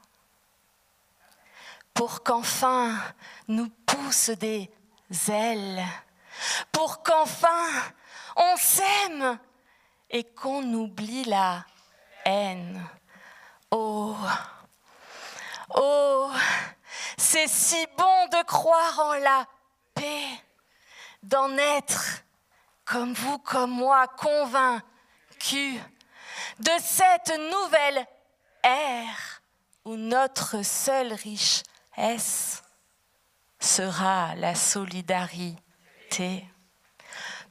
pour 1.94 2.22
qu'enfin 2.22 2.98
nous 3.48 3.68
pousse 3.68 4.30
des 4.30 4.70
ailes, 5.28 5.84
pour 6.72 7.02
qu'enfin 7.02 7.68
on 8.36 8.56
s'aime 8.56 9.38
et 10.10 10.24
qu'on 10.24 10.62
oublie 10.74 11.24
la 11.24 11.64
haine. 12.24 12.82
Oh, 13.70 14.16
oh, 15.74 16.30
c'est 17.16 17.48
si 17.48 17.86
bon 17.96 18.26
de 18.26 18.44
croire 18.44 18.98
en 19.00 19.14
la 19.14 19.46
paix, 19.94 20.26
d'en 21.22 21.56
être, 21.56 22.24
comme 22.84 23.12
vous, 23.14 23.38
comme 23.38 23.70
moi, 23.70 24.08
convaincus 24.08 25.80
de 26.58 26.72
cette 26.80 27.32
nouvelle 27.50 28.06
ère 28.62 29.42
où 29.84 29.96
notre 29.96 30.62
seule 30.62 31.12
richesse 31.12 32.62
sera 33.58 34.34
la 34.36 34.54
solidarité. 34.54 35.58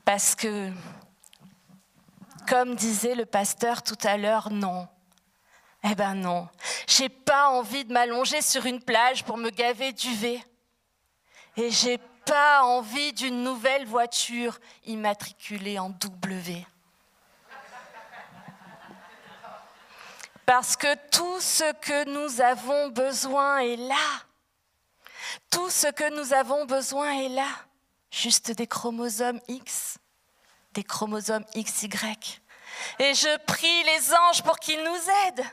Parce 0.06 0.36
que, 0.36 0.72
comme 2.48 2.76
disait 2.76 3.16
le 3.16 3.26
pasteur 3.26 3.84
tout 3.84 3.98
à 4.04 4.18
l'heure, 4.18 4.52
non, 4.52 4.88
eh 5.84 5.96
ben 5.96 6.14
non, 6.14 6.48
j'ai 6.88 7.10
pas 7.10 7.50
envie 7.50 7.86
de 7.86 7.92
m'allonger 7.92 8.42
sur 8.42 8.66
une 8.66 8.82
plage 8.82 9.24
pour 9.24 9.38
me 9.38 9.50
gaver 9.50 9.94
d'UV. 9.94 10.44
Et 11.58 11.72
j'ai 11.72 11.98
pas 12.26 12.64
envie 12.64 13.14
d'une 13.14 13.44
nouvelle 13.44 13.86
voiture 13.86 14.60
immatriculée 14.86 15.80
en 15.80 15.90
W. 15.90 16.66
Parce 20.46 20.76
que 20.76 20.96
tout 21.10 21.40
ce 21.40 21.72
que 21.74 22.10
nous 22.10 22.42
avons 22.42 22.90
besoin 22.90 23.60
est 23.60 23.78
là. 23.78 23.96
Tout 25.50 25.70
ce 25.70 25.88
que 25.88 26.14
nous 26.16 26.34
avons 26.34 26.66
besoin 26.66 27.12
est 27.20 27.30
là. 27.30 27.48
Juste 28.12 28.52
des 28.52 28.68
chromosomes 28.68 29.40
X, 29.48 29.98
des 30.74 30.84
chromosomes 30.84 31.46
XY. 31.56 31.90
Et 33.00 33.14
je 33.14 33.38
prie 33.46 33.84
les 33.84 34.14
anges 34.14 34.44
pour 34.44 34.60
qu'ils 34.60 34.84
nous 34.84 35.28
aident. 35.28 35.46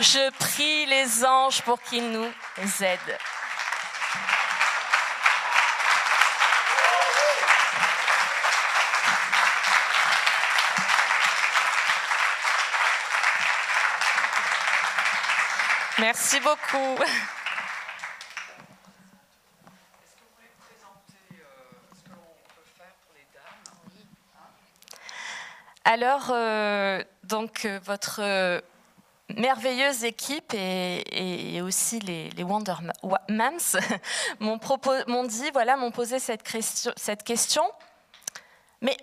Je 0.00 0.30
prie 0.38 0.86
les 0.86 1.24
anges 1.24 1.62
pour 1.62 1.80
qu'ils 1.80 2.10
nous 2.10 2.32
aident. 2.80 3.18
Merci 16.00 16.40
beaucoup. 16.40 16.98
Alors, 25.86 26.30
euh, 26.30 27.04
donc, 27.22 27.64
euh, 27.64 27.78
votre 27.84 28.20
merveilleuse 29.28 30.04
équipe 30.04 30.52
et, 30.54 31.60
aussi 31.62 31.98
les, 32.00 32.42
Wonder 32.42 32.74
Mams 33.28 33.58
m'ont 34.40 35.24
dit, 35.24 35.50
voilà, 35.52 35.76
m'ont 35.76 35.90
posé 35.90 36.18
cette 36.18 36.42
question, 36.42 36.92
cette 36.96 37.22
question. 37.22 37.64
Mais 38.80 38.96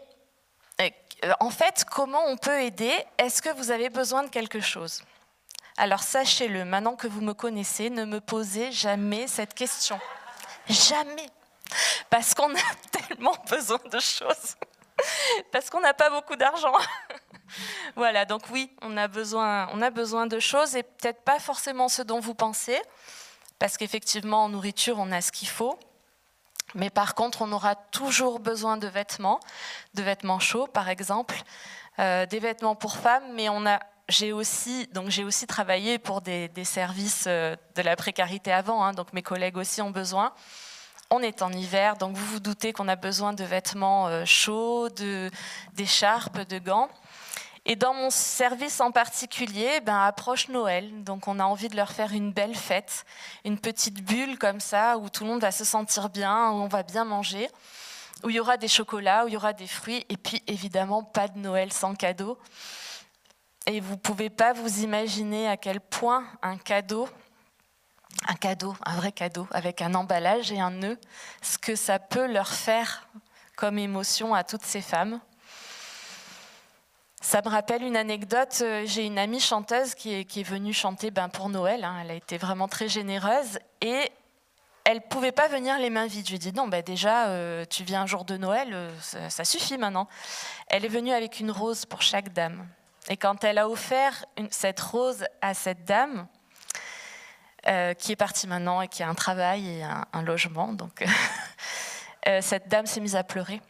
en 1.40 1.50
fait, 1.50 1.86
comment 1.90 2.24
on 2.28 2.38
peut 2.38 2.62
aider? 2.62 2.94
Est-ce 3.18 3.42
que 3.42 3.50
vous 3.50 3.72
avez 3.72 3.90
besoin 3.90 4.24
de 4.24 4.30
quelque 4.30 4.60
chose? 4.60 5.04
Alors 5.78 6.04
sachez-le, 6.04 6.66
maintenant 6.66 6.96
que 6.96 7.08
vous 7.08 7.22
me 7.22 7.34
connaissez, 7.34 7.90
ne 7.90 8.06
me 8.06 8.20
posez 8.20 8.72
jamais 8.72 9.28
cette 9.28 9.54
question. 9.54 10.00
Jamais. 10.68 11.28
Parce 12.10 12.34
qu'on 12.34 12.54
a 12.54 12.76
tellement 12.92 13.36
besoin 13.50 13.80
de 13.92 14.00
choses. 14.00 14.56
parce 15.52 15.70
qu'on 15.70 15.80
n'a 15.80 15.94
pas 15.94 16.10
beaucoup 16.10 16.36
d'argent. 16.36 16.74
voilà, 17.96 18.26
donc 18.26 18.44
oui, 18.52 18.72
on 18.82 18.98
a, 18.98 19.08
besoin, 19.08 19.70
on 19.74 19.82
a 19.82 19.90
besoin 19.90 20.28
de 20.28 20.40
choses 20.40 20.76
et 20.76 20.84
peut-être 20.84 21.22
pas 21.22 21.40
forcément 21.40 21.90
ce 21.90 22.02
dont 22.02 22.20
vous 22.20 22.36
pensez, 22.36 22.80
parce 23.60 23.78
qu'effectivement, 23.78 24.46
en 24.46 24.50
nourriture, 24.50 24.98
on 25.00 25.12
a 25.12 25.22
ce 25.22 25.32
qu'il 25.32 25.48
faut. 25.48 25.78
Mais 26.74 26.90
par 26.90 27.16
contre, 27.16 27.42
on 27.42 27.52
aura 27.52 27.76
toujours 27.76 28.40
besoin 28.40 28.78
de 28.78 28.88
vêtements, 28.88 29.40
de 29.94 30.04
vêtements 30.04 30.40
chauds, 30.40 30.68
par 30.68 30.90
exemple, 30.90 31.36
euh, 32.00 32.26
des 32.26 32.40
vêtements 32.40 32.76
pour 32.76 32.96
femmes, 32.96 33.34
mais 33.34 33.50
on 33.50 33.66
a 33.66 33.80
j'ai 34.10 34.34
aussi, 34.34 34.88
donc 34.88 35.10
j'ai 35.10 35.24
aussi 35.24 35.48
travaillé 35.48 35.98
pour 35.98 36.20
des, 36.20 36.50
services 36.66 37.26
euh, 37.28 37.56
de 37.76 37.82
la 37.82 37.96
précarité 37.96 38.52
avant, 38.52 38.84
hein, 38.84 38.92
donc 38.92 39.14
mes 39.14 39.22
collègues 39.22 39.56
aussi 39.56 39.82
ont 39.82 39.92
besoin 39.92 40.34
on 41.12 41.22
est 41.22 41.42
en 41.42 41.52
hiver, 41.52 41.98
donc 41.98 42.16
vous 42.16 42.26
vous 42.26 42.40
doutez 42.40 42.72
qu'on 42.72 42.88
a 42.88 42.96
besoin 42.96 43.34
de 43.34 43.44
vêtements 43.44 44.08
euh, 44.08 44.24
chauds, 44.26 44.88
d'écharpes, 45.74 46.40
de, 46.40 46.58
gants. 46.58 46.90
Et 47.66 47.76
dans 47.76 47.94
mon 47.94 48.10
service 48.10 48.80
en 48.82 48.92
particulier, 48.92 49.82
ben, 49.82 50.00
approche 50.00 50.50
Noël, 50.50 51.04
donc 51.04 51.28
on 51.28 51.40
a 51.40 51.44
envie 51.44 51.68
de 51.68 51.76
leur 51.76 51.92
faire 51.92 52.12
une 52.12 52.34
belle 52.34 52.56
fête, 52.56 53.06
une 53.46 53.60
petite 53.60 54.04
bulle 54.04 54.40
comme 54.40 54.60
ça, 54.60 54.98
où 54.98 55.10
tout 55.10 55.24
le 55.24 55.30
monde 55.30 55.42
va 55.42 55.52
se 55.52 55.64
sentir 55.64 56.10
bien, 56.10 56.50
où 56.50 56.56
on 56.56 56.68
va 56.68 56.82
bien 56.82 57.06
manger, 57.06 57.50
où 58.24 58.30
il 58.30 58.36
y 58.36 58.40
aura 58.40 58.58
des 58.58 58.68
chocolats, 58.68 59.26
où 59.26 59.28
il 59.28 59.34
y 59.34 59.38
aura 59.38 59.54
des 59.54 59.68
fruits, 59.68 60.06
et 60.10 60.18
puis 60.18 60.42
évidemment 60.48 61.04
pas 61.04 61.28
de 61.28 61.38
Noël 61.38 61.72
sans 61.72 61.94
cadeau. 61.94 62.40
Et 63.68 63.80
vous 63.80 63.94
ne 63.94 64.00
pouvez 64.00 64.32
pas 64.32 64.54
vous 64.54 64.80
imaginer 64.80 65.48
à 65.48 65.56
quel 65.56 65.82
point 65.82 66.26
un 66.42 66.58
cadeau 66.58 67.08
un 68.28 68.36
cadeau, 68.36 68.76
un 68.86 68.96
vrai 68.96 69.12
cadeau, 69.12 69.48
avec 69.52 69.82
un 69.82 69.96
emballage 69.96 70.52
et 70.52 70.60
un 70.60 70.72
nœud, 70.72 71.00
ce 71.42 71.58
que 71.58 71.76
ça 71.76 72.00
peut 72.00 72.28
leur 72.28 72.50
faire 72.50 73.08
comme 73.56 73.80
émotion 73.80 74.34
à 74.34 74.44
toutes 74.44 74.66
ces 74.66 74.82
femmes. 74.82 75.20
Ça 77.24 77.40
me 77.46 77.50
rappelle 77.50 77.84
une 77.84 77.96
anecdote. 77.96 78.58
Euh, 78.62 78.82
j'ai 78.86 79.06
une 79.06 79.20
amie 79.20 79.40
chanteuse 79.40 79.94
qui 79.94 80.12
est, 80.12 80.44
venue 80.44 80.74
chanter 80.74 81.12
ben, 81.12 81.30
pour 81.30 81.50
Noël. 81.50 81.84
Hein. 81.84 82.00
Elle 82.02 82.12
a 82.12 82.14
été 82.16 82.40
vraiment 82.40 82.68
très 82.68 82.90
généreuse 82.90 83.60
et 83.80 84.12
elle 84.86 84.98
ne 84.98 85.02
pouvait 85.02 85.32
pas 85.32 85.48
venir 85.48 85.78
les 85.78 85.92
mains 85.92 86.08
vides. 86.08 86.26
Je 86.26 86.32
lui 86.32 86.38
ai 86.38 86.40
dit 86.40 86.52
non, 86.52 86.68
ben 86.68 86.82
déjà, 86.82 87.28
euh, 87.28 87.64
tu 87.70 87.84
viens 87.84 88.02
un 88.02 88.06
jour 88.08 88.26
de 88.26 88.38
Noël, 88.38 88.70
euh, 88.74 88.90
ça, 89.00 89.46
suffit 89.46 89.78
maintenant. 89.78 90.08
Elle 90.68 90.84
est 90.84 90.90
venue 90.90 91.12
avec 91.12 91.40
une 91.40 91.52
rose 91.52 91.86
pour 91.86 92.02
chaque 92.02 92.34
dame. 92.34 92.68
Et 93.08 93.18
quand 93.18 93.44
elle 93.44 93.60
a 93.60 93.70
offert 93.70 94.26
cette 94.50 94.80
rose 94.80 95.24
à 95.42 95.54
cette 95.54 95.86
dame, 95.86 96.28
qui 98.00 98.12
est 98.12 98.16
partie 98.18 98.48
maintenant 98.48 98.82
et 98.82 98.88
qui 98.88 99.04
a 99.04 99.08
un 99.08 99.14
travail 99.14 99.68
et 99.70 99.84
un, 99.84 100.22
logement. 100.24 100.74
Donc, 100.74 101.04
cette 102.42 102.68
dame 102.68 102.88
s'est 102.88 103.02
mise 103.02 103.16
à 103.16 103.24
pleurer. 103.24 103.62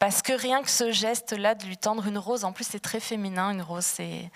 Parce 0.00 0.22
que 0.22 0.32
rien 0.32 0.62
que 0.62 0.70
ce 0.70 0.90
geste-là 0.90 1.54
de 1.54 1.66
lui 1.66 1.76
tendre 1.76 2.06
une 2.06 2.18
rose, 2.18 2.44
en 2.44 2.52
plus 2.52 2.64
c'est 2.64 2.80
très 2.80 3.00
féminin, 3.00 3.50
une 3.52 3.62
rose, 3.62 4.00
et 4.00 4.30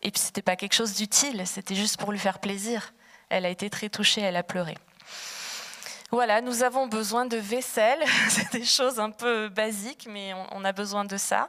puis 0.00 0.12
c'était 0.14 0.40
pas 0.40 0.56
quelque 0.56 0.72
chose 0.72 0.94
d'utile, 0.94 1.42
c'était 1.46 1.74
juste 1.74 1.98
pour 1.98 2.12
lui 2.12 2.18
faire 2.18 2.38
plaisir. 2.38 2.94
Elle 3.28 3.44
a 3.44 3.50
été 3.50 3.68
très 3.68 3.88
touchée, 3.88 4.22
elle 4.22 4.36
a 4.36 4.42
pleuré. 4.42 4.76
Voilà, 6.12 6.40
nous 6.40 6.64
avons 6.64 6.88
besoin 6.88 7.24
de 7.24 7.36
vaisselle. 7.36 8.02
C'est 8.28 8.52
des 8.52 8.64
choses 8.64 8.98
un 8.98 9.10
peu 9.10 9.48
basiques, 9.48 10.08
mais 10.10 10.32
on, 10.50 10.64
a 10.64 10.72
besoin 10.72 11.04
de 11.04 11.16
ça. 11.16 11.48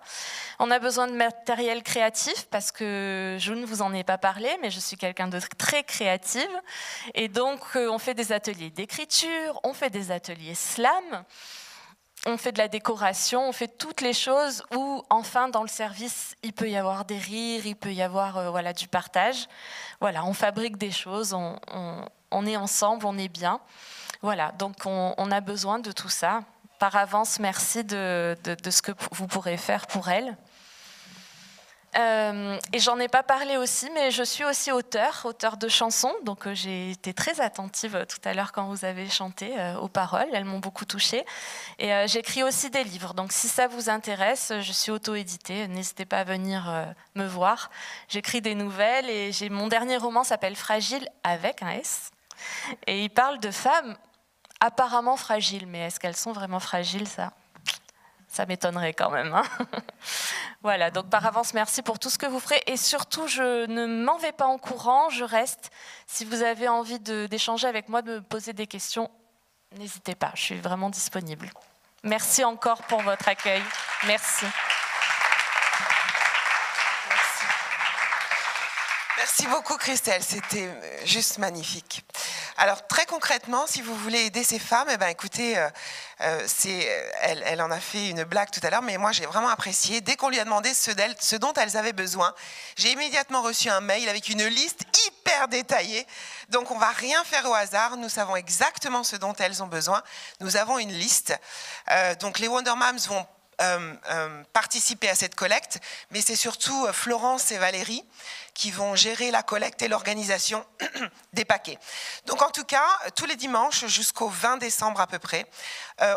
On 0.60 0.70
a 0.70 0.78
besoin 0.78 1.08
de 1.08 1.14
matériel 1.14 1.82
créatif 1.82 2.46
parce 2.52 2.72
que 2.72 3.38
je 3.40 3.54
ne 3.54 3.66
vous 3.66 3.82
en 3.82 3.92
ai 3.92 4.04
pas 4.04 4.20
parlé, 4.20 4.50
mais 4.62 4.70
je 4.70 4.80
suis 4.80 4.98
quelqu'un 4.98 5.28
de 5.28 5.40
très 5.58 5.84
créative. 5.84 6.62
Et 7.16 7.28
donc, 7.28 7.60
euh, 7.76 7.90
on 7.90 7.98
fait 7.98 8.14
des 8.14 8.32
ateliers 8.32 8.70
d'écriture, 8.70 9.60
on 9.64 9.74
fait 9.74 9.90
des 9.90 10.12
ateliers 10.12 10.54
slam. 10.54 11.24
On 12.28 12.38
fait 12.38 12.52
de 12.52 12.60
la 12.60 12.68
décoration, 12.68 13.50
on 13.50 13.52
fait 13.52 13.68
toutes 13.68 14.02
les 14.02 14.14
choses 14.14 14.64
où, 14.76 15.04
enfin, 15.10 15.50
dans 15.50 15.64
le 15.64 15.68
service, 15.68 16.36
il 16.44 16.54
peut 16.54 16.70
y 16.70 16.78
avoir 16.78 17.06
des 17.06 17.18
rires, 17.18 17.66
il 17.66 17.76
peut 17.76 17.94
y 17.94 18.04
avoir 18.04 18.38
euh, 18.38 18.50
voilà, 18.52 18.74
du 18.74 18.88
partage. 18.88 19.48
Voilà, 20.00 20.24
on 20.26 20.34
fabrique 20.34 20.78
des 20.78 20.92
choses, 20.92 21.34
on, 21.34 21.58
on 22.32 22.46
est 22.46 22.58
ensemble, 22.58 23.06
on 23.06 23.18
est 23.18 23.28
bien. 23.28 23.60
Voilà, 24.22 24.52
donc 24.54 24.86
on, 24.86 25.32
a 25.32 25.42
besoin 25.42 25.80
de 25.80 25.92
tout 25.92 26.10
ça. 26.10 26.42
Par 26.80 26.96
avance, 26.96 27.40
merci 27.40 27.84
de, 27.84 28.36
ce 28.46 28.82
que 28.82 28.92
vous 29.12 29.28
pourrez 29.28 29.58
faire 29.58 29.88
pour 29.88 30.10
elle. 30.10 30.38
Euh, 31.98 32.58
et 32.72 32.80
j'en 32.80 32.98
ai 33.00 33.10
pas 33.10 33.24
parlé 33.24 33.58
aussi, 33.58 33.90
mais 33.94 34.12
je 34.12 34.24
suis 34.24 34.46
aussi 34.46 34.72
auteur, 34.72 35.22
auteur 35.26 35.58
de 35.58 35.68
chansons. 35.68 36.14
Donc 36.24 36.48
euh, 36.48 36.54
j'ai 36.54 36.92
été 36.92 37.14
très 37.14 37.42
attentive 37.42 37.96
euh, 37.96 38.06
tout 38.06 38.20
à 38.24 38.34
l'heure 38.34 38.54
quand 38.54 38.66
vous 38.66 38.86
avez 38.86 39.10
chanté 39.10 39.54
aux 39.82 39.90
paroles. 39.90 40.28
Elles 40.34 40.46
m'ont 40.46 40.60
beaucoup 40.60 40.86
touchée. 40.86 41.26
Et 41.80 41.92
j'écris 42.08 42.44
aussi 42.44 42.70
des 42.70 42.84
livres. 42.84 43.14
Donc 43.14 43.32
si 43.32 43.48
ça 43.48 43.68
vous 43.68 43.90
intéresse, 43.90 44.54
je 44.60 44.72
suis 44.72 44.92
auto-éditée. 44.92 45.68
N'hésitez 45.68 46.06
pas 46.06 46.20
à 46.20 46.24
venir 46.24 46.94
me 47.16 47.26
voir. 47.26 47.70
J'écris 48.08 48.42
des 48.42 48.56
nouvelles 48.56 49.10
et 49.10 49.32
j'ai 49.32 49.50
mon 49.50 49.68
dernier 49.68 49.98
roman 49.98 50.24
s'appelle 50.24 50.56
Fragile 50.56 51.08
avec 51.24 51.62
un 51.62 51.72
S. 51.72 52.12
Et 52.88 53.04
il 53.04 53.10
parle 53.10 53.40
de 53.40 53.52
femmes 53.52 53.96
apparemment 54.60 55.18
fragiles, 55.18 55.68
mais 55.68 55.80
est-ce 55.80 56.00
qu'elles 56.00 56.16
sont 56.16 56.32
vraiment 56.32 56.60
fragiles 56.60 57.08
ça? 57.08 57.34
Ça 58.32 58.46
m'étonnerait 58.46 58.94
quand 58.94 59.12
même. 59.12 59.34
Hein. 59.34 59.44
voilà, 60.64 60.90
donc 60.90 61.10
par 61.10 61.26
avance, 61.26 61.54
merci 61.54 61.82
pour 61.82 62.00
tout 62.00 62.10
ce 62.10 62.18
que 62.18 62.26
vous 62.26 62.40
ferez. 62.40 62.62
Et 62.66 62.78
surtout, 62.78 63.28
je 63.28 63.66
ne 63.66 63.86
m'en 63.86 64.18
vais 64.18 64.32
pas 64.32 64.46
en 64.46 64.58
courant, 64.58 65.10
je 65.10 65.26
reste. 65.26 65.70
Si 66.08 66.24
vous 66.24 66.42
avez 66.42 66.70
envie 66.70 67.00
d'échanger 67.00 67.68
avec 67.68 67.90
moi, 67.90 68.02
de 68.02 68.16
me 68.16 68.22
poser 68.22 68.54
des 68.54 68.68
questions, 68.68 69.12
n'hésitez 69.78 70.16
pas, 70.16 70.32
je 70.36 70.42
suis 70.42 70.60
vraiment 70.60 70.90
disponible. 70.90 71.50
Merci 72.04 72.44
encore 72.46 72.84
pour 72.84 73.02
votre 73.02 73.28
accueil. 73.28 73.62
Merci. 74.08 74.46
Merci 79.18 79.48
beaucoup 79.48 79.78
Christelle, 79.78 80.24
c'était 80.24 80.68
euh, 80.68 81.06
juste 81.06 81.38
magnifique. 81.38 82.04
Alors 82.58 82.86
très 82.88 83.06
concrètement, 83.06 83.66
si 83.68 83.82
vous 83.82 83.96
voulez 83.96 84.26
aider 84.26 84.44
ces 84.44 84.60
femmes, 84.60 84.88
eh 84.92 84.98
ben, 84.98 85.08
écoutez, 85.08 85.58
euh, 85.58 85.70
euh, 86.22 86.48
elle, 87.22 87.44
elle, 87.46 87.62
en 87.62 87.72
a 87.72 87.80
fait 87.80 88.10
une 88.10 88.24
blague 88.24 88.52
tout 88.52 88.60
à 88.64 88.70
l'heure, 88.70 88.82
mais 88.82 88.98
moi 88.98 89.12
j'ai 89.12 89.26
vraiment 89.26 89.50
apprécié. 89.50 90.02
Dès 90.02 90.16
qu'on 90.16 90.30
lui 90.30 90.40
a 90.40 90.44
demandé 90.44 90.74
ce, 90.74 90.92
ce 91.20 91.36
dont 91.36 91.54
elles 91.54 91.78
avaient 91.78 91.94
besoin, 91.94 92.34
j'ai 92.76 92.92
immédiatement 92.92 93.42
reçu 93.42 93.70
un 93.70 93.82
mail 93.82 94.08
avec 94.10 94.30
une 94.30 94.46
liste 94.46 94.82
hyper 95.08 95.48
détaillée. 95.48 96.06
Donc 96.50 96.72
on 96.72 96.78
va 96.78 96.90
rien 96.90 97.24
faire 97.24 97.50
au 97.50 97.54
hasard, 97.54 97.98
nous 97.98 98.10
savons 98.10 98.36
exactement 98.36 99.04
ce 99.04 99.16
dont 99.16 99.34
elles 99.34 99.64
ont 99.64 99.68
besoin. 99.68 100.04
Nous 100.40 100.58
avons 100.58 100.78
une 100.78 100.92
liste. 100.92 101.34
donc 102.20 102.40
les 102.40 102.48
Wonder 102.48 102.74
Moms 102.76 103.08
vont 103.08 103.26
participer 104.54 105.10
à 105.10 105.16
cette 105.16 105.36
collecte, 105.36 105.80
mais 106.12 106.22
c'est 106.22 106.36
surtout 106.36 106.88
Florence 106.94 107.52
et 107.52 107.58
Valérie 107.58 108.04
qui 108.54 108.72
vont 108.72 108.96
gérer 108.96 109.32
la 109.32 109.44
collecte 109.44 109.82
et 109.82 109.88
l'organisation 109.88 110.66
des 111.34 111.46
paquets. 111.46 111.78
Donc 112.26 112.42
en 112.42 112.50
tout 112.50 112.66
cas, 112.66 112.86
tous 113.16 113.26
les 113.26 113.36
dimanches 113.36 113.86
jusqu'au 113.86 114.30
20 114.30 114.58
décembre 114.58 115.00
à 115.02 115.08
peu 115.08 115.20
près, 115.20 115.46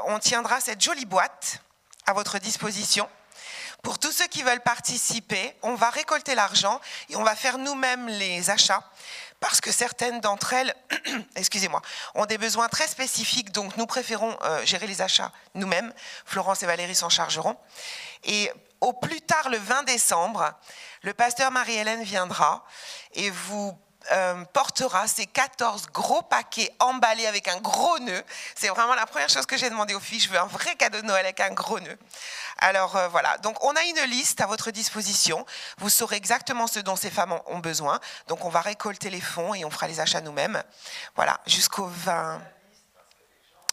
on 0.06 0.18
tiendra 0.18 0.60
cette 0.60 0.80
jolie 0.80 1.06
boîte 1.06 1.60
à 2.06 2.12
votre 2.12 2.38
disposition. 2.38 3.08
Pour 3.84 3.98
tous 3.98 4.12
ceux 4.12 4.26
qui 4.28 4.42
veulent 4.42 4.62
participer, 4.62 5.54
on 5.60 5.74
va 5.74 5.90
récolter 5.90 6.34
l'argent 6.34 6.80
et 7.10 7.16
on 7.16 7.22
va 7.22 7.36
faire 7.36 7.58
nous-mêmes 7.58 8.08
les 8.08 8.48
achats 8.48 8.82
parce 9.40 9.60
que 9.60 9.72
certaines 9.72 10.20
d'entre 10.20 10.52
elles, 10.52 10.74
excusez-moi, 11.36 11.82
ont 12.14 12.26
des 12.26 12.38
besoins 12.38 12.68
très 12.68 12.86
spécifiques, 12.86 13.52
donc 13.52 13.76
nous 13.76 13.86
préférons 13.86 14.36
euh, 14.42 14.64
gérer 14.64 14.86
les 14.86 15.02
achats 15.02 15.32
nous-mêmes. 15.54 15.92
Florence 16.24 16.62
et 16.62 16.66
Valérie 16.66 16.94
s'en 16.94 17.10
chargeront. 17.10 17.56
Et 18.24 18.50
au 18.80 18.92
plus 18.92 19.20
tard, 19.20 19.48
le 19.50 19.58
20 19.58 19.84
décembre, 19.84 20.52
le 21.02 21.14
pasteur 21.14 21.50
Marie-Hélène 21.50 22.02
viendra 22.02 22.64
et 23.12 23.30
vous 23.30 23.76
euh, 24.12 24.44
portera 24.52 25.06
ces 25.06 25.26
14 25.26 25.86
gros 25.92 26.22
paquets 26.22 26.70
emballés 26.78 27.26
avec 27.26 27.48
un 27.48 27.60
gros 27.60 27.98
nœud. 27.98 28.22
C'est 28.54 28.68
vraiment 28.68 28.94
la 28.94 29.06
première 29.06 29.28
chose 29.28 29.46
que 29.46 29.56
j'ai 29.56 29.70
demandé 29.70 29.94
aux 29.94 30.00
filles. 30.00 30.20
Je 30.20 30.28
veux 30.28 30.38
un 30.38 30.46
vrai 30.46 30.74
cadeau 30.76 31.00
de 31.00 31.06
Noël 31.06 31.24
avec 31.24 31.40
un 31.40 31.50
gros 31.50 31.80
nœud. 31.80 31.98
Alors 32.58 32.96
euh, 32.96 33.08
voilà, 33.08 33.38
donc 33.38 33.62
on 33.64 33.74
a 33.74 33.82
une 33.82 34.10
liste 34.10 34.40
à 34.40 34.46
votre 34.46 34.70
disposition. 34.70 35.44
Vous 35.78 35.90
saurez 35.90 36.16
exactement 36.16 36.66
ce 36.66 36.80
dont 36.80 36.96
ces 36.96 37.10
femmes 37.10 37.38
ont 37.46 37.58
besoin. 37.58 38.00
Donc 38.28 38.44
on 38.44 38.48
va 38.48 38.60
récolter 38.60 39.10
les 39.10 39.20
fonds 39.20 39.54
et 39.54 39.64
on 39.64 39.70
fera 39.70 39.88
les 39.88 40.00
achats 40.00 40.20
nous-mêmes. 40.20 40.62
Voilà, 41.16 41.40
jusqu'au 41.46 41.86
20 41.86 42.40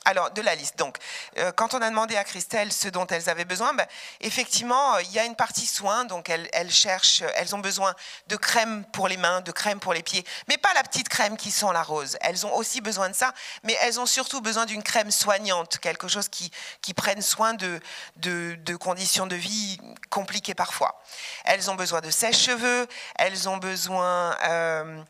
alors, 0.03 0.31
de 0.31 0.41
la 0.41 0.55
liste. 0.55 0.77
Donc, 0.79 0.97
euh, 1.37 1.51
quand 1.51 1.75
on 1.75 1.81
a 1.81 1.89
demandé 1.89 2.15
à 2.15 2.23
Christelle 2.23 2.73
ce 2.73 2.87
dont 2.87 3.05
elles 3.07 3.29
avaient 3.29 3.45
besoin, 3.45 3.73
ben, 3.73 3.85
effectivement, 4.19 4.95
euh, 4.95 5.01
il 5.03 5.11
y 5.11 5.19
a 5.19 5.25
une 5.25 5.35
partie 5.35 5.67
soins. 5.67 6.05
Donc, 6.05 6.29
elles, 6.29 6.71
cherchent, 6.71 7.23
elles 7.35 7.55
ont 7.55 7.59
besoin 7.59 7.93
de 8.27 8.35
crème 8.35 8.83
pour 8.93 9.07
les 9.07 9.17
mains, 9.17 9.41
de 9.41 9.51
crème 9.51 9.79
pour 9.79 9.93
les 9.93 10.01
pieds, 10.01 10.25
mais 10.47 10.57
pas 10.57 10.73
la 10.73 10.81
petite 10.81 11.07
crème 11.07 11.37
qui 11.37 11.51
sent 11.51 11.71
la 11.71 11.83
rose. 11.83 12.17
Elles 12.21 12.47
ont 12.47 12.55
aussi 12.55 12.81
besoin 12.81 13.09
de 13.09 13.15
ça, 13.15 13.33
mais 13.63 13.77
elles 13.81 13.99
ont 13.99 14.07
surtout 14.07 14.41
besoin 14.41 14.65
d'une 14.65 14.81
crème 14.81 15.11
soignante, 15.11 15.77
quelque 15.77 16.07
chose 16.07 16.29
qui, 16.29 16.51
qui 16.81 16.95
prenne 16.95 17.21
soin 17.21 17.53
de, 17.53 17.79
de, 18.17 18.75
conditions 18.75 19.27
de 19.27 19.35
vie 19.35 19.79
compliquées 20.09 20.55
parfois. 20.55 20.99
Elles 21.45 21.69
ont 21.69 21.75
besoin 21.75 22.01
de 22.01 22.09
sèche-cheveux, 22.09 22.87
elles 23.15 23.47
ont 23.47 23.57
besoin 23.57 24.35
euh, 24.45 25.03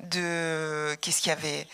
de. 0.00 0.96
Qu'est-ce 1.00 1.20
qu'il 1.20 1.28
y 1.28 1.32
avait? 1.32 1.68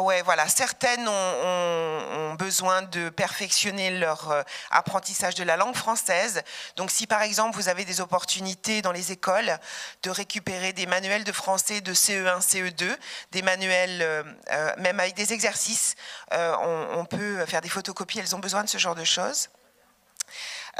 Ouais, 0.00 0.22
voilà. 0.22 0.48
Certaines 0.48 1.08
ont, 1.08 2.34
besoin 2.34 2.82
de 2.82 3.08
perfectionner 3.08 3.90
leur 3.90 4.30
euh, 4.30 4.42
apprentissage 4.70 5.34
de 5.34 5.42
la 5.42 5.56
langue 5.56 5.74
française. 5.74 6.42
Donc, 6.76 6.92
si 6.92 7.06
par 7.06 7.22
exemple 7.22 7.56
vous 7.56 7.68
avez 7.68 7.84
des 7.84 8.00
opportunités 8.00 8.80
dans 8.80 8.92
les 8.92 9.10
écoles 9.10 9.58
de 10.04 10.10
récupérer 10.10 10.72
des 10.72 10.86
manuels 10.86 11.24
de 11.24 11.32
français 11.32 11.80
de 11.80 11.92
CE1, 11.92 12.40
CE2, 12.40 12.96
des 13.32 13.42
manuels 13.42 14.02
euh, 14.02 14.22
euh, 14.52 14.72
même 14.78 15.00
avec 15.00 15.14
des 15.16 15.32
exercices, 15.32 15.96
on, 16.30 17.04
peut 17.04 17.44
faire 17.46 17.60
des 17.60 17.68
photocopies. 17.68 18.20
Elles 18.20 18.36
ont 18.36 18.40
besoin 18.40 18.62
de 18.62 18.68
ce 18.68 18.78
genre 18.78 18.94
de 18.94 19.04
choses. 19.04 19.48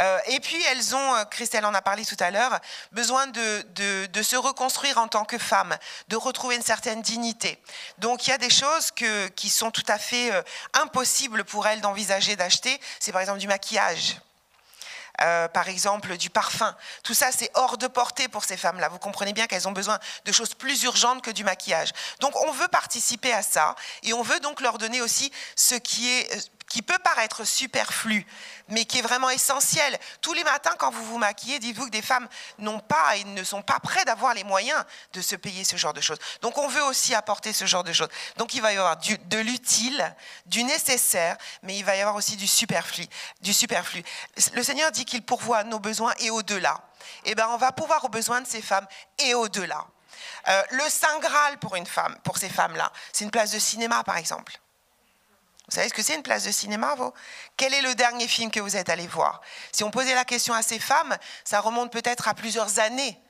Euh, 0.00 0.18
et 0.26 0.40
puis 0.40 0.62
elles 0.70 0.94
ont, 0.94 1.14
euh, 1.16 1.24
Christelle 1.24 1.64
en 1.64 1.74
a 1.74 1.82
parlé 1.82 2.04
tout 2.04 2.16
à 2.20 2.30
l'heure, 2.30 2.58
besoin 2.92 3.26
de, 3.26 4.22
se 4.22 4.36
reconstruire 4.36 4.98
en 4.98 5.08
tant 5.08 5.24
que 5.24 5.38
femme, 5.38 5.76
de 6.08 6.16
retrouver 6.16 6.56
une 6.56 6.62
certaine 6.62 7.02
dignité. 7.02 7.58
Donc 7.98 8.26
il 8.26 8.30
y 8.30 8.32
a 8.32 8.38
des 8.38 8.50
choses 8.50 8.90
qui 9.36 9.48
sont 9.48 9.70
tout 9.70 9.84
à 9.88 9.98
fait 9.98 10.32
euh, 10.32 10.42
impossibles 10.74 11.44
pour 11.44 11.66
elles 11.66 11.80
d'envisager 11.80 12.36
d'acheter. 12.36 12.78
C'est 13.00 13.12
par 13.12 13.20
exemple 13.20 13.40
du 13.40 13.48
maquillage. 13.48 14.16
par 15.52 15.68
exemple 15.68 16.16
du 16.16 16.30
parfum. 16.30 16.76
Tout 17.02 17.14
ça, 17.14 17.32
c'est 17.32 17.50
hors 17.54 17.76
de 17.76 17.88
portée 17.88 18.28
pour 18.28 18.44
ces 18.44 18.56
femmes-là. 18.56 18.88
Vous 18.88 19.00
comprenez 19.00 19.32
bien 19.32 19.48
qu'elles 19.48 19.66
ont 19.66 19.72
besoin 19.72 19.98
de 20.24 20.32
choses 20.32 20.54
plus 20.54 20.84
urgentes 20.84 21.22
que 21.22 21.32
du 21.32 21.42
maquillage. 21.42 21.90
Donc 22.20 22.36
on 22.46 22.52
veut 22.52 22.68
participer 22.68 23.32
à 23.32 23.42
ça 23.42 23.74
et 24.04 24.12
on 24.12 24.22
veut 24.22 24.38
donc 24.40 24.60
leur 24.60 24.78
donner 24.78 25.00
aussi 25.00 25.32
ce 25.56 25.74
qui 25.74 26.08
est 26.08 26.50
qui 26.68 26.82
peut 26.82 26.98
paraître 26.98 27.44
superflu, 27.44 28.26
mais 28.68 28.84
qui 28.84 28.98
est 28.98 29.02
vraiment 29.02 29.30
essentiel. 29.30 29.98
Tous 30.20 30.34
les 30.34 30.44
matins, 30.44 30.74
quand 30.78 30.90
vous 30.90 31.04
vous 31.04 31.18
maquillez, 31.18 31.58
dites-vous 31.58 31.86
que 31.86 31.90
des 31.90 32.02
femmes 32.02 32.28
n'ont 32.58 32.80
pas 32.80 33.16
et 33.16 33.24
ne 33.24 33.42
sont 33.42 33.62
pas 33.62 33.80
prêtes 33.80 34.06
d'avoir 34.06 34.34
les 34.34 34.44
moyens 34.44 34.84
de 35.12 35.20
se 35.20 35.34
payer 35.34 35.64
ce 35.64 35.76
genre 35.76 35.94
de 35.94 36.00
choses. 36.00 36.18
Donc 36.42 36.58
on 36.58 36.68
veut 36.68 36.82
aussi 36.84 37.14
apporter 37.14 37.52
ce 37.52 37.66
genre 37.66 37.84
de 37.84 37.92
choses. 37.92 38.08
Donc 38.36 38.54
il 38.54 38.62
va 38.62 38.72
y 38.72 38.76
avoir 38.76 38.96
de 38.96 39.38
l'utile, 39.38 40.14
du 40.46 40.62
nécessaire, 40.64 41.36
mais 41.62 41.76
il 41.76 41.84
va 41.84 41.96
y 41.96 42.00
avoir 42.00 42.16
aussi 42.16 42.36
du 42.36 42.46
superflu. 42.46 43.06
Du 43.40 43.52
superflu. 43.52 44.02
Le 44.52 44.62
Seigneur 44.62 44.90
dit 44.90 45.04
qu'il 45.04 45.22
pourvoit 45.22 45.64
nos 45.64 45.78
besoins 45.78 46.12
et 46.18 46.30
au-delà. 46.30 46.80
Eh 47.24 47.34
bien, 47.34 47.48
on 47.48 47.56
va 47.56 47.72
pouvoir 47.72 48.04
aux 48.04 48.08
besoins 48.08 48.40
de 48.40 48.46
ces 48.46 48.62
femmes 48.62 48.86
et 49.18 49.34
au-delà. 49.34 49.86
Euh, 50.48 50.62
le 50.70 50.88
Saint 50.88 51.18
Graal 51.20 51.58
pour 51.58 51.76
une 51.76 51.86
femme, 51.86 52.16
pour 52.24 52.38
ces 52.38 52.48
femmes-là, 52.48 52.92
c'est 53.12 53.24
une 53.24 53.30
place 53.30 53.52
de 53.52 53.58
cinéma, 53.58 54.02
par 54.04 54.16
exemple. 54.16 54.58
Vous 55.68 55.74
savez 55.74 55.88
ce 55.88 55.94
que 55.94 56.02
c'est 56.02 56.14
une 56.14 56.22
place 56.22 56.44
de 56.44 56.50
cinéma, 56.50 56.94
vous? 56.94 57.12
Quel 57.58 57.74
est 57.74 57.82
le 57.82 57.94
dernier 57.94 58.26
film 58.26 58.50
que 58.50 58.58
vous 58.58 58.76
êtes 58.76 58.88
allé 58.88 59.06
voir? 59.06 59.42
Si 59.70 59.84
on 59.84 59.90
posait 59.90 60.14
la 60.14 60.24
question 60.24 60.54
à 60.54 60.62
ces 60.62 60.78
femmes, 60.78 61.16
ça 61.44 61.60
remonte 61.60 61.92
peut-être 61.92 62.26
à 62.26 62.32
plusieurs 62.32 62.78
années, 62.78 63.20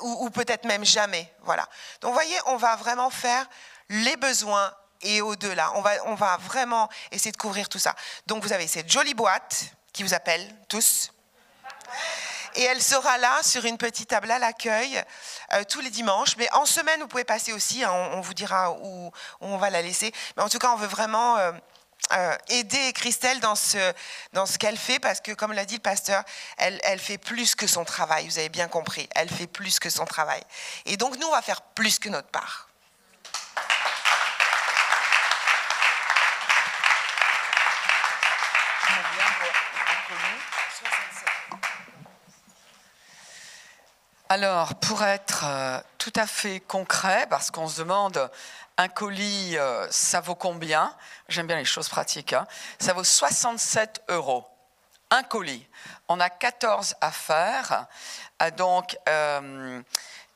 ou, 0.00 0.30
peut-être 0.30 0.66
même 0.66 0.84
jamais. 0.84 1.32
Voilà. 1.42 1.68
Donc, 2.00 2.10
vous 2.10 2.14
voyez, 2.14 2.36
on 2.46 2.56
va 2.56 2.76
vraiment 2.76 3.10
faire 3.10 3.44
les 3.88 4.16
besoins 4.16 4.72
et 5.02 5.20
au-delà. 5.20 5.72
On 5.74 5.80
va, 5.80 5.92
on 6.06 6.14
va 6.14 6.36
vraiment 6.36 6.88
essayer 7.10 7.32
de 7.32 7.36
couvrir 7.36 7.68
tout 7.68 7.80
ça. 7.80 7.96
Donc, 8.28 8.44
vous 8.44 8.52
avez 8.52 8.68
cette 8.68 8.90
jolie 8.90 9.14
boîte 9.14 9.64
qui 9.92 10.04
vous 10.04 10.14
appelle 10.14 10.48
tous. 10.68 11.10
Et 12.56 12.62
elle 12.62 12.82
sera 12.82 13.18
là 13.18 13.42
sur 13.42 13.64
une 13.64 13.78
petite 13.78 14.10
table 14.10 14.30
à 14.30 14.38
l'accueil 14.38 15.02
euh, 15.52 15.64
tous 15.68 15.80
les 15.80 15.90
dimanches. 15.90 16.36
Mais 16.36 16.48
en 16.52 16.66
semaine, 16.66 17.00
vous 17.00 17.08
pouvez 17.08 17.24
passer 17.24 17.52
aussi. 17.52 17.82
Hein, 17.82 17.92
on, 18.12 18.20
vous 18.20 18.34
dira 18.34 18.72
où, 18.72 19.10
on 19.40 19.56
va 19.56 19.70
la 19.70 19.82
laisser. 19.82 20.12
Mais 20.36 20.42
en 20.42 20.48
tout 20.48 20.58
cas, 20.58 20.70
on 20.72 20.76
veut 20.76 20.86
vraiment 20.86 21.36
euh, 21.38 21.52
euh, 22.12 22.36
aider 22.48 22.92
Christelle 22.92 23.40
dans 23.40 23.54
ce, 23.56 23.92
dans 24.32 24.46
ce 24.46 24.58
qu'elle 24.58 24.78
fait 24.78 24.98
parce 24.98 25.20
que, 25.20 25.32
comme 25.32 25.52
l'a 25.52 25.64
dit 25.64 25.76
le 25.76 25.80
pasteur, 25.80 26.22
elle, 26.56 26.80
elle 26.84 27.00
fait 27.00 27.18
plus 27.18 27.54
que 27.54 27.66
son 27.66 27.84
travail. 27.84 28.26
Vous 28.28 28.38
avez 28.38 28.50
bien 28.50 28.68
compris. 28.68 29.08
Elle 29.14 29.30
fait 29.30 29.46
plus 29.46 29.78
que 29.78 29.90
son 29.90 30.04
travail. 30.04 30.42
Et 30.86 30.96
donc, 30.96 31.18
nous, 31.18 31.26
on 31.26 31.32
va 31.32 31.42
faire 31.42 31.62
plus 31.62 31.98
que 31.98 32.08
notre 32.08 32.28
part. 32.28 32.68
Alors, 44.30 44.74
pour 44.76 45.02
être 45.02 45.44
euh, 45.44 45.78
tout 45.98 46.12
à 46.16 46.26
fait 46.26 46.60
concret, 46.60 47.26
parce 47.28 47.50
qu'on 47.50 47.68
se 47.68 47.80
demande 47.80 48.30
un 48.78 48.88
colis, 48.88 49.58
euh, 49.58 49.86
ça 49.90 50.22
vaut 50.22 50.34
combien? 50.34 50.96
J'aime 51.28 51.46
bien 51.46 51.58
les 51.58 51.66
choses 51.66 51.90
pratiques. 51.90 52.32
Hein. 52.32 52.46
ça 52.78 52.94
vaut 52.94 53.04
67 53.04 54.02
euros. 54.08 54.46
Un 55.10 55.24
colis. 55.24 55.68
On 56.08 56.20
a 56.20 56.30
14 56.30 56.94
à 57.02 57.10
faire. 57.10 57.86
Euh, 58.40 58.50
donc, 58.52 58.96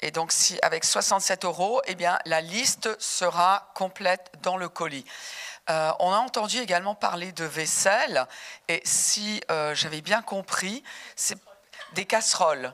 et 0.01 0.11
donc, 0.11 0.33
avec 0.61 0.85
67 0.85 1.47
euros, 1.47 1.81
eh 1.87 1.95
bien, 1.95 2.19
la 2.27 2.43
liste 2.43 2.91
sera 3.01 3.73
complète 3.75 4.31
dans 4.43 4.59
le 4.59 4.69
colis. 4.69 5.07
on 5.67 6.13
a 6.13 6.19
entendu 6.19 6.59
également 6.59 6.95
parler 6.95 7.33
de 7.33 7.45
vaisselle. 7.45 8.27
Et 8.69 8.83
si 8.85 9.43
j'avais 9.73 10.03
bien 10.03 10.21
compris, 10.21 10.85
c'est 11.17 11.39
des 11.95 12.05
casseroles. 12.05 12.73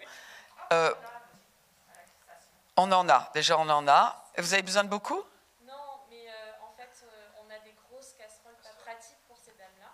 On 2.77 2.91
en 2.91 3.09
a, 3.09 3.31
déjà 3.35 3.57
on 3.59 3.69
en 3.69 3.87
a. 3.87 4.25
Vous 4.37 4.53
avez 4.53 4.63
besoin 4.63 4.85
de 4.85 4.89
beaucoup? 4.89 5.23
Non, 5.63 5.73
mais 6.11 6.27
euh, 6.27 6.67
en 6.67 6.77
fait, 6.77 6.91
euh, 7.05 7.43
on 7.45 7.51
a 7.51 7.59
des 7.61 7.75
grosses 7.89 8.15
casseroles 8.19 8.57
pas 8.63 8.71
pratiques 8.85 9.19
pour 9.29 9.37
ces 9.39 9.53
dames-là. 9.53 9.91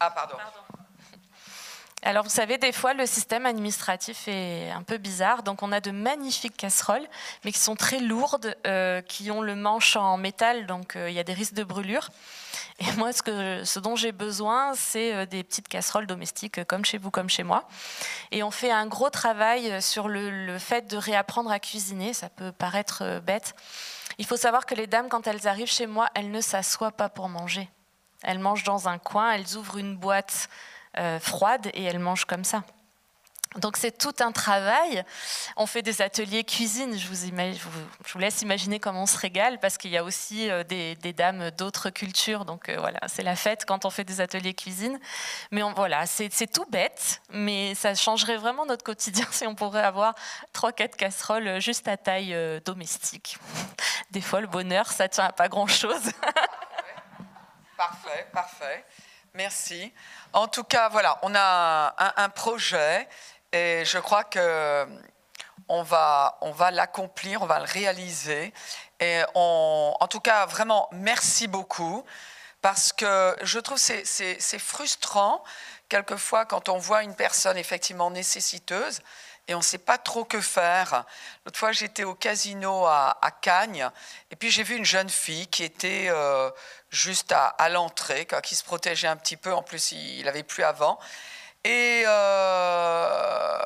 Ah, 0.00 0.10
pardon. 0.10 0.36
Alors, 2.08 2.24
vous 2.24 2.30
savez, 2.30 2.56
des 2.56 2.72
fois, 2.72 2.94
le 2.94 3.04
système 3.04 3.44
administratif 3.44 4.28
est 4.28 4.70
un 4.70 4.82
peu 4.82 4.96
bizarre. 4.96 5.42
Donc, 5.42 5.62
on 5.62 5.72
a 5.72 5.80
de 5.80 5.90
magnifiques 5.90 6.56
casseroles, 6.56 7.06
mais 7.44 7.52
qui 7.52 7.58
sont 7.58 7.76
très 7.76 7.98
lourdes, 7.98 8.56
euh, 8.66 9.02
qui 9.02 9.30
ont 9.30 9.42
le 9.42 9.54
manche 9.54 9.94
en 9.94 10.16
métal, 10.16 10.64
donc 10.64 10.96
il 10.96 11.12
y 11.12 11.18
a 11.18 11.22
des 11.22 11.34
risques 11.34 11.52
de 11.52 11.64
brûlure. 11.64 12.08
Et 12.78 12.90
moi, 12.92 13.12
ce, 13.12 13.20
que, 13.20 13.62
ce 13.62 13.78
dont 13.78 13.94
j'ai 13.94 14.12
besoin, 14.12 14.72
c'est 14.74 15.12
euh, 15.12 15.26
des 15.26 15.44
petites 15.44 15.68
casseroles 15.68 16.06
domestiques, 16.06 16.64
comme 16.64 16.82
chez 16.82 16.96
vous, 16.96 17.10
comme 17.10 17.28
chez 17.28 17.42
moi. 17.42 17.68
Et 18.30 18.42
on 18.42 18.50
fait 18.50 18.70
un 18.70 18.86
gros 18.86 19.10
travail 19.10 19.82
sur 19.82 20.08
le, 20.08 20.58
fait 20.58 20.88
de 20.88 20.96
réapprendre 20.96 21.50
à 21.50 21.58
cuisiner. 21.58 22.14
Ça 22.14 22.30
peut 22.30 22.52
paraître 22.52 23.02
euh, 23.02 23.20
bête. 23.20 23.54
Il 24.16 24.24
faut 24.24 24.38
savoir 24.38 24.64
que 24.64 24.74
les 24.74 24.86
dames, 24.86 25.10
quand 25.10 25.26
elles 25.26 25.46
arrivent 25.46 25.70
chez 25.70 25.86
moi, 25.86 26.08
elles 26.14 26.30
ne 26.30 26.40
s'assoient 26.40 26.90
pas 26.90 27.10
pour 27.10 27.28
manger. 27.28 27.68
Elles 28.22 28.38
mangent 28.38 28.64
dans 28.64 28.88
un 28.88 28.96
coin, 28.96 29.32
elles 29.32 29.58
ouvrent 29.58 29.76
une 29.76 29.94
boîte 29.94 30.48
euh, 30.96 31.18
froide 31.20 31.68
et 31.74 31.84
elles 31.84 31.98
mangent 31.98 32.24
comme 32.24 32.44
ça. 32.44 32.62
Donc 33.56 33.78
c'est 33.78 33.96
tout 33.96 34.14
un 34.20 34.30
travail. 34.30 35.04
On 35.56 35.66
fait 35.66 35.80
des 35.80 36.02
ateliers 36.02 36.44
cuisine. 36.44 36.98
Je 36.98 37.08
vous, 37.08 38.18
laisse 38.18 38.42
imaginer 38.42 38.78
comment 38.78 39.04
on 39.04 39.06
se 39.06 39.16
régale 39.16 39.58
parce 39.58 39.78
qu'il 39.78 39.90
y 39.90 39.96
a 39.96 40.04
aussi 40.04 40.50
euh, 40.50 40.64
des, 40.64 40.94
dames 41.14 41.50
d'autres 41.52 41.88
cultures. 41.88 42.44
Donc 42.44 42.68
euh, 42.68 42.76
voilà, 42.78 43.00
c'est 43.06 43.22
la 43.22 43.36
fête 43.36 43.64
quand 43.64 43.86
on 43.86 43.90
fait 43.90 44.04
des 44.04 44.20
ateliers 44.20 44.54
cuisine. 44.54 45.00
Mais 45.50 45.62
voilà, 45.74 46.04
c'est 46.06 46.52
tout 46.52 46.66
bête, 46.70 47.22
mais 47.30 47.74
ça 47.74 47.94
changerait 47.94 48.36
vraiment 48.36 48.66
notre 48.66 48.84
quotidien 48.84 49.26
si 49.30 49.46
on 49.46 49.54
pourrait 49.54 49.84
avoir 49.84 50.14
trois, 50.52 50.72
quatre 50.72 50.96
casseroles 50.96 51.60
juste 51.60 51.88
à 51.88 51.96
taille 51.96 52.36
domestique. 52.64 53.38
Des 54.10 54.20
fois, 54.20 54.40
le 54.40 54.46
bonheur, 54.46 54.92
ça 54.92 55.08
tient 55.08 55.24
à 55.24 55.32
pas 55.32 55.48
grand-chose. 55.48 56.12
Parfait, 57.78 58.26
parfait. 58.32 58.84
Merci. 59.38 59.92
En 60.32 60.48
tout 60.48 60.64
cas, 60.64 60.88
voilà, 60.88 61.20
on 61.22 61.32
a 61.36 61.94
un 62.16 62.28
projet 62.28 63.08
et 63.52 63.84
je 63.84 63.98
crois 63.98 64.24
que 64.24 64.84
on 65.68 65.84
va, 65.84 66.38
on 66.40 66.50
va 66.50 66.72
l'accomplir, 66.72 67.40
on 67.42 67.46
va 67.46 67.60
le 67.60 67.64
réaliser. 67.64 68.52
Et 68.98 69.20
en 69.34 70.08
tout 70.10 70.18
cas, 70.18 70.44
vraiment, 70.46 70.88
merci 70.90 71.46
beaucoup. 71.46 72.04
Parce 72.62 72.92
que 72.92 73.36
je 73.42 73.60
trouve 73.60 73.78
que 73.80 74.02
c'est 74.04 74.58
frustrant, 74.58 75.44
quelquefois, 75.88 76.44
quand 76.44 76.68
on 76.68 76.78
voit 76.78 77.04
une 77.04 77.14
personne 77.14 77.58
effectivement 77.58 78.10
nécessiteuse 78.10 79.02
et 79.48 79.54
on 79.54 79.58
ne 79.58 79.62
sait 79.62 79.78
pas 79.78 79.96
trop 79.96 80.24
que 80.24 80.40
faire. 80.42 81.04
L'autre 81.44 81.58
fois, 81.58 81.72
j'étais 81.72 82.04
au 82.04 82.14
casino 82.14 82.84
à, 82.84 83.18
à, 83.22 83.30
Cagnes, 83.30 83.90
et 84.30 84.36
puis 84.36 84.50
j'ai 84.50 84.62
vu 84.62 84.76
une 84.76 84.84
jeune 84.84 85.08
fille 85.08 85.46
qui 85.48 85.64
était 85.64 86.08
euh, 86.10 86.50
juste 86.90 87.32
à, 87.32 87.68
l'entrée, 87.70 88.28
qui 88.42 88.54
se 88.54 88.62
protégeait 88.62 89.08
un 89.08 89.16
petit 89.16 89.38
peu, 89.38 89.52
en 89.52 89.62
plus 89.62 89.92
il 89.92 90.24
n'avait 90.26 90.42
plus 90.42 90.64
avant. 90.64 90.98
Et 91.64 92.04
euh, 92.06 93.58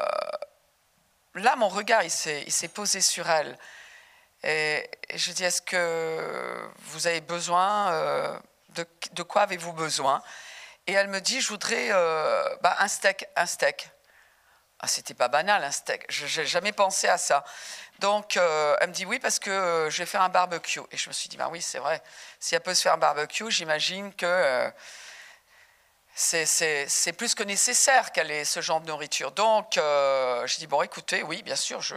là, 1.34 1.56
mon 1.56 1.68
regard, 1.68 2.04
il 2.04 2.10
s'est 2.10 2.68
posé 2.72 3.00
sur 3.00 3.28
elle. 3.28 3.58
Et, 4.44 4.88
je 5.14 5.32
dis, 5.32 5.44
est-ce 5.44 5.62
que 5.62 6.70
vous 6.78 7.06
avez 7.08 7.20
besoin 7.20 7.92
euh, 7.92 8.38
de, 9.14 9.22
quoi 9.24 9.42
avez-vous 9.42 9.72
besoin? 9.72 10.22
Et 10.86 10.92
elle 10.92 11.08
me 11.08 11.20
dit, 11.20 11.40
je 11.40 11.48
voudrais 11.48 11.90
bah, 12.62 12.76
un 12.78 12.88
steak, 12.88 13.26
un 13.34 13.46
steak. 13.46 13.91
Ah, 14.82 14.88
c'était 14.88 15.14
pas 15.14 15.28
banal 15.28 15.62
un 15.62 15.70
steak. 15.70 16.04
Je 16.08 16.40
n'ai 16.40 16.46
jamais 16.46 16.72
pensé 16.72 17.08
à 17.08 17.16
ça. 17.16 17.44
Donc, 18.00 18.36
elle 18.36 18.88
me 18.88 18.92
dit 18.92 19.06
oui 19.06 19.20
parce 19.20 19.38
que 19.38 19.86
je 19.90 19.98
vais 19.98 20.06
faire 20.06 20.22
un 20.22 20.28
barbecue. 20.28 20.80
Et 20.90 20.96
je 20.96 21.08
me 21.08 21.12
suis 21.12 21.28
dit, 21.28 21.36
bah 21.36 21.48
oui, 21.50 21.62
c'est 21.62 21.78
vrai. 21.78 22.02
Si 22.40 22.56
elle 22.56 22.60
peut 22.62 22.74
se 22.74 22.82
faire 22.82 22.94
un 22.94 22.98
barbecue, 22.98 23.50
j'imagine 23.50 24.12
que 24.14 24.72
c'est 26.14 27.12
plus 27.16 27.34
que 27.34 27.42
nécessaire 27.42 28.12
qu'elle 28.12 28.30
ait 28.30 28.44
ce 28.44 28.60
genre 28.60 28.80
de 28.80 28.86
nourriture. 28.86 29.32
Donc, 29.32 29.76
euh, 29.76 30.46
j'ai 30.46 30.58
dit, 30.58 30.66
bon, 30.66 30.82
écoutez, 30.82 31.22
oui, 31.22 31.42
bien 31.42 31.56
sûr, 31.56 31.80
je, 31.80 31.94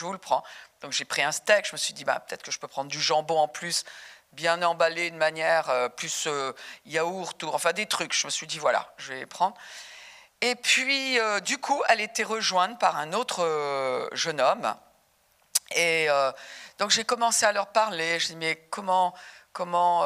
vous 0.00 0.12
le 0.12 0.18
prends. 0.18 0.42
Donc, 0.80 0.92
j'ai 0.92 1.04
pris 1.04 1.22
un 1.22 1.32
steak. 1.32 1.66
Je 1.66 1.72
me 1.72 1.78
suis 1.78 1.94
dit, 1.94 2.04
bah, 2.04 2.20
peut-être 2.20 2.42
que 2.42 2.50
je 2.50 2.58
peux 2.58 2.68
prendre 2.68 2.90
du 2.90 3.00
jambon 3.00 3.38
en 3.38 3.48
plus, 3.48 3.84
bien 4.32 4.62
emballé 4.62 5.10
de 5.10 5.16
manière 5.16 5.68
euh, 5.70 5.88
plus 5.88 6.26
euh, 6.26 6.52
yaourt, 6.86 7.42
ou, 7.42 7.48
enfin 7.48 7.72
des 7.72 7.86
trucs. 7.86 8.14
Je 8.14 8.26
me 8.26 8.30
suis 8.30 8.46
dit, 8.46 8.58
voilà, 8.58 8.92
je 8.96 9.12
vais 9.12 9.26
prendre. 9.26 9.56
Et 10.40 10.54
puis, 10.54 11.18
du 11.44 11.58
coup, 11.58 11.82
elle 11.88 12.00
était 12.00 12.22
rejointe 12.22 12.78
par 12.78 12.96
un 12.96 13.12
autre 13.12 14.08
jeune 14.12 14.40
homme. 14.40 14.74
Et 15.74 16.06
donc, 16.78 16.90
j'ai 16.90 17.04
commencé 17.04 17.44
à 17.44 17.52
leur 17.52 17.68
parler. 17.68 18.20
Je 18.20 18.28
dis, 18.28 18.36
mais 18.36 18.56
comment, 18.70 19.14
comment 19.52 20.04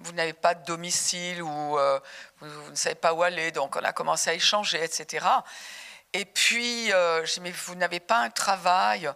vous 0.00 0.12
n'avez 0.12 0.32
pas 0.32 0.54
de 0.54 0.64
domicile 0.64 1.42
ou 1.42 1.78
euh, 1.78 2.00
vous, 2.40 2.70
ne 2.70 2.76
savez 2.76 2.94
pas 2.94 3.12
où 3.12 3.22
aller, 3.22 3.50
donc 3.50 3.76
on 3.76 3.84
a 3.84 3.92
commencé 3.92 4.30
à 4.30 4.34
échanger, 4.34 4.82
etc. 4.82 5.26
Et 6.12 6.24
puis, 6.24 6.92
euh, 6.92 7.24
je 7.24 7.34
dis, 7.34 7.40
mais 7.40 7.50
vous 7.50 7.74
n'avez 7.74 8.00
pas 8.00 8.18
un 8.18 8.30
travail. 8.30 9.10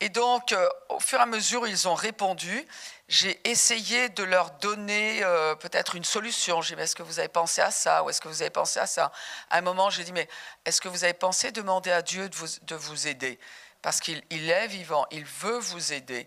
Et 0.00 0.08
donc, 0.08 0.52
euh, 0.52 0.68
au 0.88 1.00
fur 1.00 1.18
et 1.18 1.22
à 1.22 1.26
mesure 1.26 1.66
ils 1.66 1.88
ont 1.88 1.94
répondu, 1.94 2.66
j'ai 3.08 3.40
essayé 3.48 4.08
de 4.08 4.22
leur 4.22 4.50
donner 4.52 5.20
peut-être 5.60 5.94
une 5.94 6.04
solution. 6.04 6.62
J'ai 6.62 6.74
dit, 6.74 6.76
mais 6.76 6.84
est-ce 6.84 6.96
que 6.96 7.02
vous 7.02 7.18
avez 7.18 7.28
pensé 7.28 7.60
à 7.60 7.70
ça 7.70 8.02
ou 8.02 8.10
est-ce 8.10 8.20
que 8.20 8.28
vous 8.28 8.40
avez 8.40 8.50
pensé 8.50 8.80
à 8.80 8.86
ça? 8.86 9.12
À 9.50 9.58
un 9.58 9.60
moment, 9.60 9.90
j'ai 9.90 10.04
dit, 10.04 10.12
mais 10.12 10.28
est-ce 10.64 10.80
que 10.80 10.88
vous 10.88 11.04
avez 11.04 11.12
pensé 11.12 11.52
demander 11.52 11.90
à 11.90 12.02
Dieu 12.02 12.28
de 12.28 12.36
vous, 12.36 12.46
de 12.62 12.74
vous 12.74 13.06
aider? 13.06 13.38
Parce 13.82 14.00
qu'il 14.00 14.22
est 14.30 14.66
vivant, 14.66 15.06
il 15.10 15.24
veut 15.24 15.58
vous 15.58 15.92
aider. 15.92 16.26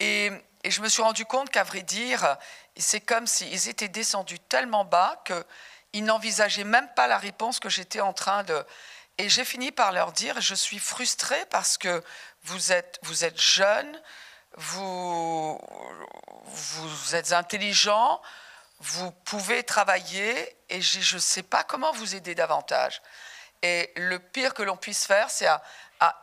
Et, 0.00 0.32
je 0.64 0.82
me 0.82 0.88
suis 0.88 1.02
rendu 1.02 1.24
compte 1.24 1.48
qu'à 1.50 1.62
vrai 1.62 1.82
dire, 1.82 2.36
c'est 2.76 3.00
comme 3.00 3.26
s'ils 3.26 3.68
étaient 3.68 3.88
descendus 3.88 4.40
tellement 4.40 4.84
bas 4.84 5.22
qu'ils 5.24 6.04
n'envisageaient 6.04 6.64
même 6.64 6.88
pas 6.94 7.06
la 7.06 7.16
réponse 7.16 7.60
que 7.60 7.70
j'étais 7.70 8.00
en 8.00 8.12
train 8.12 8.42
de... 8.42 8.62
Et 9.16 9.28
j'ai 9.28 9.44
fini 9.44 9.70
par 9.70 9.92
leur 9.92 10.12
dire, 10.12 10.40
je 10.40 10.54
suis 10.54 10.78
frustrée 10.78 11.46
parce 11.50 11.78
que 11.78 12.02
vous 12.42 12.72
êtes, 12.72 12.98
vous 13.02 13.24
êtes 13.24 13.40
jeune, 13.40 14.02
vous, 14.60 15.58
êtes 17.14 17.32
intelligent, 17.32 18.20
vous 18.78 19.10
pouvez 19.10 19.62
travailler 19.62 20.56
et 20.68 20.80
je 20.80 21.14
ne 21.14 21.20
sais 21.20 21.42
pas 21.42 21.64
comment 21.64 21.92
vous 21.92 22.14
aider 22.14 22.34
davantage. 22.34 23.00
Et 23.62 23.92
le 23.96 24.18
pire 24.18 24.54
que 24.54 24.62
l'on 24.62 24.76
puisse 24.76 25.06
faire, 25.06 25.30
c'est 25.30 25.46
à, 25.46 25.62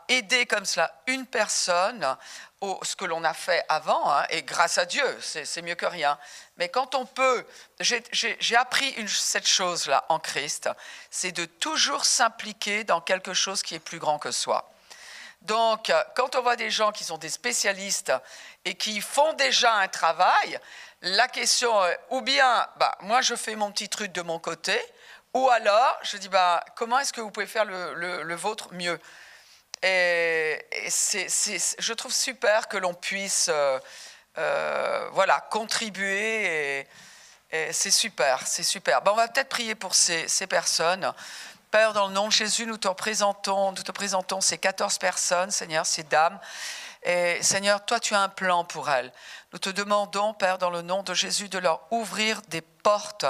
aider 0.07 0.47
comme 0.47 0.65
cela 0.65 0.91
une 1.05 1.27
personne 1.27 2.17
ce 2.81 2.95
que 2.95 3.05
l'on 3.05 3.23
a 3.23 3.35
fait 3.35 3.63
avant, 3.69 4.11
hein, 4.11 4.25
et 4.31 4.41
grâce 4.41 4.79
à 4.79 4.85
Dieu, 4.85 5.19
c'est 5.21 5.61
mieux 5.61 5.75
que 5.75 5.85
rien. 5.85 6.17
Mais 6.57 6.69
quand 6.69 6.95
on 6.95 7.05
peut, 7.05 7.45
j'ai 7.79 8.55
appris 8.55 8.95
cette 9.07 9.47
chose-là 9.47 10.05
en 10.09 10.17
Christ, 10.17 10.67
c'est 11.11 11.31
de 11.31 11.45
toujours 11.45 12.05
s'impliquer 12.05 12.83
dans 12.83 13.01
quelque 13.01 13.35
chose 13.35 13.61
qui 13.61 13.75
est 13.75 13.79
plus 13.79 13.99
grand 13.99 14.17
que 14.17 14.31
soi. 14.31 14.67
Donc, 15.47 15.91
quand 16.15 16.35
on 16.35 16.41
voit 16.41 16.55
des 16.55 16.69
gens 16.69 16.91
qui 16.91 17.03
sont 17.03 17.17
des 17.17 17.29
spécialistes 17.29 18.13
et 18.65 18.75
qui 18.75 19.01
font 19.01 19.33
déjà 19.33 19.73
un 19.73 19.87
travail, 19.87 20.59
la 21.01 21.27
question 21.27 21.73
ou 22.09 22.21
bien, 22.21 22.67
bah, 22.77 22.95
moi 23.01 23.21
je 23.21 23.35
fais 23.35 23.55
mon 23.55 23.71
petit 23.71 23.89
truc 23.89 24.11
de 24.11 24.21
mon 24.21 24.39
côté, 24.39 24.79
ou 25.33 25.49
alors 25.49 25.97
je 26.03 26.17
dis, 26.17 26.29
bah, 26.29 26.63
comment 26.75 26.99
est-ce 26.99 27.13
que 27.13 27.21
vous 27.21 27.31
pouvez 27.31 27.47
faire 27.47 27.65
le, 27.65 27.93
le 28.23 28.35
vôtre 28.35 28.73
mieux? 28.73 28.99
Et, 29.83 30.65
c'est, 30.89 31.27
je 31.79 31.93
trouve 31.93 32.13
super 32.13 32.67
que 32.67 32.77
l'on 32.77 32.93
puisse 32.93 33.49
euh, 33.49 33.79
euh, 34.37 35.09
voilà, 35.11 35.39
contribuer. 35.51 36.79
Et, 37.51 37.71
c'est 37.71 37.91
super, 37.91 38.45
c'est 38.45 38.63
super. 38.63 39.01
Bon, 39.01 39.11
on 39.11 39.15
va 39.15 39.27
peut-être 39.29 39.49
prier 39.49 39.75
pour 39.75 39.95
ces, 39.95 40.47
personnes. 40.47 41.13
Père, 41.71 41.91
dans 41.91 42.07
le 42.07 42.13
nom 42.13 42.27
de 42.27 42.31
Jésus, 42.31 42.65
nous 42.65 42.77
te 42.77 42.87
présentons, 42.87 43.73
nous 43.73 43.83
te 43.83 43.91
présentons 43.91 44.39
ces 44.39 44.57
14 44.57 44.99
personnes, 44.99 45.51
Seigneur, 45.51 45.85
ces 45.85 46.03
dames. 46.03 46.39
Et 47.03 47.43
Seigneur, 47.43 47.83
toi, 47.83 47.99
tu 47.99 48.15
as 48.15 48.21
un 48.21 48.29
plan 48.29 48.63
pour 48.63 48.89
elles. 48.89 49.11
Nous 49.53 49.59
te 49.59 49.69
demandons, 49.69 50.33
Père, 50.33 50.57
dans 50.57 50.69
le 50.69 50.81
nom 50.81 51.03
de 51.03 51.13
Jésus, 51.13 51.47
de 51.47 51.57
leur 51.57 51.81
ouvrir 51.91 52.41
des 52.49 52.61
portes, 52.61 53.25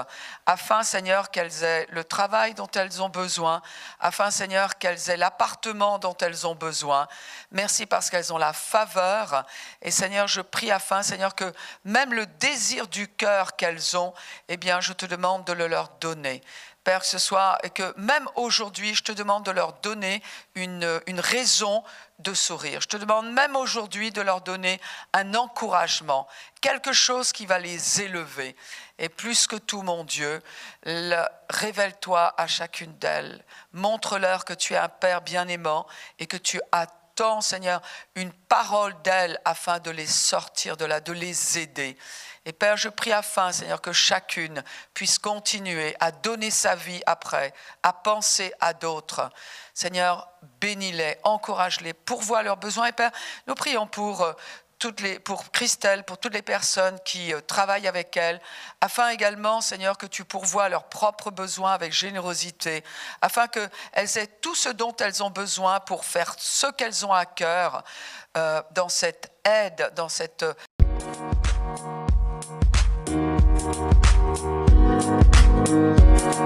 afin, 0.46 0.84
Seigneur, 0.84 1.32
qu'elles 1.32 1.64
aient 1.64 1.86
le 1.90 2.04
travail 2.04 2.54
dont 2.54 2.70
elles 2.76 3.02
ont 3.02 3.10
besoin, 3.10 3.62
afin, 4.00 4.32
Seigneur, 4.32 4.78
qu'elles 4.78 5.10
aient 5.10 5.18
l'appartement 5.18 6.00
dont 6.00 6.18
elles 6.18 6.48
ont 6.48 6.56
besoin. 6.56 7.08
Merci 7.52 7.86
parce 7.86 8.10
qu'elles 8.10 8.34
ont 8.34 8.38
la 8.38 8.54
faveur. 8.54 9.46
Et 9.82 9.92
Seigneur, 9.92 10.28
je 10.28 10.42
prie 10.42 10.72
afin, 10.72 11.04
Seigneur, 11.04 11.36
que 11.36 11.52
même 11.86 12.14
le 12.14 12.26
désir 12.26 12.88
du 12.88 13.08
cœur 13.08 13.56
qu'elles 13.56 13.98
ont, 13.98 14.14
eh 14.48 14.58
bien, 14.58 14.80
je 14.80 14.94
te 14.94 15.06
demande 15.06 15.46
de 15.46 15.54
le 15.54 15.68
leur 15.68 15.90
donner. 16.02 16.42
Père, 16.88 17.04
ce 17.04 17.18
soit, 17.18 17.58
et 17.64 17.70
que 17.70 17.94
même 17.98 18.30
aujourd'hui, 18.36 18.96
je 18.96 19.04
te 19.04 19.12
demande 19.12 19.44
de 19.44 19.52
leur 19.52 19.74
donner 19.74 20.24
une, 20.56 21.02
une 21.06 21.20
raison 21.20 21.84
de 22.20 22.34
sourire. 22.34 22.80
Je 22.80 22.88
te 22.88 22.96
demande 22.96 23.30
même 23.30 23.58
aujourd'hui 23.58 24.12
de 24.12 24.22
leur 24.22 24.40
donner 24.40 24.80
un 25.12 25.36
encouragement, 25.36 26.30
quelque 26.62 26.94
chose 26.94 27.34
qui 27.34 27.46
va 27.46 27.60
les 27.60 28.02
élever. 28.02 28.56
Et 29.00 29.10
plus 29.10 29.48
que 29.48 29.58
tout, 29.58 29.82
mon 29.82 30.06
Dieu, 30.06 30.42
révèle-toi 31.50 32.34
à 32.38 32.48
chacune 32.48 32.98
d'elles. 33.00 33.44
Montre-leur 33.74 34.46
que 34.46 34.54
tu 34.54 34.74
es 34.74 34.78
un 34.78 34.88
Père 34.88 35.20
bien-aimant 35.20 35.88
et 36.20 36.26
que 36.26 36.38
tu 36.38 36.62
attends, 36.72 37.42
Seigneur, 37.42 37.82
une 38.16 38.32
parole 38.32 38.96
d'elles 39.02 39.42
afin 39.44 39.80
de 39.80 39.92
les 39.92 40.08
sortir 40.08 40.78
de 40.78 40.86
là, 40.86 41.02
de 41.02 41.12
les 41.12 41.60
aider. 41.60 41.98
Et 42.48 42.54
Père, 42.54 42.78
je 42.78 42.88
prie 42.88 43.12
afin, 43.12 43.52
Seigneur, 43.52 43.82
que 43.82 43.92
chacune 43.92 44.64
puisse 44.94 45.20
continuer 45.20 45.94
à 46.00 46.14
donner 46.14 46.50
sa 46.50 46.76
vie 46.76 47.02
après, 47.06 47.54
à 47.84 47.92
penser 47.92 48.54
à 48.62 48.72
d'autres. 48.72 49.30
Seigneur, 49.74 50.30
bénis-les, 50.62 51.18
encourage-les, 51.24 51.92
pourvois 51.92 52.44
leurs 52.44 52.56
besoins. 52.56 52.86
Et 52.86 52.94
Père, 52.94 53.12
nous 53.48 53.54
prions 53.54 53.86
pour 53.86 54.22
euh, 54.22 54.32
toutes 54.80 55.02
les, 55.02 55.20
pour 55.20 55.52
Christelle, 55.52 56.06
pour 56.06 56.20
toutes 56.20 56.36
les 56.36 56.42
personnes 56.42 56.98
qui 57.04 57.34
euh, 57.34 57.42
travaillent 57.42 57.86
avec 57.86 58.16
elle, 58.16 58.40
afin 58.80 59.10
également, 59.10 59.60
Seigneur, 59.60 59.98
que 59.98 60.06
tu 60.06 60.24
pourvois 60.24 60.70
leurs 60.70 60.86
propres 60.86 61.32
besoins 61.32 61.74
avec 61.74 61.92
générosité, 61.92 62.82
afin 63.22 63.50
qu'elles 63.50 64.18
aient 64.18 64.40
tout 64.40 64.56
ce 64.56 64.70
dont 64.70 64.96
elles 64.96 65.22
ont 65.22 65.32
besoin 65.32 65.82
pour 65.82 66.06
faire 66.06 66.34
ce 66.38 66.68
qu'elles 66.68 67.06
ont 67.06 67.12
à 67.12 67.26
cœur 67.26 67.84
euh, 68.38 68.64
dans 68.72 68.88
cette 68.88 69.34
aide, 69.44 69.92
dans 69.98 70.08
cette 70.08 70.46
Música 75.68 76.37